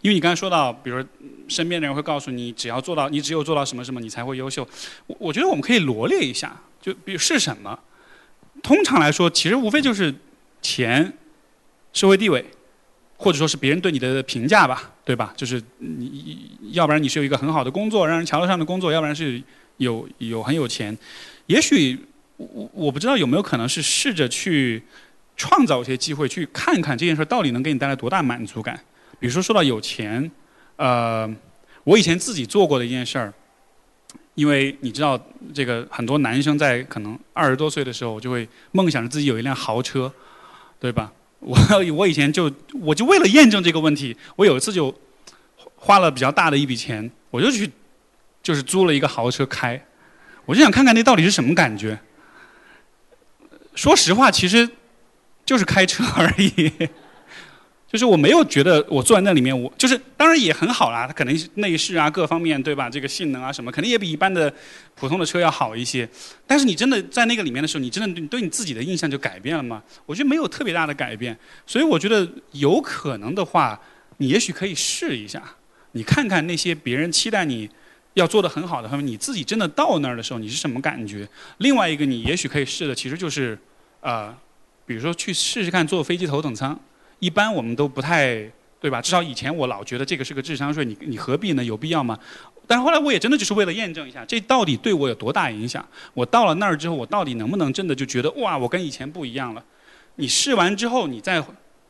[0.00, 1.04] 因为你刚才说到，比如
[1.48, 4.66] 身边的人会告诉你，只要做到，你只有做到什么什么，你才会优秀。
[5.08, 7.76] 我我觉得我们可以罗列一下，就比如是什么。
[8.62, 10.14] 通常来说，其实无非就是
[10.62, 11.12] 钱、
[11.92, 12.44] 社会地位，
[13.16, 15.34] 或者说是别人对你的评价吧，对吧？
[15.36, 19.42] 就是你要不然你是有一个很好的工作，让人瞧得上的工作，要不然是
[19.78, 20.96] 有有很有钱，
[21.46, 21.98] 也许。
[22.36, 24.82] 我我不知道有没有可能是试着去
[25.36, 28.78] 创造一些机会，去看看这件事到底能给你带来多大满足感。
[29.18, 30.30] 比如说说到有钱，
[30.76, 31.30] 呃，
[31.84, 33.32] 我以前自己做过的一件事儿，
[34.34, 35.18] 因为你知道，
[35.54, 40.12] 这个很多男生在可能二十多岁的时候就会梦想着自己有一辆豪车，
[40.78, 41.10] 对吧？
[41.40, 41.56] 我
[41.96, 44.94] 我以前就我就为了验证这个问题，我有一次就
[45.76, 47.70] 花了比较大的一笔钱，我就去
[48.42, 49.82] 就是租了一个豪车开，
[50.44, 51.98] 我就想看看那到底是什么感觉。
[53.76, 54.68] 说实话，其实
[55.44, 56.72] 就是开车而已。
[57.88, 62.90] 就是我没有觉得我坐在那里面，我就是当然也很好啦，它可能内饰啊各方面对吧？
[62.90, 64.52] 这个性能啊什么，肯定也比一般的
[64.96, 66.06] 普通的车要好一些。
[66.48, 69.80] 但是你真的在那个里面的时候，你真的对对你自己的印象就改变了吗？
[70.04, 71.38] 我觉得没有特别大的改变。
[71.64, 73.80] 所以我觉得有可能的话，
[74.16, 75.40] 你也许可以试一下，
[75.92, 77.70] 你看看那些别人期待你
[78.16, 81.28] 要做的很好的方面，你自己真的到那儿的时候你是什么感觉？
[81.58, 83.58] 另外一个你也许可以试的，其实就是
[84.00, 84.34] 呃，
[84.86, 86.78] 比如说去试试看坐飞机头等舱。
[87.18, 89.02] 一般我们都不太，对吧？
[89.02, 91.62] 至少以前我老觉得这个是个智商税，你你何必呢？
[91.62, 92.18] 有必要吗？
[92.66, 95.86] 但是后来我也真的就是为了验证一下，这到底对我有多大影响？
[96.14, 99.62] 我到了那儿之后，我到底能不能真的就觉得哇，我跟以前不一样了？
[100.16, 101.42] 你试完之后，你再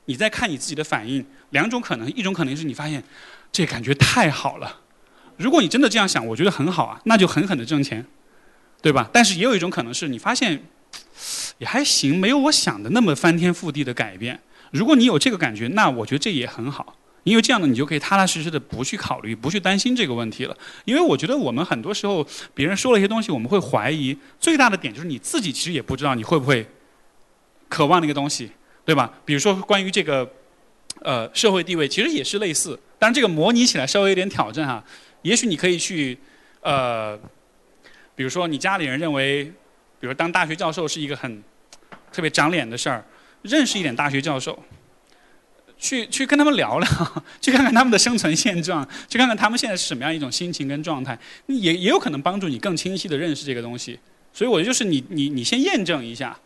[0.06, 3.02] 你再看你自己的反应，两种可能，一种可能是你发现
[3.50, 4.80] 这感觉太好了。
[5.36, 8.04] 如果你真的这样想，我觉得很好啊，那就狠狠的挣钱，
[8.80, 9.08] 对吧？
[9.12, 10.62] 但是也有一种可能是你发现
[11.58, 14.40] 也还行，没有我想的那么翻天覆地的改变。
[14.72, 20.56] 如果你有这个感觉，那我觉得这也很好，因为这样呢，你就可以踏踏实实的不去考虑、不去担心这个问题了。
[20.84, 24.16] 因为我觉得我们很多时候别人说了一些东西，我们会怀疑。
[24.40, 26.66] 最大的点就是你自己其实也不知道你会不会
[27.68, 28.50] 渴望那个东西，
[28.84, 29.12] 对吧？
[29.24, 30.28] 比如说关于这个
[31.02, 34.84] 呃社会地位，其实也是类似，但是这个模拟起来稍微有点挑战哈。
[35.26, 36.16] 也许你可以去
[36.60, 37.18] 呃，
[38.14, 39.44] 比如说你家里人认为，
[40.00, 41.42] 比如当大学教授是一个很
[42.12, 43.04] 特别长脸的事儿。
[43.42, 44.58] 认识一点大学教授，
[45.78, 46.88] 去去跟他们聊聊，
[47.40, 51.16] 去看看他们的生存现状，去看看他们现在是什么样一种心情跟状态，
[51.46, 54.00] 也也有可能帮助你更清晰的认识这个东西。
[54.32, 56.36] 所以我觉得就是你你你先验证一下，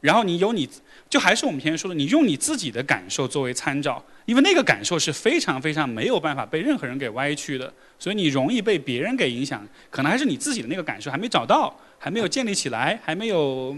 [0.00, 0.68] 然后你有你
[1.08, 13.76] 就还是我们前面说的，你用你自己的感受作为参照，因为那个感受是非常非常没有办法被任何人给歪曲的，所以你容易被别人给影响，可能还是你自己的那个感受还没找到，还没有建立起来，还没有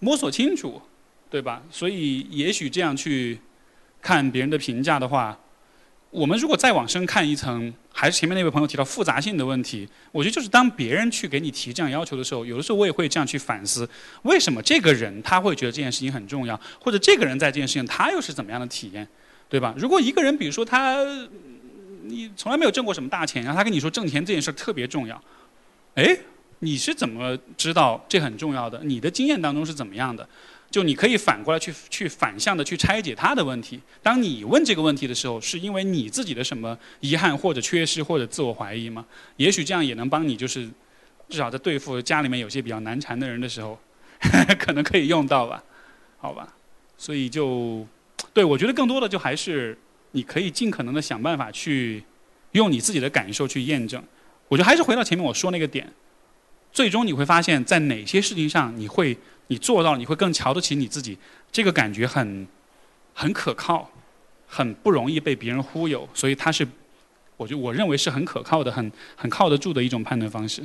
[0.00, 0.80] 摸索清楚。
[1.30, 1.62] 对吧？
[1.70, 3.38] 所以也许这样去
[4.00, 5.38] 看别人的评价的话，
[6.08, 13.86] 我们如果再往深看一层，还是前面那位朋友提到复杂性的问题，我觉得就是当别人去给你提这样要求的时候，有的时候我也会这样去反思：
[14.22, 19.06] 为什么这个人他会觉得这件事情很重要，或者这个人在这件事情他又是怎么样的体验，
[19.50, 19.74] 对吧？
[19.76, 21.04] 如果一个人比如说他
[22.08, 25.22] 你从来没有挣过什么大钱，然后他跟你说挣钱这件事特别重要，
[25.94, 26.16] 哎，
[26.60, 28.80] 你是怎么知道这很重要的？
[28.82, 30.28] 你的经验当中是怎么样的？
[30.70, 33.80] 就你可以反过来去去反向的去拆解他的问题。
[34.02, 39.06] 当你问这个问题的时候，是因为你自己的什么遗憾或者缺失或者自我怀疑吗？
[39.36, 40.68] 也许这样也能帮你，就是
[41.30, 43.78] 至少在对付家里面有些比较难缠的人的时候，
[44.60, 45.64] 可能可以用到吧？
[46.18, 46.46] 好吧？
[46.98, 47.86] 所以就
[48.34, 49.78] 对我觉得更多的就还是
[50.12, 52.04] 你可以尽可能的想办法去
[52.52, 54.02] 用你自己的感受去验证。
[54.48, 55.92] 我觉得还是回到前面我说那个点，
[56.72, 59.16] 最终你会发现在哪些事情上你会。
[59.50, 61.16] 你做到了，你会更瞧得起你自己，
[61.50, 62.46] 这个感觉很，
[63.14, 63.90] 很可靠，
[64.46, 66.68] 很不容易被别人忽悠，所以它是，
[67.38, 70.62] 我觉我认为是很可靠的，很很靠得住的一种判断方式。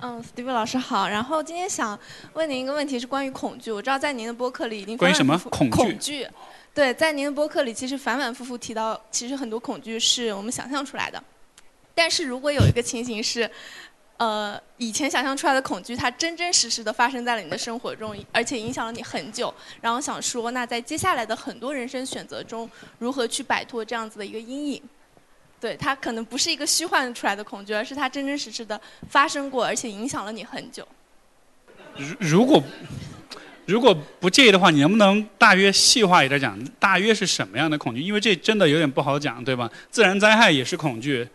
[0.00, 1.98] 嗯，Steve 老师好，然后今天想
[2.34, 3.72] 问您一个问题，是关于恐惧。
[3.72, 5.74] 我知道在您的播客里已经关于什么恐惧？
[5.74, 6.26] 恐惧，
[6.74, 11.22] 对，在您的播客里其实反反复复提到，其实很多恐惧是我们想象出来的，
[11.94, 13.50] 但是如果有一个情形是。
[14.18, 19.52] 呃，以前想象出来的恐惧，它真真实实的发生在了你的生活中，而且影响了你很久。
[19.80, 22.70] 然后想说，那在接下来的很多人生选择中，
[23.00, 24.82] 如何去摆脱这样子的一个阴影？
[25.58, 30.86] 对，它可能不是一个虚幻出来的恐惧，而是它真真实实的发生过，而且影响了你很久。
[31.96, 32.62] 如如果
[33.66, 38.00] 如果不介意的话，你能不能大约细化一点讲，大约是什么样的恐惧？
[38.00, 39.70] 因为这真的有点不好讲，对吧？
[39.90, 41.28] 自然灾害也是恐惧。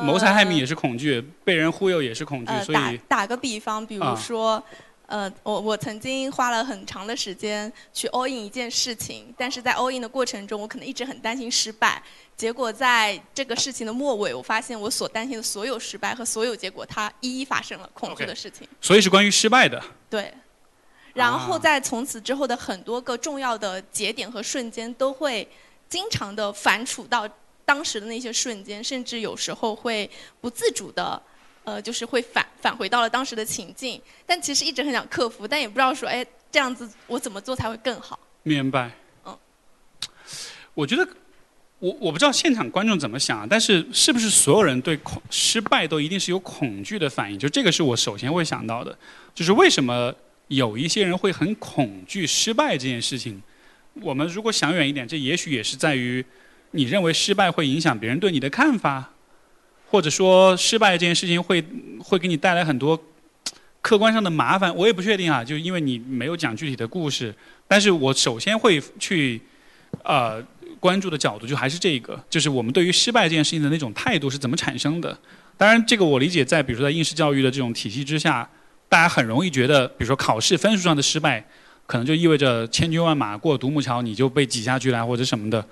[0.00, 4.62] 谋财害命也是恐惧，被人忽悠也是恐惧，所以打打个比方，比如说，
[5.06, 12.02] 呃，我我曾经花了很长的时间去 all in 一件事情，但是在 all in 的过程中，我可能一直很担心失败，
[12.36, 18.66] 结果在这个事情的末尾，我发现我所担心的所有失败和所有结果，它一一发生了，恐惧的事情。
[18.80, 19.82] 所以是关于失败的。
[20.08, 20.32] 对，
[21.14, 25.46] 然后在从此之后的很多个重要的节点和瞬间，都会
[25.88, 27.28] 经常的反刍到。
[27.64, 30.10] 当时的那些瞬间，甚至有时候会
[30.40, 31.22] 不自主的，
[31.62, 34.02] 呃，就是会返返回到了当时的情境。
[34.26, 38.18] 但其实一直很想克服，但也不知道说，哎，这样子我怎么做才会更好？
[38.42, 38.90] 明白。
[39.24, 39.38] 嗯。
[40.74, 41.08] 我觉得，
[41.78, 47.38] 我我不知道现场观众怎么想，但是是不是所有人对恐失败都一定是有恐惧的反应？
[47.38, 48.98] 就这个是我首先会想到的，
[49.32, 50.12] 就是为什么
[50.54, 53.42] 有一些人会很恐惧失败这件事情？
[54.00, 56.24] 我们如果想远一点，这也许也是在于。
[56.74, 59.12] 你认为失败会影响别人对你的看法，
[59.90, 61.62] 或者说失败这件事情会
[62.02, 62.98] 会给你带来很多
[63.82, 67.34] 客观上的麻烦，我也不确定啊，就因为你没有讲具体的故事。
[67.68, 69.38] 但是我首先会去，
[70.02, 70.42] 呃，
[70.80, 75.18] 关注的角度就还是这个，就是我们对于失败这件事情的那种态度是怎么产生的。
[75.58, 78.48] 当然，这个我理解，在比如说在应试教育的这种体系之下，
[78.92, 81.42] 大家很容易觉得，比如说考试分数上的失败，
[81.86, 85.64] 可能就意味着千军万马过独木桥，你就被挤下去了或者什么的。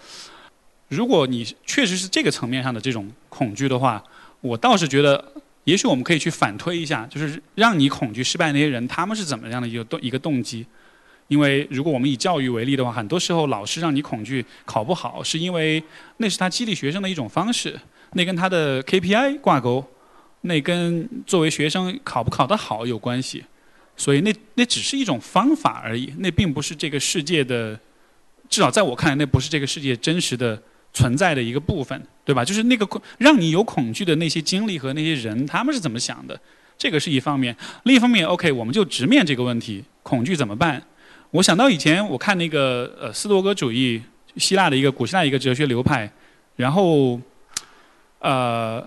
[0.89, 4.03] 如果你确实是这个层面上的这种恐惧的话，
[4.41, 5.23] 我倒是觉得。
[5.65, 10.65] 也许我们可以去反推一下，就是让你恐惧失败那些人，他们是怎么样的一个动一个动机？
[11.29, 15.81] 因为如果我们以教育为例的话，很多时候老师让你恐惧考不好，是因为
[16.17, 17.79] 那是他激励学生的一种方式，
[18.15, 19.87] 那跟他的 KPI 挂钩，
[20.43, 23.45] 那跟作为学生考不考得好有关系。
[23.97, 27.79] 所以那那只是一种方法而已，那并不是这个世界的，
[28.49, 30.61] 至少在我看来，那不是这个世界真实的。
[30.93, 32.45] 存在的一个部分，对吧？
[32.45, 32.85] 就是那个
[33.19, 36.37] 让你有恐惧的那些经历和那些人，他们是怎么想的？
[36.77, 37.57] 这个是一方面。
[37.85, 40.83] 另一方面，OK，我们就直面这个问题：恐惧怎么办？
[41.31, 44.03] 我想到以前我看那个呃斯多格主义，
[44.37, 46.11] 希腊的一个古希腊一个哲学流派，
[46.57, 47.21] 然后
[48.19, 48.85] 呃，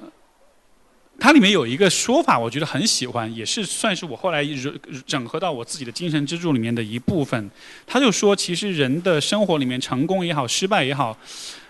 [1.19, 4.43] 它里面有一个说法，我觉得很喜欢，也是算是我后来
[5.05, 7.49] 整合到我自己的精神支柱里面的一部分。
[7.85, 11.17] 他就说，其实人的生活里面，成功也好，失败也好。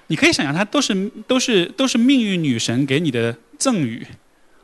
[0.08, 4.06] 你可以想象，它都是都是都是命运女神给你的赠予，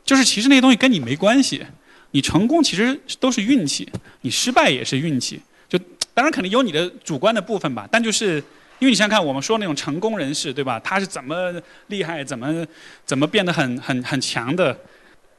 [0.03, 1.63] 就是其实那些东西跟你没关系。
[2.11, 3.87] 你成功其实都是运气，
[4.21, 5.39] 你失败也是运气。
[5.67, 5.77] 就
[6.13, 8.43] 当然肯定有你的主观的部分吧，但就是
[8.79, 10.79] 因为你想想看，我们说那种成功人士，对吧？
[10.79, 11.53] 他是怎么
[11.87, 12.65] 厉害，怎么
[13.05, 14.77] 怎么变得很很很强的？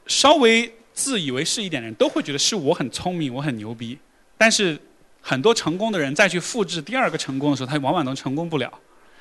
[0.07, 3.97] 稍微自以为是一点的人都会觉得是我很聪明，我很牛逼。
[4.37, 4.77] 但是
[5.21, 8.71] 很多成功的人再去复制第二个成功的时候，他往往都成功不了。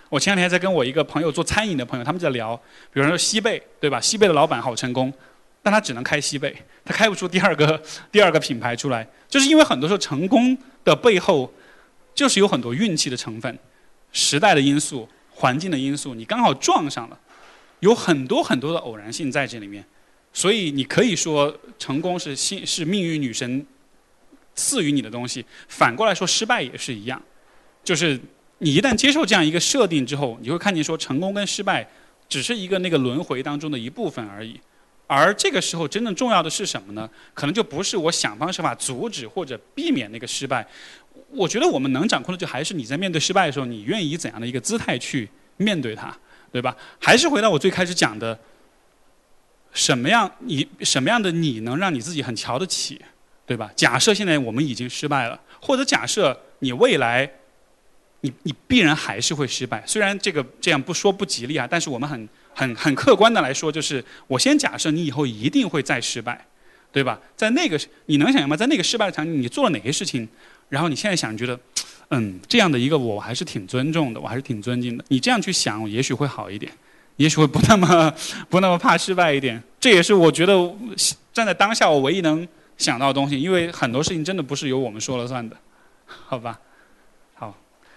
[0.08, 2.56] 我前两天在跟我一个朋友做餐饮的朋友，他们在聊，
[2.92, 4.00] 比如说西贝，对吧？
[4.00, 5.12] 西贝的老板好成功，
[5.62, 7.80] 但他只能开西贝，他开不出第二个
[8.10, 11.52] 第二个品牌出来，就是因为很多时候成功的背后，
[12.14, 13.56] 就是有很多运气的成分，
[14.12, 17.18] 时代的因素、环境的因素，你刚好撞上了，
[17.80, 19.84] 有很多很多的偶然性在这里面，
[20.32, 23.66] 所以你可以说成功是幸是命运女神
[24.54, 27.22] 赐予你的东西，反过来说失败也是一样，
[27.84, 28.20] 就是。
[28.62, 31.88] 你一旦接受这样一个设定之后，你会看见说成功跟失败
[32.28, 34.60] 只是一个那个轮回当中的一部分而已，
[35.06, 37.08] 而这个时候真正重要的是什么呢？
[37.32, 40.68] 可能就不是我想方设法阻止或者避免那个失败。
[41.32, 46.16] 我觉得我们能掌控的就还是你在面对失败的时候，你愿意以怎样的一个姿态去面对它，
[46.52, 46.76] 对吧？
[46.98, 48.38] 还是回到我最开始讲的，
[49.72, 53.00] 什么样你什么样的你能让你自己很瞧得起，
[53.46, 53.70] 对吧？
[53.74, 57.30] 假设现在我们已经失败了，或者假设你未来。
[58.22, 66.46] 你你必然还是会失败，虽然这个这样不说不吉利啊，但是我们很很很客观的来说，就是我先假设你以后一定会再失败，
[66.92, 67.18] 对吧？
[67.34, 68.54] 在那个你能想象吗？
[68.54, 70.28] 在那个失败的场景，你做了哪些事情？
[70.70, 71.60] 然后你现在想觉得，
[72.08, 75.04] 嗯，这样的一个我还是挺尊重的，我还是挺尊敬的。
[75.08, 76.72] 你这样去想，也许会好一点，
[77.16, 78.14] 也许会不那么
[78.48, 79.62] 不那么怕失败一点。
[79.78, 80.74] 这也是我觉得
[81.32, 82.48] 站在当下我唯一能
[82.78, 85.56] 想到的东西，因为很多事情真的不是由我们说了算的，
[86.06, 86.58] 好吧？
[87.34, 87.54] 好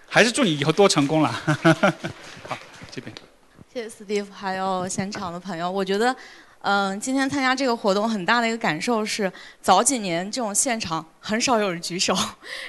[0.10, 1.30] 还是祝你以后多成功了。
[2.48, 2.58] 好，
[2.92, 3.14] 这边。
[3.74, 5.70] 谢谢 Steve，还有现场的朋友。
[5.70, 6.16] 我觉得，
[6.64, 9.30] 嗯，今天参加这个活动很大的一个感受是，
[9.62, 12.16] 早几年这种现场很少有人举手，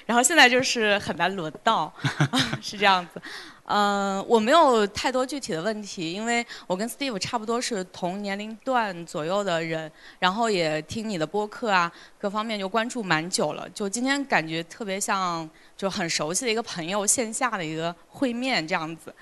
[0.05, 1.93] 然后现在就是很难轮到，
[2.61, 3.23] 是这样子。
[3.67, 13.69] 嗯，我没有太多具体的问题，因为我跟 Steve 差不多是同年龄段左右的人，然后也听你的播客啊，各方面就关注蛮久了。
[13.71, 19.15] 就今天感觉特别像就很熟悉的一个朋友，线下的一个会面这样子。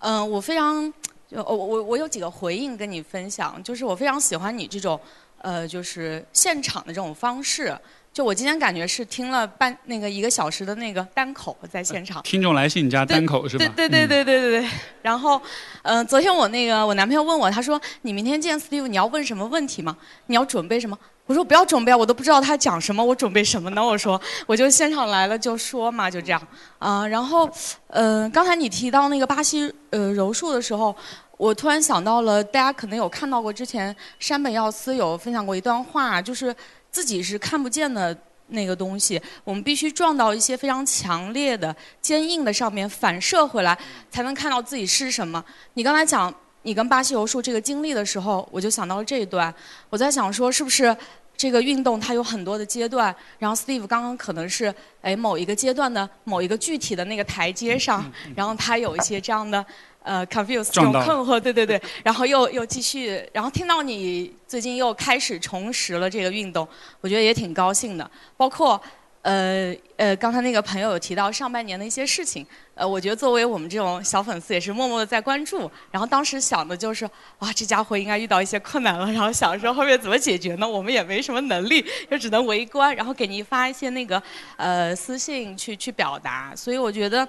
[0.00, 0.92] 嗯，我非常
[1.30, 4.98] 就我我我有几个回应跟你分享，就是我非常喜欢你这种
[5.42, 7.78] 呃就是现场的这种方式。
[8.12, 13.64] 就我今天感觉是听了半那个一个小时的那个单口在现场，听众来信加单口是吧？
[13.76, 14.70] 对对对对对对对。
[15.02, 15.40] 然后，
[15.82, 19.96] 嗯，昨天我那个我男朋友问我，他说你明天见 Steve，你要问什么问题吗？
[20.26, 20.98] 你要准备什么？
[21.26, 23.84] 我说不要准备，我都不知道他讲什么，我准备什么呢？
[23.84, 26.42] 我说 我就现场来了就说嘛，就这样
[26.78, 27.06] 啊。
[27.06, 27.48] 然后，
[27.88, 30.96] 嗯，刚才你提到那个巴西呃柔术的时候，
[31.36, 36.52] 我突然想到了，大家可能有看到过之前山本耀司有分享过一段话，就是。
[36.90, 38.16] 自己是看不见的
[38.48, 43.78] 那个东西，我们必须撞到一些非常强烈的、坚硬的上面，反射回来，
[44.10, 45.44] 才能看到自己是什么。
[45.74, 49.54] 你刚才讲你跟巴西柔术这个经历的时候，我就想到了这一段。
[49.90, 50.96] 我在想说，是不是
[51.36, 53.14] 这个运动它有很多的阶段？
[53.38, 59.64] 然后 Steve 刚刚可能是哎某一个阶段的某一个具体的那个台阶上， 然后他有一些这样的
[60.02, 66.66] 呃 confused 这种困惑，对对对，然后又又继续，然后听到你最近又开始重拾了这个运动，
[67.00, 68.10] 我觉得也挺高兴的。
[68.36, 68.80] 包括
[69.22, 75.70] 呃呃，刚才那个朋友有提到上半年的一些事情，呃，我觉得作为我们这种小粉丝也是默默的在关注。
[75.90, 77.04] 然后当时想的就是，
[77.40, 80.66] 哇，这家伙应该遇到一些困难了，然后想说后面怎么解决呢？
[80.66, 84.22] 我们也没什么能力，就只能围观，然后给您发一些那个
[84.56, 86.54] 呃私信去去表达。
[86.56, 87.28] 所以我觉得。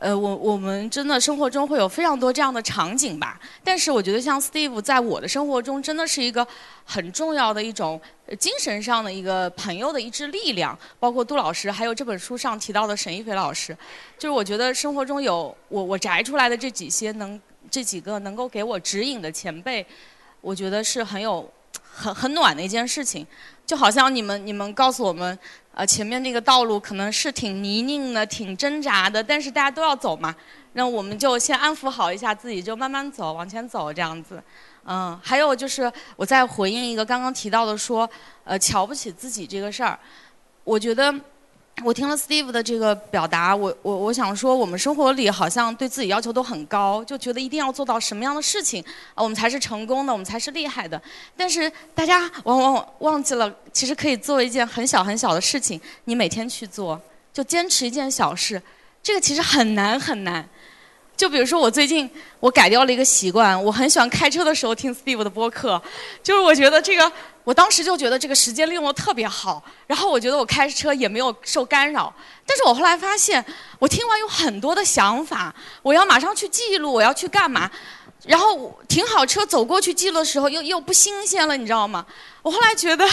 [0.00, 6.46] 呃，我我们真的生活中会有非常多这样的场景吧，但是我觉得像 Steve 在我的生活中真的是一个
[6.86, 8.00] 很重要的一种
[8.38, 13.76] 精神上的一个朋友的一支力量，包括杜老师，还有这本书上提到的沈一菲老师，
[14.18, 17.38] 就是我觉得生活中有我我摘出来的这几些能
[17.70, 19.86] 这几个能够给我指引的前辈，
[20.40, 21.46] 我觉得是很有
[21.92, 23.26] 很很暖的一件事情，
[23.66, 25.38] 就好像你们你们告诉我们。
[25.80, 30.36] 呃，前面那个道路可能是挺泥泞的、挺挣扎的，但是大家都要走嘛。
[30.74, 34.42] 那我们就先安抚好一下自己，就慢慢走，往前走这样子。
[34.84, 38.06] 嗯，还有就是我再回应一个刚刚提到的说，
[38.44, 39.98] 呃，瞧不起自己这个事儿，
[40.64, 41.14] 我觉得。
[41.82, 48.84] 我听了 Steve 的这个表达，我我我想说，我们生活里好像对自己要求都很高，就觉得一定要做到什么样的事情，
[49.14, 51.00] 啊，我们才是成功的，我们才是厉害的。
[51.36, 57.00] 但是大家往往忘记了，其实可以做一件很小很小的事情，你每天去做，
[57.32, 58.60] 就坚持一件小事，
[59.02, 60.46] 这个其实很难很难。
[61.16, 62.08] 就比如说我最近
[62.40, 65.80] 我改掉了一个习惯，我很喜欢开车的时候听 Steve 的播客，
[66.22, 67.12] 就是我觉得这个，
[67.44, 72.12] 我当时就觉得这个时间利用的特别好，然后我觉得我开车也没有受干扰，
[72.46, 73.44] 但是我后来发现，
[73.78, 77.70] 我听完有很多的想法，我要马上去记录，我要去干嘛，
[78.26, 82.06] 然后停好车走过去记录的时候又又不新鲜了，你知道吗？
[82.42, 83.08] 我后来觉得。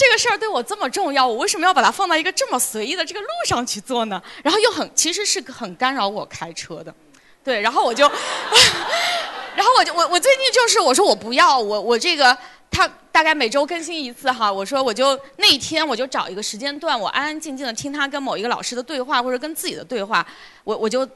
[0.00, 4.22] 这个事儿对我这么重要，我为什么要把它放到一个这么随意的这个路上去做呢？
[4.44, 6.94] 然后又很，其实是很干扰我开车的。
[7.42, 8.04] 对，然后我就，
[9.56, 12.38] 然后我就我我最近就是我说我不要我我这个
[12.70, 20.26] 他大概每周更新一次哈，我说我就那一天我就找一个时间段，我安安静静的听他跟某一个老师的对话或者跟自己的对话，
[20.64, 21.08] 我我就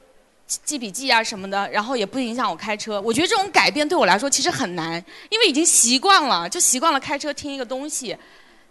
[0.47, 2.99] 记笔记啊什么的，然后也不影响我开车。
[3.01, 8.17] 我觉得这种改变对我来说其实很难，因为已经习惯了，就习惯了开车听一个东西。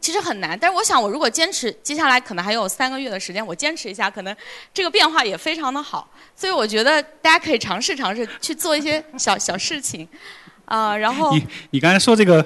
[0.01, 4.37] 其实很难，但是我想，我如果坚持，接下来可能还有三个月的时间，我坚持一下，可能
[4.75, 6.11] 这个变化也非常的好。
[6.35, 10.09] 所以我觉得大家可以尝试尝试去做一些小小事情，
[10.65, 12.43] 啊，然后你你刚才说这个，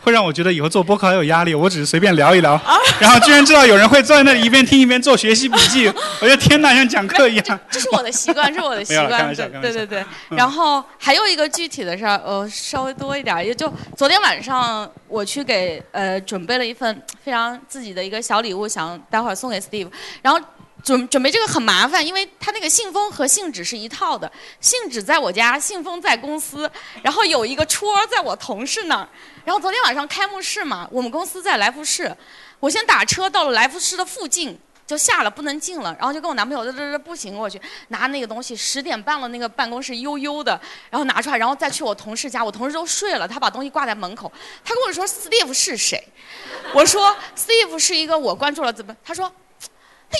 [0.00, 1.54] 会让我觉得以后做播客很有压力。
[1.54, 2.60] 我只是随便聊一聊，
[2.98, 5.86] 然后居然知道有人会坐在那里一边听一边做学习笔记，
[6.20, 7.60] 我觉得天哪，像讲课一样。
[7.70, 10.00] 这是我的习惯，这是我的 习惯，对对对。
[10.30, 19.88] 嗯然后还有一个具体的事儿，呃，稍微多一点儿，也就昨天晚上我去给呃准备了一份非常自己的一个小礼物，想待会儿送给 Steve，
[20.22, 20.40] 然后。
[20.82, 24.30] 准准备这个很麻烦，因为他那个信封和信纸是一套的，
[24.60, 26.70] 信纸在我家，信封在公司，
[27.02, 29.08] 然后有一个戳在我同事那儿。
[29.44, 32.14] 然后昨天晚上开幕式嘛，我们公司在来福士，
[32.60, 40.60] 我先打车到了来福士的附近，就下了不能进了，然后就跟我男朋友这这这不行，我去拿那个东西，十点半了，那个办公室悠悠的，
[40.90, 44.30] 然后拿出来，然后再去我同事家，我同事都睡了，他把东西挂在门口，
[44.64, 46.02] 他跟我说 Steve 是谁？
[46.74, 48.96] 我说 Steve 是一个我关注了怎么？
[49.04, 49.32] 他说，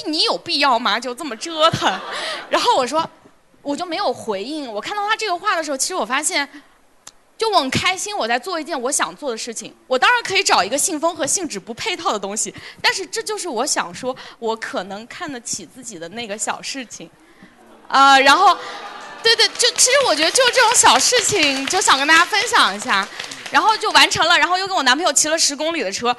[0.06, 0.98] 你有必要吗？
[0.98, 1.92] 就这么折腾？
[2.50, 3.08] 然后我说，
[3.62, 4.72] 我就没有回应。
[4.72, 6.48] 我看到他这个话的时候，其实我发现。
[7.38, 9.74] 就我很开心，我在做一件我想做的事情。
[9.88, 17.10] 我当然可以找一个信封和信纸不配套的东西，但是这就是我想说，我可能看得起自己的那个小事情，
[17.88, 18.56] 啊、然后，
[19.24, 23.08] 对对，就其实我觉得就这种小事情，就想跟大家分享一下，
[23.50, 26.16] 然后就完成了，然后又跟我男朋友骑了十公里的车，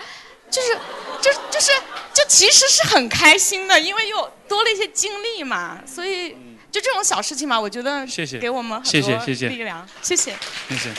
[0.53, 0.77] 就是，
[1.19, 1.71] 就就是
[2.13, 6.30] 就其实是很开心的，因为又多了一些经历嘛，所以
[6.69, 10.31] 就这种小事情嘛，我觉得谢谢给我们很谢谢多谢谢力量，谢谢。
[10.69, 10.91] 谢谢，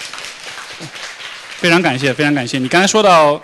[1.58, 2.58] 非常感谢，非常感谢。
[2.58, 3.40] 你刚才说到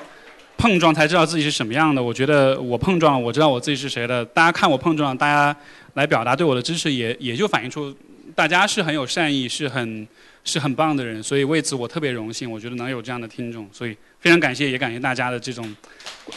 [0.58, 4.24] 碰撞才知道自己是什么样的，我觉得我碰撞，我知道我自己是谁的。
[4.24, 5.56] 大家看我碰撞，大家
[5.94, 7.94] 来表达对我的支持也，也就反映出
[8.34, 10.08] 大家是很有善意，是很
[10.50, 11.22] 是很棒的人。
[11.22, 15.74] 所以为此我特别荣幸，我觉得能有这样的听众，所以非常感谢，也感谢大家的这种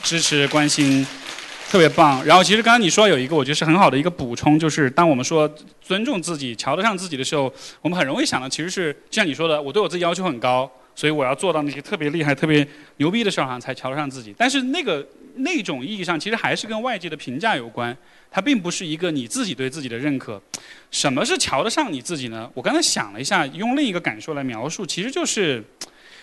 [0.03, 1.05] 支持关心。
[1.69, 2.23] 特别棒。
[2.23, 12.67] 然后其实刚刚你说有一个，我觉得是很好的一个补充，就是当我们说尊重自己、瞧得上自己的时候，我们很容易想的其实是，就像你说的，我对我自己要求很高，所以我要做到那些特别厉害、特别
[12.97, 14.35] 牛逼的事儿，好像才瞧得上自己。
[14.37, 15.03] 但是那个
[15.37, 17.97] 那种意义上，其实还是跟外界的评价有关，
[18.29, 20.39] 它并不是一个你自己对自己的认可。
[20.93, 22.49] 什么是瞧得上你自己呢？
[22.53, 25.61] 我刚才想了一下，用另一个感受来描述，其实就是。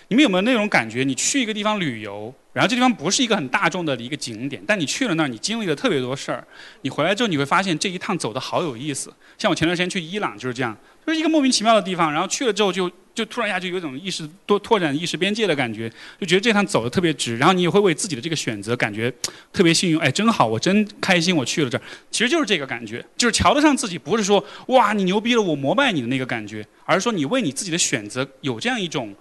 [0.07, 1.05] 你们有没有那种感觉？
[1.05, 6.45] 你去一个地方旅游，然后这地方不是一个很大众的一个景点，但你去了那儿，你经历了特别多事儿。
[6.81, 9.13] 你回来之后，你会发现这一趟走的好有意思。
[9.37, 10.77] 像我前段时间去伊朗就是这样，
[11.07, 17.37] 就是一个莫名其妙的地方，然后去了之后就就突然一下就有一种意识多拓展意识边界的感觉，就觉得这趟走的特别值。
[17.37, 19.13] 然后你也会为自己的这个选择感觉
[19.51, 21.81] 特别幸运，哎，真好，我真开心，我去了这儿。
[22.09, 29.15] 其实就是这个感觉，就是瞧得上自己，不是说哇你牛逼了，我膜拜你的那个感觉，而是说你为你自己的选择有这样一种。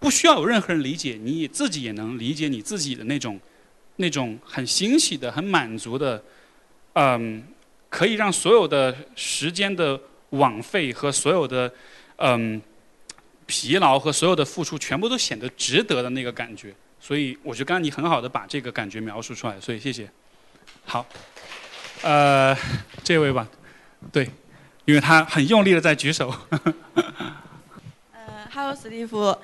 [0.00, 3.36] 不需要有任何人理解，你自己也能理解你自己的那种、
[3.96, 6.22] 那种很欣喜的、很满足的，
[6.92, 7.42] 嗯，
[7.88, 10.00] 可以让所有的时间的
[10.30, 11.68] 枉费和所有的
[12.18, 12.62] 嗯
[13.48, 16.72] 疲劳和所有的付出全部都显得值得的那个感觉。
[17.00, 20.08] 所以，我觉得刚刚你很好的把这个感觉描述出来，所以谢谢。
[20.84, 21.06] 好，
[22.02, 22.56] 呃，
[23.02, 23.48] 这位吧，
[24.12, 24.28] 对，
[24.84, 26.34] 因为他很用力的在举手。
[28.12, 29.36] 呃，Hello，史蒂夫。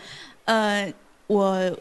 [0.44, 0.92] 呃，
[1.26, 1.78] 我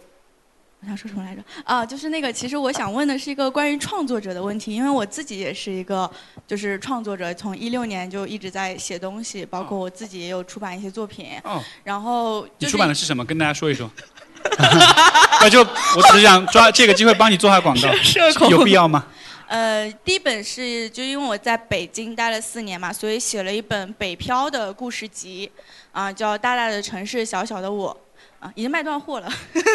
[0.84, 1.42] 我想说什么来着？
[1.64, 6.10] 啊，就是那个，其实我想问的是一个关于创作者的问题，因为我自己也是一个
[6.46, 11.28] 就是创作者，从一六年就一直在写东西，包括我自己也有出版一些作品。
[11.46, 11.64] 哦。
[11.86, 12.46] 然后。
[12.60, 13.24] 你出版的是什么？
[13.24, 13.90] 跟大家说一说。
[15.40, 17.90] 那就我只是想抓这个机会帮你做下广告，
[18.52, 19.06] 有必要吗？
[19.48, 25.50] 呃，第一本是就因为我在北京待了四年嘛，所以写了一本北漂的故事集，
[25.94, 27.96] 啊，叫《大大的城市，小小的我》。
[28.44, 29.28] 啊，已经卖断货了。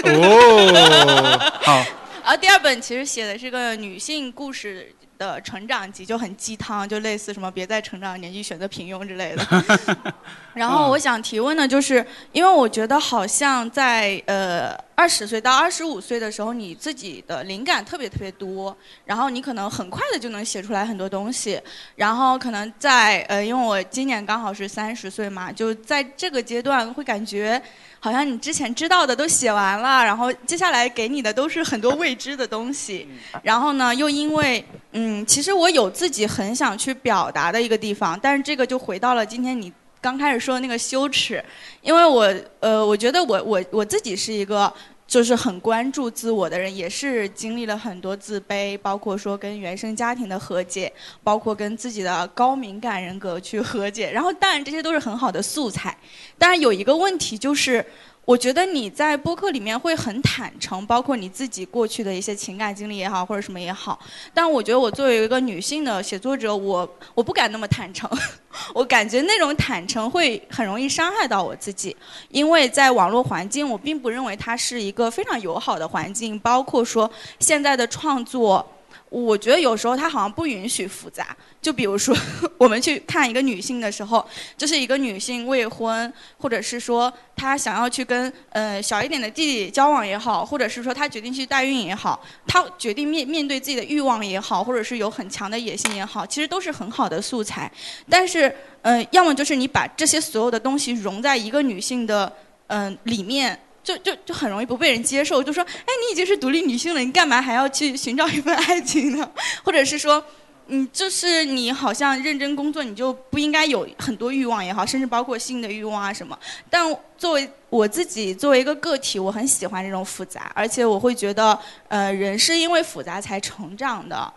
[0.04, 1.82] 哦，好。
[2.22, 9.64] 然后第二本其实写的是个女性故事的成长集，就很鸡汤，就类似什么别在成长年纪选择平庸之类的。
[10.52, 18.76] 然后我想提问的就是，因为我觉得好像在呃二十岁到二十五岁的时候，你自己的灵感特别特别多，
[19.06, 21.58] 然后你可能很快的就能写出来很多东西。
[21.96, 27.62] 然后可能在呃，因为我今年刚好是三十岁嘛，就在这个阶段会感觉。
[28.00, 33.08] 好像你之前知道的都写完了，然后接下来给你的都是很多未知的东西。
[33.42, 41.44] 然后呢，又因为嗯，其实我有自己很想去表达的一个地方，但是这个就回到了今天你刚开始说的那个羞耻，
[41.82, 44.72] 因为我呃，我觉得我我我自己是一个。
[45.08, 50.92] 就是很关注自我的人，也是经历了很多自卑，包括说跟原生家庭的和解，
[51.24, 54.12] 包括跟自己的高敏感人格去和解。
[54.12, 55.96] 然后，当然这些都是很好的素材。
[56.36, 57.84] 但是有一个问题就是。
[58.28, 63.98] 我觉得你在播客里面会很坦诚，包括你自己过去的一些情感经历也好，或者什么也好。
[64.34, 68.06] 但我觉得我作为一个女性的写作者，我我不敢那么坦诚，
[68.74, 71.96] 我感觉那种坦诚会很容易伤害到我自己，
[72.28, 78.74] 因为在网络环境，我并不认为它是一个非常友好的环境，包括说现在的创作。
[79.10, 82.14] 我觉得有时候他好像不允许复杂，就比如说
[82.58, 84.26] 我们去看一个女性的时候，
[84.56, 97.70] 就是一个女性未婚，或者是说她想要去跟呃小一点的弟弟交往也好，或者是说她决定去代孕也好，她决定面面对自己的欲望也好，或者是有很强的野心也好，其实都是很好的素材。
[98.10, 102.30] 但是，呃，要么就是你把这些所有的东西融在一个女性的
[102.66, 103.58] 嗯里面。
[103.88, 109.30] 就就就很容易不被人接受，就说，哎，你已经是独立女性了，你干嘛还要去寻找一份爱情呢？
[109.64, 110.22] 或者是说，
[110.66, 116.38] 嗯，就是你好像认真工作，你就不应该有很多欲望也好，甚至包括性的欲望啊什么。
[116.68, 116.84] 但
[117.16, 121.58] 作为我自己，作为一个个体，我很喜欢这种复杂，而且我会觉得，
[121.88, 124.30] 呃，人是因为复杂才成长的。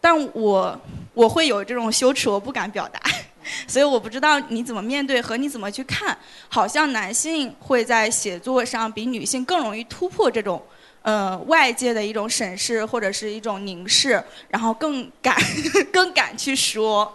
[0.00, 0.80] 但我
[1.12, 3.00] 我会有这种羞耻，我不敢表达。
[3.66, 6.16] 所以我不知道你怎么面对和你怎么去看，
[6.48, 10.62] 好像男性会在写作上比女性更容易突破这种，
[11.02, 15.36] 呃外界的一种审视或者是一种凝视，然后更敢
[15.92, 17.12] 更敢去说，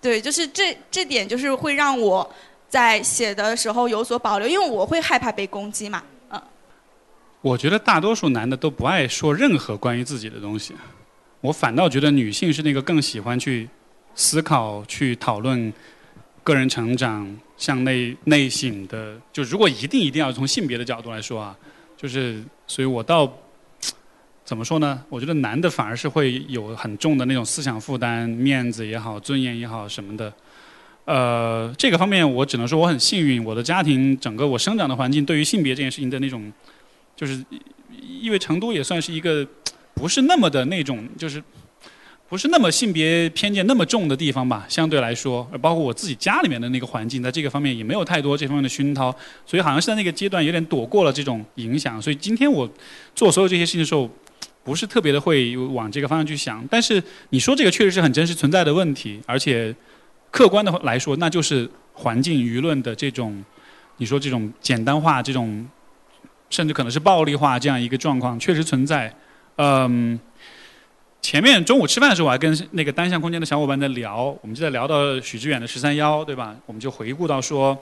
[0.00, 2.28] 对，就是这这点就是会让我
[2.68, 6.40] 在写的时候有所保留，因为我会害怕被攻击嘛，嗯。
[7.40, 10.74] 我觉得大多数男的都不爱说任何关于自己的东西，
[11.40, 13.68] 我反倒觉得女性是那个更喜欢去。
[14.18, 15.72] 思考去讨论
[16.42, 17.24] 个人成长
[17.56, 21.56] 向内内省的，就如果一定一定要从性别的角度来说啊，
[21.96, 23.32] 就是所以我倒
[24.44, 25.00] 怎么说呢？
[25.08, 30.32] 我觉得男的反而是会有很重的那种思想负担，面子也好，尊严也好什么的。
[31.04, 36.52] 呃，这个方面我只能说我很幸运，我的家庭整个我生长的环境对于性别这件事情的那种，
[37.14, 37.40] 就是
[38.20, 39.46] 因为成都也算是一个
[39.94, 41.40] 不是那么的那种就是。
[42.28, 49.10] 不是那么性别偏见那么重的地方吧，相对来说，包括我自己家里面的那个环境，在这个方面也没有太多这方面的熏陶，
[49.46, 52.00] 所以好像是在那个阶段有点躲过了这种影响。
[52.00, 52.70] 所以今天我
[53.14, 54.10] 做所有这些事情的时候，
[54.62, 56.62] 不是特别的会往这个方向去想。
[56.70, 59.74] 但是你说这个确实是很真实存在的问题，而且
[60.30, 63.42] 客观的来说，那就是环境舆论的这种，
[63.96, 65.66] 你说这种简单化、这种
[66.50, 69.10] 甚至可能是暴力化这样一个状况，确实存在。
[69.56, 70.20] 嗯，
[71.30, 76.56] 前面中午吃饭的时候，我还跟那个单向空间的小伙伴在聊，我们就在聊到许知远的十三幺，对吧？
[76.64, 77.76] 我们就回顾到说，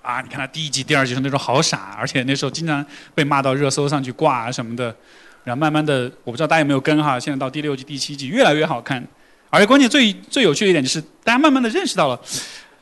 [0.00, 2.82] 啊，你看他第一集、第二集时候那时候好傻，而且那时候经常
[3.14, 4.96] 被骂到热搜上去挂啊什么的。
[5.44, 9.06] 然后慢慢的，我不知道大家有没有跟哈，现在到第六季、第七季越来越好看，
[9.50, 12.18] 而且关键最最有趣的一点就是，大家慢慢的认识到了，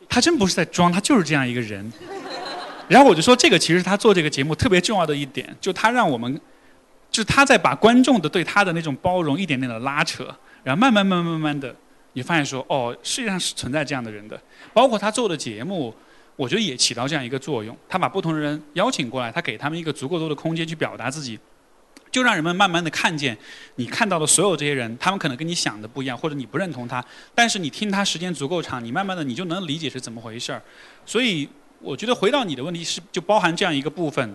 [0.08, 1.92] 他真不是在装，他就是这样一个人。
[2.86, 6.40] 然后我就说，这个其实他做这个节目特别重要的一点，就他让我们，
[7.10, 10.24] 就是他在把观众的对他的那种包容一点点的拉扯，
[10.62, 11.74] 然后慢慢慢慢慢慢的，
[12.12, 14.40] 你发现说，哦，世界上是存在这样的人的，
[14.72, 15.94] 包括他做的节目，
[16.36, 21.39] 我觉得也起到这样一个作用，他把不同的人邀请过来，他给他们一个足够多的空间去表达自己。
[22.10, 23.36] 就让人们慢慢的看见，
[23.74, 27.05] 你看到的所有这些人，他们可能跟你想的不一样，或者你不认同他，
[27.35, 30.62] 但是你听他时间足够长，你慢慢的你就能理解是怎么回事儿。
[31.05, 31.47] 所以
[31.80, 34.35] 我觉得回到你的问题是，就包含这样一个部分：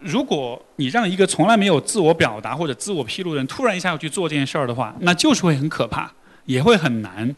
[0.00, 6.10] 如果你让一个从来没有自我表达或者自我披露的人突然一下要去做这件事儿的话，那就是会很可怕，
[6.46, 7.34] 也会很难。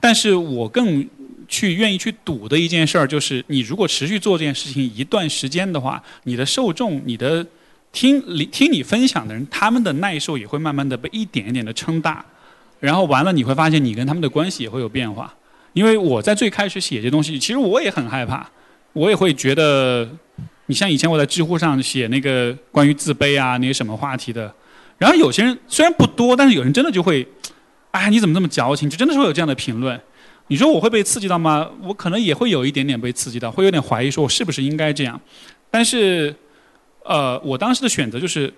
[0.00, 1.08] 但是我更
[1.48, 7.46] 去愿意去赌的一件事儿就是，你如果持续做这件事情一段时间的话，你的受众，你的。
[7.96, 12.24] 听你听你分享的人，他们的耐受也会慢慢的被一点一点的撑大，
[12.80, 15.32] 然后完了你会发现你跟他们的关系也会有变化。
[15.74, 18.50] 因为我在最开始写这东西，其实我也很害怕，
[18.94, 20.10] 我也会觉得，
[20.66, 24.52] 你像以前我在知乎上写那个关于自卑啊那些什么话题的，
[24.98, 27.26] 然后有些人虽然不多，但是有人真的就会，
[27.90, 28.88] 哎你怎么这么矫情？
[28.88, 30.00] 就真的是会有这样的评论。
[30.48, 31.68] 你说我会被刺激到吗？
[31.82, 35.20] 我可能也会有一点点被刺激到，会有点怀疑说我是不是应该这样，
[35.70, 36.34] 但是。
[37.06, 38.50] 呃，我当时的选择就是，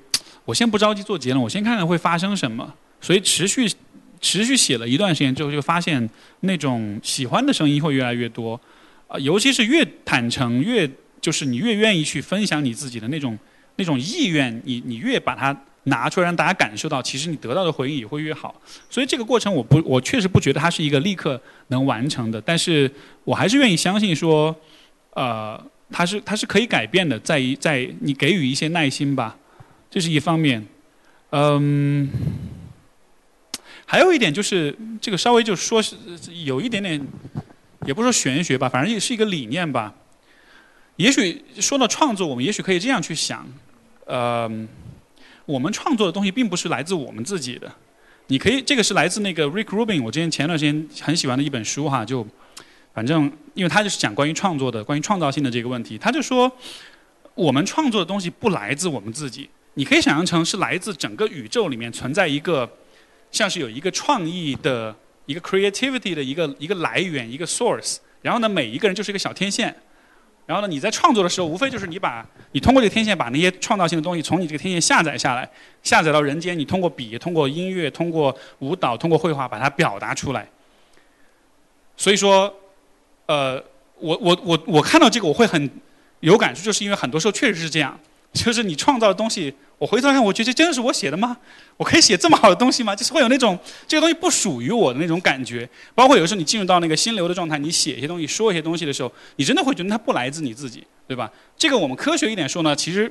[0.45, 2.73] 我先不着急做结论，我先看看会发生什么。
[3.01, 3.69] 所以持续
[4.21, 6.09] 持续写了一段时间之后，就发现
[6.43, 8.61] 那种喜欢的声音会越来越多，
[9.09, 10.89] 啊，尤其是越坦诚，越
[11.21, 13.39] 就是你越愿意去分享你自己的那种
[13.77, 18.55] 那种意愿，你你越把它拿出来让大家感受到，其实你得到的回应也会越好。
[18.91, 22.91] 所以这个过程，我不我确实不觉得它是一个立刻能完成的，但是
[23.25, 24.55] 我还是愿意相信说，
[25.15, 25.63] 呃。
[25.89, 29.37] 它是它是可以改变的，在于在你给予一些耐心吧，
[29.89, 30.67] 这是一方面。
[31.31, 32.11] 嗯，
[33.85, 35.95] 还有一点就是这个稍微就说是
[36.45, 37.01] 有一点点，
[37.87, 39.95] 也不说玄学吧，反正也是一个理念吧。
[40.97, 43.47] 也许说到创作，我们也许可以这样去想，
[44.05, 44.51] 呃，
[45.45, 47.73] 我们创作的东西并不是来自我们自己的，
[48.27, 52.27] 你可以这个是来自那个 Rick Rubin，我之前前段时间很喜欢的一本书哈，就。
[52.97, 56.51] 反正，因为他就是讲关于创作的、关于创造性的这个问题，他就说，
[57.35, 62.67] 我们创作的东西不来自我们自己，你可以想象成是来自整个宇宙里面存在一个，
[63.31, 64.97] 像是有一个创意的
[65.27, 69.77] 一个 creativity 的一个一个来源一个 source，然后呢，每一个人就是一个小天线，
[70.47, 75.49] 然后呢，你在创作的时候，无非就是你把你通过这个天线把那些创造性的东西从你这个天线下载下来，
[75.83, 80.49] 下载到人间，你通过笔、通过音乐、通过舞蹈、通过绘画把它表达出来，
[81.97, 82.55] 所以说。
[83.29, 83.61] 呃，
[83.99, 85.69] 我我我我看到这个我会很
[86.21, 87.99] 有感触，就是因为很多时候确实是这样，
[88.37, 91.37] 就是你创造的东西，我回头看，我觉得真的是我写的吗？
[91.77, 92.95] 我可以写这么好的东西吗？
[92.95, 93.59] 就是会有那种
[93.89, 95.69] 这个东西不属于我的那种感觉。
[95.95, 101.31] 包括有时候你进入到那个心流的状态，你写一些东西，说一些东西的时候，你真的会觉得它不来自你自己，对吧？
[101.57, 103.11] 这个我们科学一点说呢，其实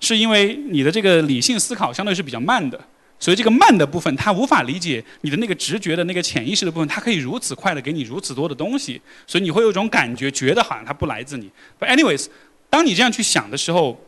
[0.00, 2.80] 是因为你的这个理性思考相对是比较慢的。
[3.20, 11.50] 所以这个慢的部分，它无法理解你的那个直觉的那个潜意识的部分，它可以如此快的给你如此多的东西，所以你会有一种感觉，觉得好像它不来自你。
[11.80, 12.26] But anyways，
[12.68, 13.98] 当你这样去想的时候，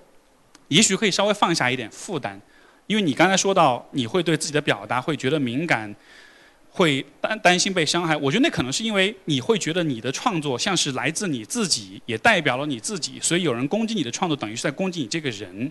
[0.68, 2.40] 也许可以稍微放下一点负担，
[2.86, 5.94] 因为你刚才说到你会对自己的表达会觉得敏感，
[6.70, 8.16] 会担担心被伤害。
[8.16, 15.70] 我觉得那可能是因为你会觉得你的创作像是来自你自己，也代表了你自己，所以有人攻击你的创作，等于是在攻击你这个人。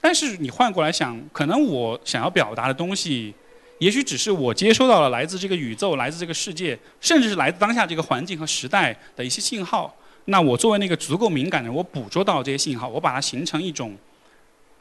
[0.00, 3.32] 但是你换过来想，可能我想要表达的东西，
[3.78, 9.96] 也许只是我接收到了来自这个宇宙、来自这个世界，甚至是来自当下这个环境和时代的一些信号。
[10.26, 13.96] 那我作为那个足够敏感的人，我捕捉到这些信号，我把它形成一种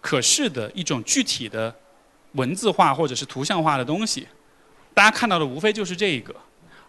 [0.04, 1.74] 可视的一种具体的
[2.34, 4.28] 文字化或者是图像化的东西。
[4.94, 6.36] 大家看到的无非就是这一个，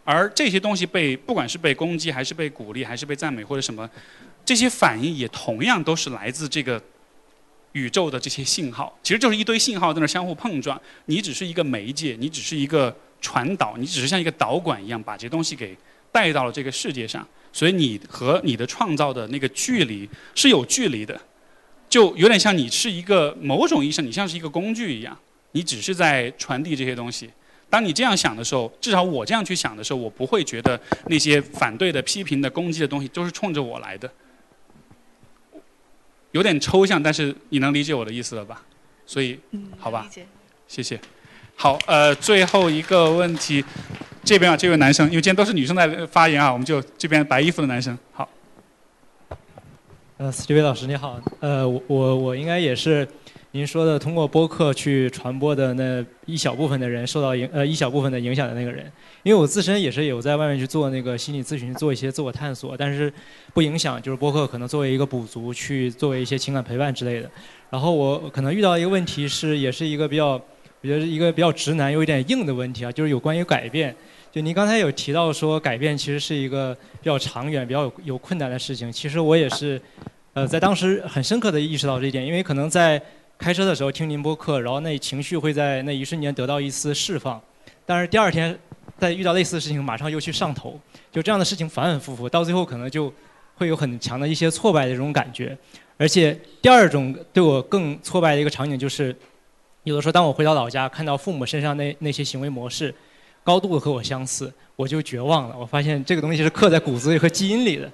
[0.05, 3.89] 而这些东西被不管是被攻击，还是被鼓励，还是被赞美或者什么，
[4.45, 6.83] 这些反应也同样都是来自这个。
[7.75, 10.81] 宇宙的这些信号，其实就是一堆信号在那相互碰撞。
[11.07, 15.77] 你只是一个媒介，你只是一个传导，你只是像一个导管一样，把这东西给
[16.13, 17.27] 带到了这个世界上。
[17.53, 21.21] 所以你和你的创造的那个距离是有距离的，
[21.89, 25.17] 就有点像你是一个某种意义上，你像是一个工具一样，
[25.53, 27.31] 你只是在传递这些东西。
[27.71, 34.11] 当你这样想的时候，至少我这样去想的时候，我不会觉得那些反对的、批评的、攻击的东西都是冲着我来的。
[36.33, 38.63] 有点抽象，但是你能理解我的意思了吧？
[39.07, 40.09] 所以，嗯好吧，
[40.69, 41.01] 谢谢。
[41.57, 43.65] 好，呃，最后一个问题，
[44.25, 48.29] 这边啊，这位男生，因为今天都是女生在发言啊，我们就这边白衣服的男生，好。
[50.17, 53.07] 呃，史蒂威老师你好，呃，我我我应该也是
[53.51, 58.85] 您说的通过播客去传播的那一小部分的人受到影呃一小部分的影响的那个人，
[59.25, 63.13] 因为我自身也是有在外面去做那个心理咨询，做一些自我探索，但是
[63.53, 67.29] 不影响就是播客可能作为一个补足去作为一些情感陪伴之类的。
[67.69, 70.41] 然后我可能遇到一个问题是，也是一个比较，我
[70.85, 73.93] 觉得是一个比较直男有一点硬的问题啊，就是有关于改变。
[74.35, 78.91] 就您刚才有提到说，改变其实是一个比较长远、比较有有困难的事情。
[78.91, 79.81] 其实我也是，
[80.33, 83.01] 呃，在当时很深刻的意识到这一点，因为可能在
[83.39, 87.41] 开车的时候听您播客，然后那情绪会在那一瞬间得到一丝释放，
[87.87, 88.59] 但是第二天
[88.99, 90.81] 再遇到类似的事情，马上又去上头，
[91.13, 93.15] 就这样的事情反反复复，到最后可能就
[93.55, 95.57] 会有很强的一些挫败的这种感觉。
[95.97, 99.15] 而且第二种对我更挫败的一个场景就是，
[99.85, 102.93] 有的时候当我回到老家，看到父母身上那那些行为模式。
[103.45, 105.57] 高度和我相似，我就绝望了。
[105.57, 107.89] 我发现这个东西是刻在骨子里和基因里的，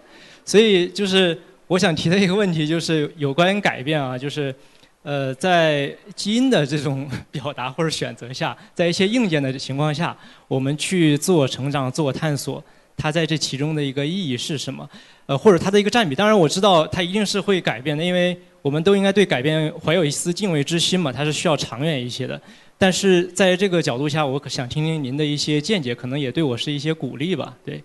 [0.44, 1.36] 所以就是
[1.66, 4.54] 我想提的一个问题，就是有关于改变啊，就是
[5.02, 10.16] 呃，在基因的这种表达或者选择下，在一些硬件的情况下，
[10.46, 12.62] 我们去自我成长、自我探索，
[12.96, 14.88] 它在这其中的一个意义是什么？
[15.26, 16.14] 呃，或者它的一个占比。
[16.14, 22.40] 当然我知道它一定是会改变的，因为我们都应该对改变怀有一丝敬畏之心嘛，它是需要长远一些的。
[22.80, 27.54] 但是在这个角度下，我想听听您的一些见解，可能也对我是一些鼓励吧。
[27.62, 27.84] 对。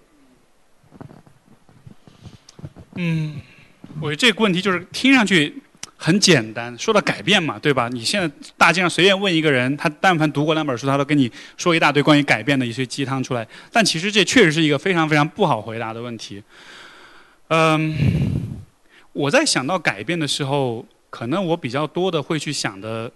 [2.95, 3.35] 嗯，
[3.99, 5.61] 我觉得这个问题就是听上去
[5.97, 7.89] 很简单，说到改变嘛，对吧？
[7.89, 13.45] 你现在大街上随便问一个人，他但凡读过两本书，他都跟你说一大堆关于改变的一些鸡汤出来。
[13.73, 16.41] 但其实这确实是一个非常非常不好回答的问题。
[17.49, 17.93] 嗯，
[19.11, 23.11] 我在想到改变的时候，可能我比较多的会去想的。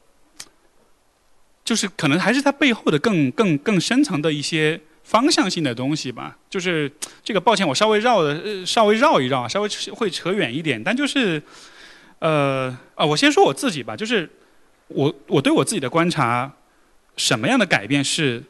[1.69, 6.35] 就是可能还是它背后的更更更深层的一些方向性的东西吧。
[6.49, 6.91] 就是
[7.23, 10.83] 这个，抱歉，我稍微绕的、稍微绕一绕，稍微会扯远一点。
[10.83, 11.39] 但就是，
[12.17, 13.95] 呃啊，我先说我自己吧。
[13.95, 14.27] 就是
[14.87, 16.51] 我我对我自己的观察，
[17.15, 18.43] 什么样的改变是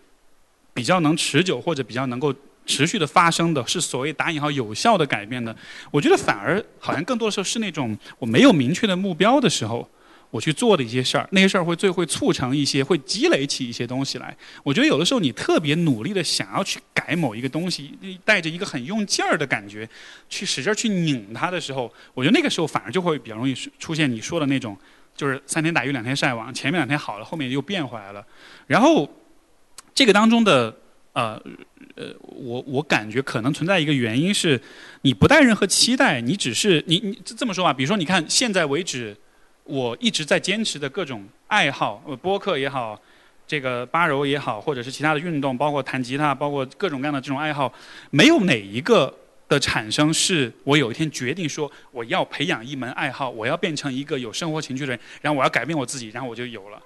[0.74, 2.34] 比较能持久或者比较能够
[2.66, 5.54] 持续的发生的，是所谓打引号有效的改变的。
[5.92, 9.86] 我觉得反而好像更多的时候是那种我没有明确的目标的时候。
[10.32, 14.36] 我去做的一些事儿，那些事儿会最会促成一些，会积累起一些东西来。
[14.64, 19.90] 我觉得有的时候你特别努力的想要去改某一个东西，带着一个很用劲儿的感觉，
[20.30, 24.78] 去使劲儿去拧它的时候，我觉得那个时候反而就会比较容易出现你说的那种，
[25.16, 28.24] 就是三天打鱼两天晒网，前面两天好了，后面又变回来了。
[28.68, 29.10] 然后
[29.96, 30.78] 这个当中的
[31.14, 31.42] 呃
[31.96, 34.62] 呃，我我感觉可能存在一个原因是，
[35.02, 39.18] 你不带任何期待，你只是你你这么说吧，比如说你看现在为止。
[39.70, 43.00] 我一直在坚持的各种爱好，呃，播客也好，
[43.46, 47.72] 这个八柔也好，或者是其他的运动，包括弹吉他，包括各种各样的这种爱好，
[48.10, 49.16] 没有哪一个
[49.48, 56.82] 的产生是我有一天决定说我要培养一门爱好，我要变成一个有生活情趣的人，然后我要改变我自己，然后我就有了，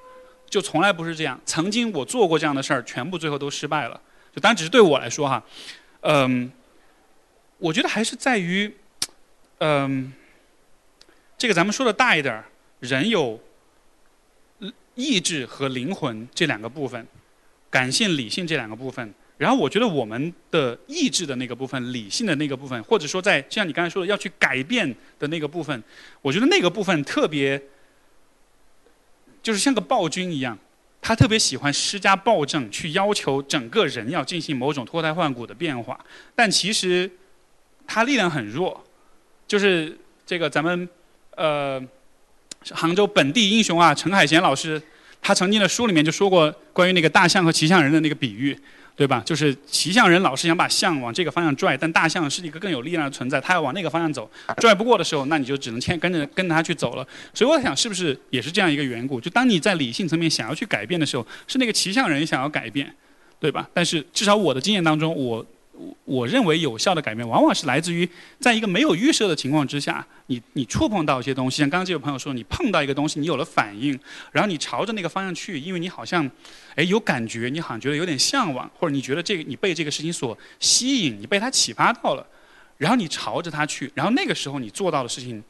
[0.49, 1.39] 就从来不是这样。
[1.45, 3.97] 曾经我做过这样的事儿，全部最后都失败了。
[4.35, 5.41] 就当然只是对我来说哈，
[6.01, 6.51] 嗯，
[7.59, 8.75] 我觉得还是在于，
[9.59, 10.11] 嗯，
[11.37, 12.43] 这个咱们说的大一点儿。
[12.83, 13.39] 人有
[14.93, 17.07] 意志和灵魂这两个部分，
[17.69, 19.13] 感性、理性这两个部分。
[19.37, 25.81] 然后我觉得我们的意志的那个部分、理性的那个部分，或者说在就像你刚才说的要去改变的那个部分，
[26.21, 27.61] 我觉得那个部分特别，
[29.41, 30.59] 就是像个暴君一样，
[31.01, 35.97] 他特别喜欢施加暴政，去要求整个人要进行某种脱胎换骨的变化。
[36.35, 37.09] 但其实
[37.87, 38.83] 他力量很弱，
[39.47, 40.89] 就是这个咱们
[41.37, 41.81] 呃。
[42.71, 44.81] 杭州本地英雄啊，陈海贤老师，
[45.21, 48.57] 他曾经的书里面就说过关于那个大象和骑象人的那个比喻，
[48.95, 49.21] 对吧？
[49.25, 57.07] 就是骑象人老是想把象往这个方向拽，但大象是一个更有力量的存在，它要往那个方向走，拽不过的时候，那你就只能牵跟着跟着它去走了。
[57.33, 59.19] 所以我想，是不是也是这样一个缘故？
[59.19, 62.93] 就当你在理性层面想要去改变的时候，是那个骑象人想要改变，
[63.39, 63.67] 对吧？
[63.73, 65.45] 但是至少我的经验当中，我。
[66.05, 68.07] 我认为有效的改变，往往是来自于
[68.39, 73.97] 在一个没有预设的情况之下，你你触碰到一些东西，像刚刚这位朋友说，你碰到一个东西，你有了反应，
[74.31, 76.29] 然后你朝着那个方向去，因为你好像，
[76.75, 82.25] 哎，有感觉，你好像觉得有点向往，或者你觉得这个你被这个事情所吸引，你被它启发到了，
[82.77, 85.43] 然后你朝着它去，然后那个时候你做到的事情，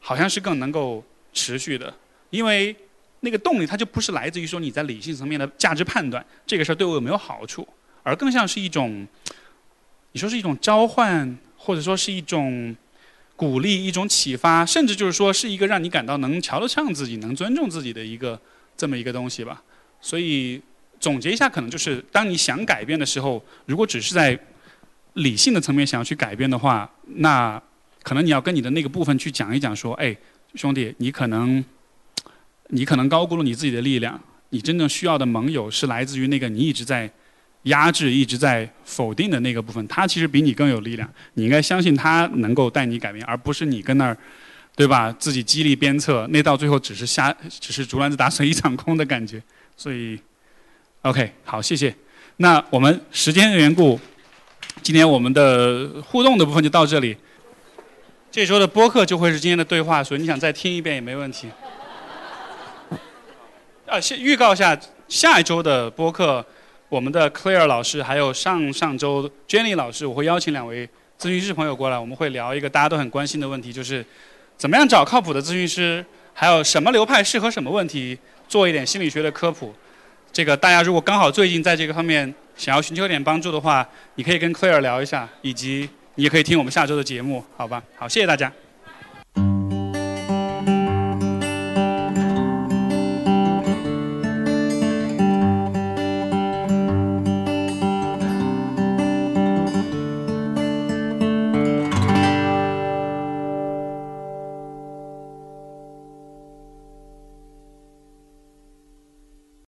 [0.00, 1.92] 好像是更能够持续的，
[2.30, 2.74] 因为
[3.20, 7.66] 那个动力它就不是来自于说你在理性层面的价值判断，这个事儿对我有没有好处，
[8.02, 9.06] 而更像是一种。
[10.12, 12.76] 你说是一种召唤，或者说是一种，
[13.34, 18.38] 鼓励、一种启发，甚至就是说是一个让你感到能瞧得上自己、能尊重自己的一个
[18.76, 19.62] 这么一个东西吧。
[20.00, 20.60] 所以
[21.00, 24.38] 总结一下，可能就是当你想改变的时候，如果只是在
[25.14, 27.60] 理性的层面想要去改变的话，那
[28.02, 30.14] 可能你要跟你的那个部分去讲一讲，说，哎，
[30.54, 31.64] 兄弟，你可能
[32.68, 34.20] 你可能高估了你自己的力量，
[34.50, 37.10] 你真正需要的盟友是来自于那个你一直在。
[37.64, 41.08] 压制一直在否定的那个部分，他其实比你更有力量。
[41.34, 44.16] 你应该相信他能够带你改变，而不是你跟那儿，
[44.74, 45.14] 对吧？
[45.16, 49.40] 自己激励鞭策，那到最后只是瞎，只是竹篮子打水一场空的感觉。
[49.76, 50.18] 所以
[51.02, 51.94] ，OK，好，谢谢。
[52.38, 54.00] 那我们时间的缘故，
[54.82, 57.16] 今天我们的互动的部分就到这里。
[58.30, 61.48] 这周的播客就会是今天的对话，所以你想再听一遍也没问题。
[63.86, 64.76] 啊，先预告一下
[65.06, 66.44] 下一周的播客。
[66.92, 70.86] 我们的 Claire 老师，还有上上周 Jenny 老师，我会邀请两位
[71.18, 74.04] 咨询师朋友过来，我们会聊一个大家都很关心的问题，就是
[74.58, 76.04] 怎么样找靠谱的咨询师，
[76.34, 79.74] 还有什么流派适合什么问题，做一点心理学的科普。
[80.34, 87.82] 这个大家如果刚好最近在这个方面想要寻求点帮助的话，你可以跟 Claire 聊一下，以及你也可以听我们下周的节目，好吧？
[87.96, 88.52] 好，谢谢大家。